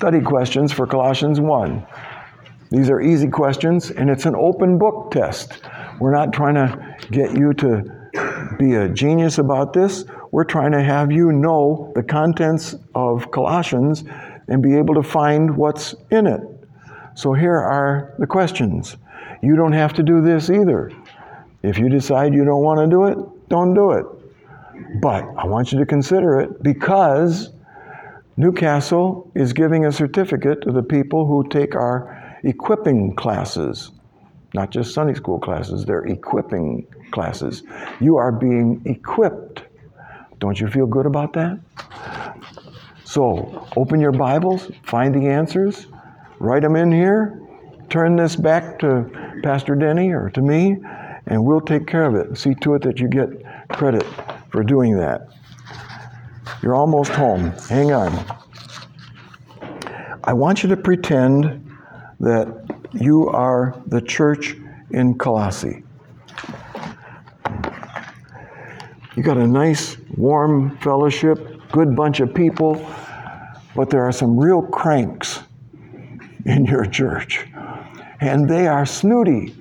Study 0.00 0.22
questions 0.22 0.72
for 0.72 0.86
Colossians 0.86 1.40
1. 1.40 1.86
These 2.70 2.88
are 2.88 3.02
easy 3.02 3.28
questions, 3.28 3.90
and 3.90 4.08
it's 4.08 4.24
an 4.24 4.34
open 4.34 4.78
book 4.78 5.10
test. 5.10 5.60
We're 6.00 6.10
not 6.10 6.32
trying 6.32 6.54
to 6.54 6.96
get 7.10 7.36
you 7.36 7.52
to 7.52 8.56
be 8.58 8.76
a 8.76 8.88
genius 8.88 9.36
about 9.36 9.74
this. 9.74 10.06
We're 10.30 10.44
trying 10.44 10.72
to 10.72 10.82
have 10.82 11.12
you 11.12 11.32
know 11.32 11.92
the 11.94 12.02
contents 12.02 12.76
of 12.94 13.30
Colossians 13.30 14.04
and 14.48 14.62
be 14.62 14.74
able 14.74 14.94
to 14.94 15.02
find 15.02 15.54
what's 15.54 15.94
in 16.10 16.26
it. 16.26 16.40
So 17.14 17.34
here 17.34 17.56
are 17.56 18.14
the 18.18 18.26
questions. 18.26 18.96
You 19.42 19.54
don't 19.54 19.74
have 19.74 19.92
to 19.92 20.02
do 20.02 20.22
this 20.22 20.48
either. 20.48 20.90
If 21.62 21.76
you 21.76 21.90
decide 21.90 22.32
you 22.32 22.46
don't 22.46 22.62
want 22.62 22.80
to 22.80 22.86
do 22.86 23.04
it, 23.04 23.48
don't 23.50 23.74
do 23.74 23.90
it. 23.90 24.06
But 25.02 25.24
I 25.36 25.44
want 25.44 25.72
you 25.72 25.78
to 25.78 25.84
consider 25.84 26.40
it 26.40 26.62
because 26.62 27.50
Newcastle 28.36 29.30
is 29.34 29.52
giving 29.52 29.84
a 29.84 29.92
certificate 29.92 30.62
to 30.62 30.72
the 30.72 30.82
people 30.82 31.26
who 31.26 31.48
take 31.48 31.74
our 31.74 32.38
equipping 32.42 33.14
classes, 33.14 33.90
not 34.54 34.70
just 34.70 34.94
Sunday 34.94 35.14
school 35.14 35.38
classes, 35.38 35.84
they're 35.84 36.06
equipping 36.06 36.86
classes. 37.10 37.62
You 38.00 38.16
are 38.16 38.32
being 38.32 38.82
equipped. 38.84 39.62
Don't 40.38 40.58
you 40.58 40.68
feel 40.68 40.86
good 40.86 41.06
about 41.06 41.32
that? 41.34 41.60
So, 43.04 43.66
open 43.76 44.00
your 44.00 44.12
Bibles, 44.12 44.70
find 44.84 45.14
the 45.14 45.26
answers, 45.26 45.88
write 46.38 46.62
them 46.62 46.76
in 46.76 46.92
here, 46.92 47.40
turn 47.88 48.14
this 48.16 48.36
back 48.36 48.78
to 48.78 49.10
Pastor 49.42 49.74
Denny 49.74 50.12
or 50.12 50.30
to 50.30 50.40
me, 50.40 50.76
and 51.26 51.44
we'll 51.44 51.60
take 51.60 51.86
care 51.86 52.04
of 52.04 52.14
it. 52.14 52.38
See 52.38 52.54
to 52.62 52.74
it 52.74 52.82
that 52.82 53.00
you 53.00 53.08
get 53.08 53.28
credit 53.68 54.06
for 54.50 54.62
doing 54.62 54.96
that. 54.96 55.28
You're 56.62 56.74
almost 56.74 57.10
home. 57.12 57.52
Hang 57.68 57.92
on. 57.92 58.12
I 60.24 60.32
want 60.32 60.62
you 60.62 60.68
to 60.68 60.76
pretend 60.76 61.66
that 62.20 62.48
you 62.92 63.28
are 63.28 63.80
the 63.86 64.00
church 64.00 64.56
in 64.90 65.16
Colossae. 65.16 65.82
You 69.16 69.22
got 69.22 69.38
a 69.38 69.46
nice, 69.46 69.96
warm 70.16 70.76
fellowship, 70.78 71.60
good 71.72 71.96
bunch 71.96 72.20
of 72.20 72.32
people, 72.34 72.86
but 73.74 73.90
there 73.90 74.04
are 74.04 74.12
some 74.12 74.38
real 74.38 74.62
cranks 74.62 75.40
in 76.46 76.64
your 76.64 76.84
church. 76.84 77.46
And 78.20 78.48
they 78.48 78.66
are 78.66 78.84
snooty. 78.84 79.54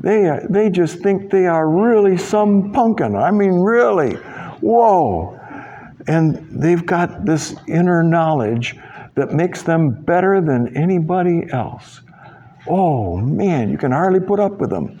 They, 0.00 0.26
are, 0.26 0.46
they 0.48 0.70
just 0.70 0.98
think 0.98 1.30
they 1.30 1.46
are 1.46 1.68
really 1.68 2.18
some 2.18 2.72
punkin. 2.72 3.16
I 3.16 3.30
mean, 3.30 3.54
really. 3.54 4.14
Whoa. 4.60 5.40
And 6.08 6.46
they've 6.50 6.84
got 6.84 7.24
this 7.24 7.54
inner 7.66 8.02
knowledge 8.02 8.76
that 9.14 9.32
makes 9.32 9.62
them 9.62 9.90
better 9.90 10.40
than 10.40 10.76
anybody 10.76 11.44
else. 11.50 12.02
Oh 12.68 13.16
man, 13.16 13.70
you 13.70 13.78
can 13.78 13.92
hardly 13.92 14.20
put 14.20 14.40
up 14.40 14.58
with 14.58 14.70
them. 14.70 15.00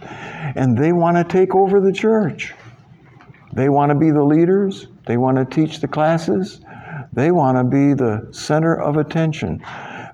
And 0.56 0.76
they 0.76 0.92
want 0.92 1.16
to 1.16 1.24
take 1.24 1.54
over 1.54 1.80
the 1.80 1.92
church. 1.92 2.54
They 3.52 3.68
want 3.68 3.90
to 3.90 3.94
be 3.94 4.10
the 4.10 4.22
leaders, 4.22 4.88
they 5.06 5.16
want 5.16 5.38
to 5.38 5.44
teach 5.44 5.80
the 5.80 5.88
classes, 5.88 6.60
they 7.12 7.30
want 7.30 7.56
to 7.56 7.64
be 7.64 7.94
the 7.94 8.28
center 8.30 8.74
of 8.74 8.98
attention. 8.98 9.64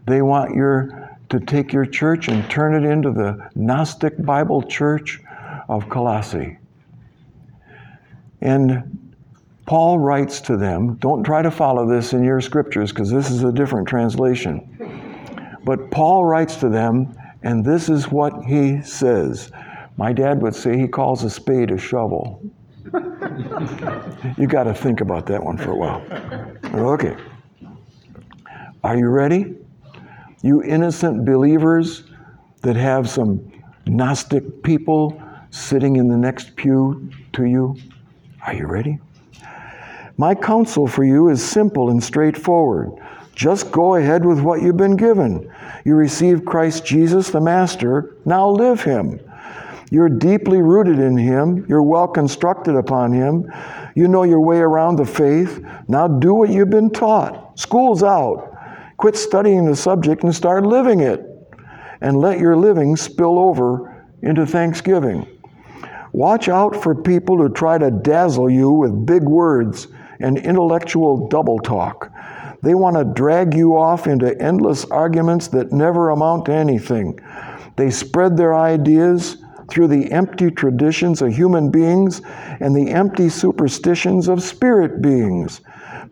They 0.06 0.22
want 0.22 0.54
your 0.54 1.18
to 1.30 1.40
take 1.40 1.72
your 1.72 1.86
church 1.86 2.28
and 2.28 2.48
turn 2.50 2.74
it 2.74 2.88
into 2.88 3.10
the 3.10 3.50
Gnostic 3.54 4.22
Bible 4.24 4.62
church 4.62 5.20
of 5.68 5.88
Colossae. 5.88 6.58
And 8.40 9.01
Paul 9.66 9.98
writes 9.98 10.40
to 10.42 10.56
them, 10.56 10.96
don't 10.96 11.22
try 11.22 11.42
to 11.42 11.50
follow 11.50 11.88
this 11.88 12.12
in 12.12 12.24
your 12.24 12.40
scriptures 12.40 12.90
because 12.90 13.10
this 13.10 13.30
is 13.30 13.44
a 13.44 13.52
different 13.52 13.88
translation. 13.88 14.68
But 15.64 15.90
Paul 15.90 16.24
writes 16.24 16.56
to 16.56 16.68
them, 16.68 17.14
and 17.42 17.64
this 17.64 17.88
is 17.88 18.10
what 18.10 18.44
he 18.44 18.82
says. 18.82 19.52
My 19.96 20.12
dad 20.12 20.42
would 20.42 20.54
say 20.54 20.76
he 20.76 20.88
calls 20.88 21.22
a 21.22 21.30
spade 21.30 21.70
a 21.70 21.78
shovel. 21.78 22.42
you 24.36 24.46
got 24.46 24.64
to 24.64 24.74
think 24.74 25.00
about 25.00 25.26
that 25.26 25.42
one 25.42 25.56
for 25.56 25.70
a 25.70 25.76
while. 25.76 26.02
Okay. 26.74 27.16
Are 28.82 28.96
you 28.96 29.08
ready? 29.08 29.54
You 30.42 30.62
innocent 30.62 31.24
believers 31.24 32.02
that 32.62 32.74
have 32.76 33.08
some 33.08 33.52
Gnostic 33.86 34.62
people 34.62 35.20
sitting 35.50 35.96
in 35.96 36.08
the 36.08 36.16
next 36.16 36.56
pew 36.56 37.10
to 37.32 37.44
you, 37.44 37.76
are 38.46 38.54
you 38.54 38.66
ready? 38.66 38.98
My 40.22 40.36
counsel 40.36 40.86
for 40.86 41.02
you 41.02 41.30
is 41.30 41.44
simple 41.44 41.90
and 41.90 42.00
straightforward. 42.00 42.92
Just 43.34 43.72
go 43.72 43.96
ahead 43.96 44.24
with 44.24 44.38
what 44.38 44.62
you've 44.62 44.76
been 44.76 44.94
given. 44.94 45.50
You 45.84 45.96
receive 45.96 46.44
Christ 46.44 46.84
Jesus 46.84 47.30
the 47.30 47.40
Master, 47.40 48.14
now 48.24 48.48
live 48.48 48.84
Him. 48.84 49.18
You're 49.90 50.08
deeply 50.08 50.62
rooted 50.62 51.00
in 51.00 51.18
Him, 51.18 51.66
you're 51.68 51.82
well 51.82 52.06
constructed 52.06 52.76
upon 52.76 53.12
Him, 53.12 53.52
you 53.96 54.06
know 54.06 54.22
your 54.22 54.40
way 54.40 54.58
around 54.58 54.94
the 54.94 55.04
faith. 55.04 55.60
Now 55.88 56.06
do 56.06 56.34
what 56.34 56.50
you've 56.50 56.70
been 56.70 56.90
taught. 56.90 57.58
School's 57.58 58.04
out. 58.04 58.56
Quit 58.98 59.16
studying 59.16 59.64
the 59.64 59.74
subject 59.74 60.22
and 60.22 60.32
start 60.32 60.64
living 60.64 61.00
it. 61.00 61.20
And 62.00 62.16
let 62.16 62.38
your 62.38 62.56
living 62.56 62.94
spill 62.94 63.40
over 63.40 64.06
into 64.22 64.46
thanksgiving. 64.46 65.26
Watch 66.12 66.48
out 66.48 66.80
for 66.80 66.94
people 66.94 67.38
who 67.38 67.48
try 67.48 67.76
to 67.76 67.90
dazzle 67.90 68.48
you 68.48 68.70
with 68.70 69.04
big 69.04 69.24
words 69.24 69.88
and 70.22 70.38
intellectual 70.38 71.28
double 71.28 71.58
talk. 71.58 72.12
They 72.62 72.74
want 72.74 72.96
to 72.96 73.04
drag 73.04 73.54
you 73.54 73.76
off 73.76 74.06
into 74.06 74.40
endless 74.40 74.84
arguments 74.86 75.48
that 75.48 75.72
never 75.72 76.10
amount 76.10 76.46
to 76.46 76.52
anything. 76.52 77.18
They 77.76 77.90
spread 77.90 78.36
their 78.36 78.54
ideas 78.54 79.38
through 79.68 79.88
the 79.88 80.12
empty 80.12 80.50
traditions 80.50 81.22
of 81.22 81.32
human 81.32 81.70
beings 81.70 82.20
and 82.60 82.74
the 82.74 82.90
empty 82.90 83.28
superstitions 83.28 84.28
of 84.28 84.42
spirit 84.42 85.02
beings. 85.02 85.60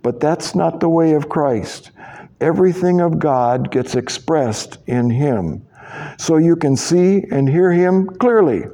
But 0.02 0.18
that's 0.18 0.54
not 0.54 0.80
the 0.80 0.88
way 0.88 1.12
of 1.12 1.28
Christ 1.28 1.92
everything 2.40 3.00
of 3.00 3.18
God 3.18 3.70
gets 3.70 3.94
expressed 3.94 4.78
in 4.86 5.10
Him. 5.10 5.66
So 6.18 6.36
you 6.36 6.56
can 6.56 6.76
see 6.76 7.24
and 7.30 7.48
hear 7.48 7.70
Him 7.72 8.06
clearly. 8.06 8.64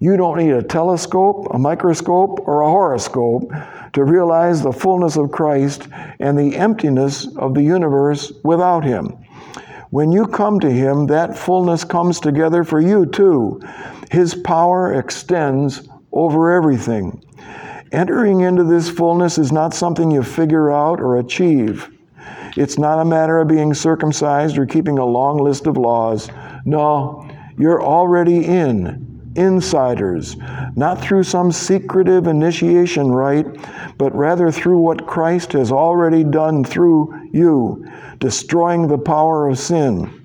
You 0.00 0.16
don't 0.16 0.38
need 0.38 0.52
a 0.52 0.62
telescope, 0.62 1.48
a 1.50 1.58
microscope, 1.58 2.40
or 2.46 2.62
a 2.62 2.68
horoscope 2.68 3.52
to 3.92 4.04
realize 4.04 4.62
the 4.62 4.72
fullness 4.72 5.16
of 5.16 5.30
Christ 5.30 5.88
and 6.18 6.38
the 6.38 6.56
emptiness 6.56 7.26
of 7.36 7.54
the 7.54 7.62
universe 7.62 8.32
without 8.42 8.84
Him. 8.84 9.18
When 9.90 10.10
you 10.10 10.26
come 10.26 10.58
to 10.60 10.70
Him, 10.70 11.06
that 11.08 11.36
fullness 11.36 11.84
comes 11.84 12.18
together 12.18 12.64
for 12.64 12.80
you 12.80 13.06
too. 13.06 13.60
His 14.10 14.34
power 14.34 14.94
extends 14.94 15.86
over 16.12 16.52
everything. 16.52 17.22
Entering 17.92 18.40
into 18.40 18.64
this 18.64 18.88
fullness 18.88 19.36
is 19.36 19.52
not 19.52 19.74
something 19.74 20.10
you 20.10 20.22
figure 20.22 20.70
out 20.70 20.98
or 20.98 21.18
achieve. 21.18 21.90
It's 22.56 22.78
not 22.78 23.00
a 23.00 23.04
matter 23.04 23.38
of 23.38 23.48
being 23.48 23.74
circumcised 23.74 24.56
or 24.56 24.64
keeping 24.64 24.98
a 24.98 25.04
long 25.04 25.36
list 25.36 25.66
of 25.66 25.76
laws. 25.76 26.30
No, 26.64 27.28
you're 27.58 27.82
already 27.82 28.44
in, 28.46 29.11
insiders, 29.36 30.36
not 30.76 31.00
through 31.00 31.24
some 31.24 31.52
secretive 31.52 32.26
initiation 32.26 33.10
rite, 33.10 33.46
but 33.98 34.14
rather 34.14 34.50
through 34.50 34.78
what 34.78 35.06
Christ 35.06 35.52
has 35.52 35.70
already 35.72 36.24
done 36.24 36.64
through 36.64 37.30
you, 37.32 37.86
destroying 38.18 38.88
the 38.88 38.98
power 38.98 39.48
of 39.48 39.58
sin. 39.58 40.22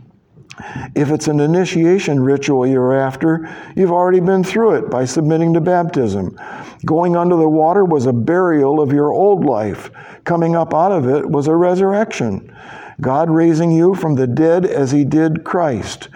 If 0.96 1.12
it's 1.12 1.28
an 1.28 1.40
initiation 1.40 2.20
ritual 2.20 2.66
you're 2.66 2.98
after, 2.98 3.48
you've 3.76 3.92
already 3.92 4.20
been 4.20 4.44
through 4.44 4.76
it 4.76 4.90
by 4.90 5.06
submitting 5.06 5.54
to 5.54 5.62
baptism. 5.62 6.38
Going 6.86 7.16
under 7.16 7.36
the 7.36 7.50
water 7.50 7.86
was 7.86 8.06
a 8.06 8.14
burial 8.14 8.80
of 8.80 8.92
your 8.92 9.12
old 9.12 9.46
life. 9.46 9.92
Coming 10.24 10.56
up 10.56 10.74
out 10.74 10.92
of 10.92 11.08
it 11.08 11.30
was 11.30 11.48
a 11.48 11.56
resurrection. 11.56 12.54
God 13.00 13.30
raising 13.30 13.72
you 13.72 13.94
from 13.94 14.16
the 14.16 14.26
dead 14.26 14.66
as 14.66 14.92
He 14.92 15.06
did 15.06 15.44
Christ. 15.44 16.10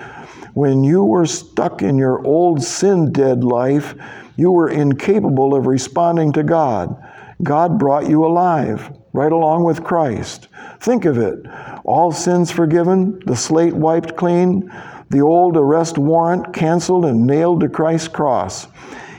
When 0.53 0.83
you 0.83 1.03
were 1.03 1.25
stuck 1.25 1.81
in 1.81 1.97
your 1.97 2.25
old 2.25 2.61
sin 2.61 3.11
dead 3.11 3.43
life, 3.43 3.95
you 4.35 4.51
were 4.51 4.69
incapable 4.69 5.55
of 5.55 5.67
responding 5.67 6.33
to 6.33 6.43
God. 6.43 6.95
God 7.43 7.79
brought 7.79 8.09
you 8.09 8.25
alive, 8.25 8.91
right 9.13 9.31
along 9.31 9.63
with 9.63 9.83
Christ. 9.83 10.47
Think 10.79 11.05
of 11.05 11.17
it 11.17 11.45
all 11.83 12.11
sins 12.11 12.51
forgiven, 12.51 13.19
the 13.25 13.35
slate 13.35 13.73
wiped 13.73 14.15
clean, 14.15 14.71
the 15.09 15.21
old 15.21 15.57
arrest 15.57 15.97
warrant 15.97 16.53
canceled 16.53 17.05
and 17.05 17.25
nailed 17.25 17.61
to 17.61 17.69
Christ's 17.69 18.07
cross. 18.07 18.67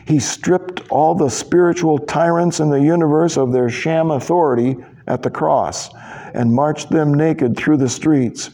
He 0.06 0.18
stripped 0.18 0.88
all 0.90 1.14
the 1.14 1.28
spiritual 1.28 1.98
tyrants 1.98 2.60
in 2.60 2.70
the 2.70 2.80
universe 2.80 3.36
of 3.36 3.52
their 3.52 3.68
sham 3.68 4.10
authority 4.10 4.76
at 5.06 5.22
the 5.22 5.30
cross 5.30 5.90
and 6.34 6.52
marched 6.52 6.90
them 6.90 7.14
naked 7.14 7.56
through 7.56 7.76
the 7.76 7.88
streets. 7.88 8.50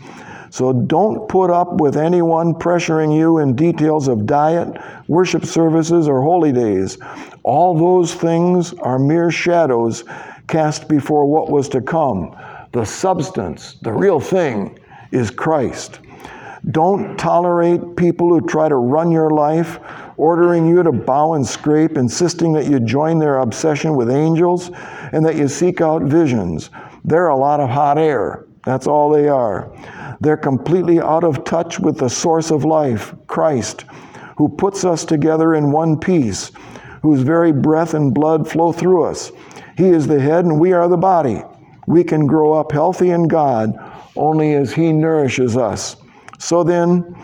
So 0.51 0.73
don't 0.73 1.29
put 1.29 1.51
up 1.51 1.81
with 1.81 1.97
anyone 1.97 2.55
pressuring 2.55 3.17
you 3.17 3.39
in 3.39 3.55
details 3.55 4.09
of 4.09 4.27
diet, 4.27 4.81
worship 5.09 5.45
services, 5.45 6.09
or 6.09 6.23
holy 6.23 6.53
days. 6.53 6.99
All 7.43 7.77
those 7.77 8.15
things 8.15 8.73
are 8.75 8.99
mere 8.99 9.31
shadows 9.31 10.05
cast 10.47 10.89
before 10.89 11.27
what 11.27 11.51
was 11.51 11.69
to 11.71 11.81
come. 11.81 12.37
The 12.73 12.85
substance, 12.85 13.77
the 13.83 13.93
real 13.93 14.21
thing, 14.21 14.79
is 15.13 15.31
Christ. 15.31 16.01
Don't 16.71 17.17
tolerate 17.19 17.97
people 17.97 18.29
who 18.29 18.47
try 18.47 18.69
to 18.69 18.77
run 18.77 19.11
your 19.11 19.31
life, 19.31 19.79
ordering 20.17 20.67
you 20.67 20.83
to 20.83 20.93
bow 20.93 21.35
and 21.35 21.47
scrape, 21.47 21.97
insisting 21.97 22.53
that 22.55 22.67
you 22.67 22.81
join 22.81 23.19
their 23.19 23.39
obsession 23.39 23.95
with 23.97 24.11
angels 24.11 24.71
and 25.13 25.25
that 25.25 25.37
you 25.37 25.49
seek 25.49 25.81
out 25.81 26.03
visions. 26.03 26.71
They're 27.05 27.29
a 27.29 27.37
lot 27.37 27.61
of 27.61 27.71
hot 27.71 27.97
air. 27.97 28.45
That's 28.65 28.87
all 28.87 29.11
they 29.11 29.29
are. 29.29 29.73
They're 30.21 30.37
completely 30.37 31.01
out 31.01 31.25
of 31.25 31.45
touch 31.45 31.79
with 31.79 31.99
the 31.99 32.11
source 32.11 32.51
of 32.51 32.65
life, 32.65 33.15
Christ, 33.27 33.85
who 34.37 34.49
puts 34.49 34.85
us 34.85 35.05
together 35.05 35.55
in 35.55 35.73
one 35.73 35.99
piece, 35.99 36.51
whose 37.03 37.21
very 37.21 37.53
breath 37.53 37.95
and 37.95 38.13
blood 38.13 38.49
flow 38.49 38.73
through 38.73 39.05
us. 39.05 39.31
He 39.77 39.89
is 39.89 40.07
the 40.07 40.21
head 40.21 40.45
and 40.45 40.59
we 40.59 40.73
are 40.73 40.89
the 40.89 40.97
body. 40.97 41.43
We 41.87 42.05
can 42.05 42.27
grow 42.27 42.53
up 42.53 42.73
healthy 42.73 43.11
in 43.11 43.29
God 43.29 43.79
only 44.17 44.55
as 44.55 44.73
He 44.73 44.93
nourishes 44.93 45.57
us. 45.57 45.97
So 46.39 46.65
then, 46.65 47.17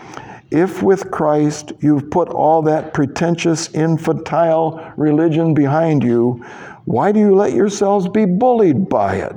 if 0.51 0.81
with 0.81 1.11
Christ 1.11 1.73
you've 1.79 2.09
put 2.09 2.29
all 2.29 2.61
that 2.63 2.93
pretentious, 2.93 3.73
infantile 3.73 4.93
religion 4.95 5.53
behind 5.53 6.03
you, 6.03 6.43
why 6.85 7.11
do 7.11 7.19
you 7.19 7.35
let 7.35 7.53
yourselves 7.53 8.07
be 8.07 8.25
bullied 8.25 8.87
by 8.87 9.15
it? 9.15 9.35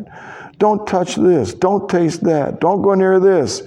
Don't 0.58 0.86
touch 0.86 1.14
this. 1.14 1.54
Don't 1.54 1.88
taste 1.88 2.24
that. 2.24 2.60
Don't 2.60 2.82
go 2.82 2.94
near 2.94 3.20
this. 3.20 3.62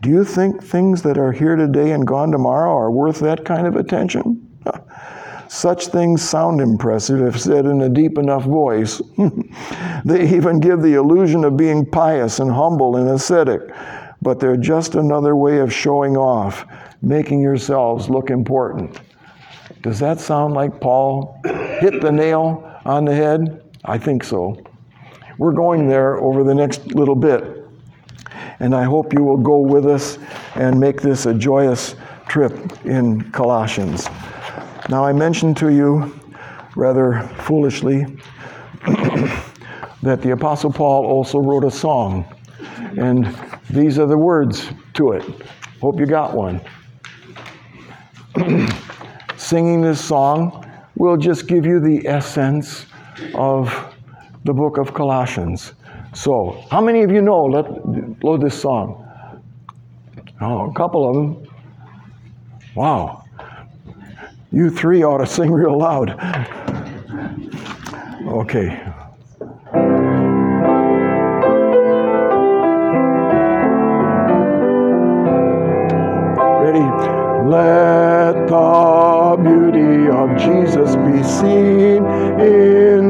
Do 0.00 0.08
you 0.08 0.24
think 0.24 0.62
things 0.62 1.02
that 1.02 1.18
are 1.18 1.32
here 1.32 1.56
today 1.56 1.92
and 1.92 2.06
gone 2.06 2.32
tomorrow 2.32 2.74
are 2.74 2.90
worth 2.90 3.20
that 3.20 3.44
kind 3.44 3.66
of 3.66 3.76
attention? 3.76 4.48
Such 5.48 5.88
things 5.88 6.22
sound 6.22 6.60
impressive 6.60 7.20
if 7.20 7.38
said 7.38 7.66
in 7.66 7.82
a 7.82 7.88
deep 7.88 8.16
enough 8.16 8.44
voice. 8.44 9.02
they 10.04 10.34
even 10.34 10.60
give 10.60 10.80
the 10.80 10.94
illusion 10.94 11.44
of 11.44 11.56
being 11.56 11.84
pious 11.84 12.38
and 12.38 12.50
humble 12.50 12.96
and 12.96 13.10
ascetic, 13.10 13.60
but 14.22 14.40
they're 14.40 14.56
just 14.56 14.94
another 14.94 15.36
way 15.36 15.58
of 15.58 15.72
showing 15.72 16.16
off, 16.16 16.64
making 17.02 17.40
yourselves 17.40 18.08
look 18.08 18.30
important. 18.30 19.00
Does 19.82 19.98
that 19.98 20.20
sound 20.20 20.54
like 20.54 20.80
Paul 20.80 21.40
hit 21.44 22.00
the 22.00 22.12
nail 22.12 22.64
on 22.84 23.04
the 23.04 23.14
head? 23.14 23.62
I 23.84 23.98
think 23.98 24.24
so. 24.24 24.62
We're 25.40 25.52
going 25.52 25.88
there 25.88 26.18
over 26.18 26.44
the 26.44 26.54
next 26.54 26.88
little 26.88 27.14
bit. 27.14 27.64
And 28.58 28.74
I 28.74 28.84
hope 28.84 29.14
you 29.14 29.24
will 29.24 29.38
go 29.38 29.56
with 29.56 29.86
us 29.86 30.18
and 30.54 30.78
make 30.78 31.00
this 31.00 31.24
a 31.24 31.32
joyous 31.32 31.96
trip 32.28 32.52
in 32.84 33.22
Colossians. 33.30 34.06
Now, 34.90 35.02
I 35.02 35.14
mentioned 35.14 35.56
to 35.56 35.70
you 35.70 36.14
rather 36.76 37.22
foolishly 37.38 38.04
that 40.02 40.20
the 40.20 40.32
Apostle 40.32 40.70
Paul 40.70 41.06
also 41.06 41.38
wrote 41.38 41.64
a 41.64 41.70
song. 41.70 42.26
And 42.98 43.34
these 43.70 43.98
are 43.98 44.06
the 44.06 44.18
words 44.18 44.68
to 44.92 45.12
it. 45.12 45.24
Hope 45.80 45.98
you 45.98 46.04
got 46.04 46.34
one. 46.34 46.60
Singing 49.38 49.80
this 49.80 50.04
song 50.04 50.70
will 50.96 51.16
just 51.16 51.46
give 51.46 51.64
you 51.64 51.80
the 51.80 52.06
essence 52.06 52.84
of 53.32 53.89
the 54.44 54.52
book 54.52 54.78
of 54.78 54.94
Colossians. 54.94 55.72
So, 56.14 56.64
how 56.70 56.80
many 56.80 57.02
of 57.02 57.10
you 57.10 57.22
know? 57.22 57.44
Let 57.44 58.24
load 58.24 58.40
this 58.40 58.60
song. 58.60 59.06
Oh, 60.40 60.70
a 60.70 60.72
couple 60.72 61.08
of 61.08 61.14
them. 61.14 61.48
Wow. 62.74 63.24
You 64.52 64.70
three 64.70 65.04
ought 65.04 65.18
to 65.18 65.26
sing 65.26 65.50
real 65.52 65.78
loud. 65.78 66.10
Okay. 68.26 68.68
Ready? 76.62 76.86
Let 77.48 78.46
the 78.48 79.36
beauty 79.42 80.08
of 80.10 80.36
Jesus 80.36 80.96
be 80.96 81.22
seen 81.22 82.04
in 82.40 83.09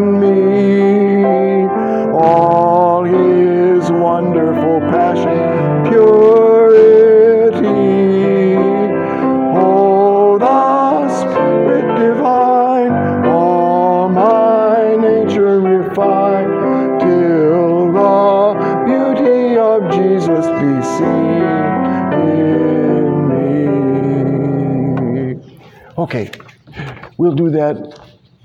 we'll 27.31 27.51
do 27.51 27.57
that 27.57 28.01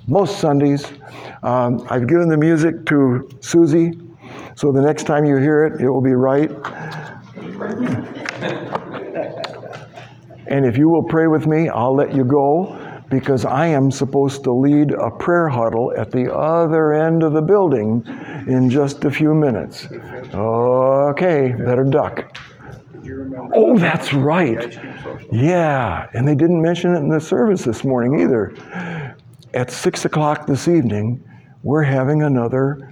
most 0.08 0.40
Sundays. 0.40 0.86
Um, 1.42 1.86
I've 1.90 2.08
given 2.08 2.30
the 2.30 2.38
music 2.38 2.86
to 2.88 3.28
Susie, 3.42 4.00
so 4.56 4.72
the 4.72 4.82
next 4.82 5.06
time 5.06 5.26
you 5.26 5.38
hear 5.38 5.66
it, 5.66 5.82
it 5.82 5.90
will 5.90 6.02
be 6.02 6.14
right. 6.14 6.52
And 10.48 10.66
if 10.66 10.78
you 10.78 10.90
will 10.90 11.04
pray 11.04 11.26
with 11.26 11.48
me, 11.48 11.70
I'll 11.70 11.96
let 11.96 12.14
you 12.14 12.24
go 12.24 12.80
because 13.10 13.46
I 13.46 13.66
am 13.68 13.90
supposed 13.90 14.44
to 14.44 14.52
lead 14.52 14.92
a 14.92 15.10
prayer 15.10 15.48
huddle 15.48 15.92
at 15.98 16.12
the 16.12 16.32
other 16.32 16.94
end 16.94 17.24
of 17.24 17.34
the 17.34 17.42
building 17.42 18.06
in 18.48 18.70
just 18.70 19.04
a 19.06 19.12
few 19.12 19.34
minutes. 19.34 19.88
Okay, 20.34 21.54
better 21.54 21.84
duck. 21.84 22.38
Oh, 23.54 23.78
that's 23.78 24.14
right. 24.14 24.78
Yeah, 25.32 26.08
and 26.14 26.28
they 26.28 26.36
didn't 26.36 26.62
mention 26.62 26.94
it 26.96 26.98
in 26.98 27.10
the 27.10 27.20
service 27.20 27.64
this 27.64 27.84
morning 27.84 28.20
either. 28.22 28.56
At 29.54 29.72
six 29.72 30.06
o'clock 30.06 30.48
this 30.48 30.68
evening, 30.68 31.24
we're 31.64 31.84
having 31.84 32.24
another 32.24 32.92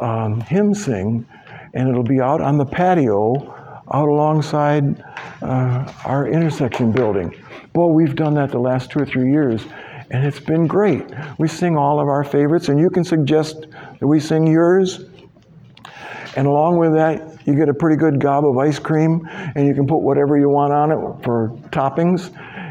um, 0.00 0.40
hymn 0.42 0.74
sing, 0.74 1.26
and 1.74 1.88
it'll 1.88 2.02
be 2.02 2.20
out 2.20 2.40
on 2.40 2.56
the 2.58 2.64
patio 2.66 3.54
out 3.92 4.08
alongside 4.08 5.02
uh, 5.42 5.92
our 6.04 6.28
intersection 6.28 6.92
building. 6.92 7.34
Boy, 7.72 7.86
we've 7.86 8.14
done 8.14 8.34
that 8.34 8.50
the 8.50 8.58
last 8.58 8.90
two 8.90 9.00
or 9.00 9.06
three 9.06 9.30
years, 9.30 9.64
and 10.10 10.24
it's 10.24 10.40
been 10.40 10.66
great. 10.66 11.04
We 11.38 11.48
sing 11.48 11.76
all 11.76 12.00
of 12.00 12.08
our 12.08 12.24
favorites, 12.24 12.68
and 12.68 12.78
you 12.78 12.90
can 12.90 13.04
suggest 13.04 13.66
that 13.98 14.06
we 14.06 14.20
sing 14.20 14.46
yours. 14.46 15.06
And 16.36 16.46
along 16.46 16.78
with 16.78 16.92
that, 16.92 17.37
you 17.48 17.54
get 17.54 17.70
a 17.70 17.74
pretty 17.74 17.96
good 17.96 18.20
gob 18.20 18.44
of 18.44 18.58
ice 18.58 18.78
cream, 18.78 19.26
and 19.56 19.66
you 19.66 19.74
can 19.74 19.86
put 19.86 20.02
whatever 20.02 20.38
you 20.38 20.50
want 20.50 20.72
on 20.72 20.92
it 20.92 21.24
for 21.24 21.48
toppings. 21.70 22.30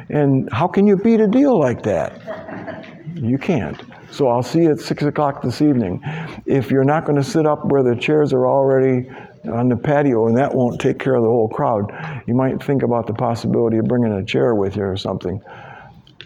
And 0.09 0.47
how 0.53 0.67
can 0.67 0.86
you 0.86 0.95
beat 0.95 1.19
a 1.19 1.28
deal 1.28 1.59
like 1.59 1.82
that? 1.84 2.86
You 3.15 3.39
can't. 3.39 3.82
So 4.11 4.28
I'll 4.28 4.43
see 4.43 4.61
you 4.61 4.71
at 4.71 4.80
6 4.80 5.03
o'clock 5.03 5.41
this 5.41 5.61
evening. 5.61 6.01
If 6.45 6.69
you're 6.69 6.84
not 6.84 7.05
going 7.05 7.17
to 7.17 7.23
sit 7.23 7.47
up 7.47 7.65
where 7.65 7.82
the 7.82 7.95
chairs 7.95 8.34
are 8.34 8.47
already 8.47 9.09
on 9.51 9.67
the 9.67 9.75
patio, 9.75 10.28
and 10.28 10.38
that 10.38 10.53
won't 10.53 10.80
take 10.80 10.99
care 10.99 11.15
of 11.15 11.23
the 11.23 11.30
whole 11.30 11.49
crowd, 11.49 11.91
you 12.28 12.36
might 12.36 12.61
think 12.61 12.84
about 12.84 13.07
the 13.07 13.13
possibility 13.13 13.78
of 13.78 13.86
bringing 13.86 14.13
a 14.13 14.23
chair 14.23 14.53
with 14.53 14.75
you 14.75 14.84
or 14.84 14.95
something. 14.95 15.41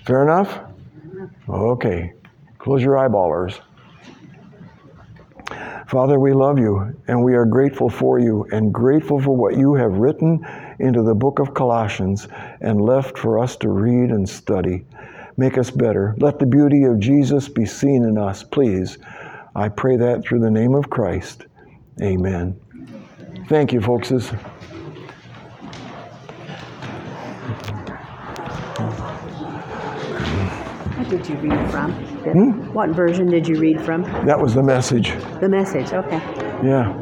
Fair 0.06 0.24
enough? 0.24 0.60
Okay. 1.48 2.14
Close 2.60 2.84
your 2.84 2.96
eyeballers. 2.96 3.60
Father, 5.92 6.20
we 6.22 6.32
love 6.32 6.58
you 6.58 6.96
and 7.10 7.22
we 7.22 7.36
are 7.36 7.44
grateful 7.44 7.90
for 7.90 8.18
you 8.18 8.48
and 8.54 8.74
grateful 8.74 9.20
for 9.20 9.36
what 9.36 9.58
you 9.58 9.74
have 9.74 9.98
written 9.98 10.40
into 10.80 11.04
the 11.04 11.14
book 11.14 11.40
of 11.40 11.54
Colossians 11.54 12.30
and 12.62 12.80
left 12.80 13.18
for 13.18 13.38
us 13.38 13.58
to 13.58 13.68
read 13.68 14.10
and 14.10 14.28
study. 14.28 14.86
Make 15.36 15.58
us 15.58 15.70
better. 15.70 16.16
Let 16.18 16.40
the 16.40 16.46
beauty 16.46 16.86
of 16.86 17.02
Jesus 17.02 17.50
be 17.50 17.66
seen 17.66 18.06
in 18.06 18.18
us, 18.18 18.42
please. 18.42 19.00
I 19.54 19.68
pray 19.68 19.98
that 19.98 20.24
through 20.24 20.40
the 20.40 20.50
name 20.50 20.76
of 20.76 20.90
Christ. 20.90 21.46
Amen. 22.02 22.58
Thank 23.50 23.74
you, 23.74 23.82
folks. 23.82 24.12
What 24.12 24.32
did 31.10 31.28
you 31.28 31.36
read 31.36 31.70
from? 31.70 32.11
What 32.22 32.90
version 32.92 33.28
did 33.28 33.48
you 33.48 33.58
read 33.60 33.82
from? 33.82 34.04
That 34.26 34.40
was 34.40 34.54
the 34.54 34.62
message. 34.62 35.12
The 35.40 35.50
message, 35.50 35.92
okay. 35.92 36.18
Yeah. 36.64 36.94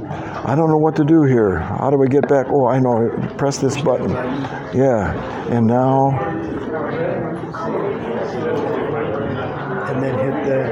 I 0.45 0.55
don't 0.55 0.69
know 0.69 0.77
what 0.77 0.95
to 0.95 1.03
do 1.03 1.23
here. 1.23 1.59
How 1.59 1.89
do 1.89 1.97
we 1.97 2.07
get 2.07 2.29
back? 2.29 2.47
Oh, 2.49 2.67
I 2.67 2.79
know. 2.79 3.09
Press 3.37 3.57
this 3.57 3.79
button. 3.81 4.11
Yeah. 4.73 5.13
And 5.49 5.67
now. 5.67 6.17
and 9.89 10.03
then 10.03 10.17
hit 10.19 10.45
the 10.45 10.69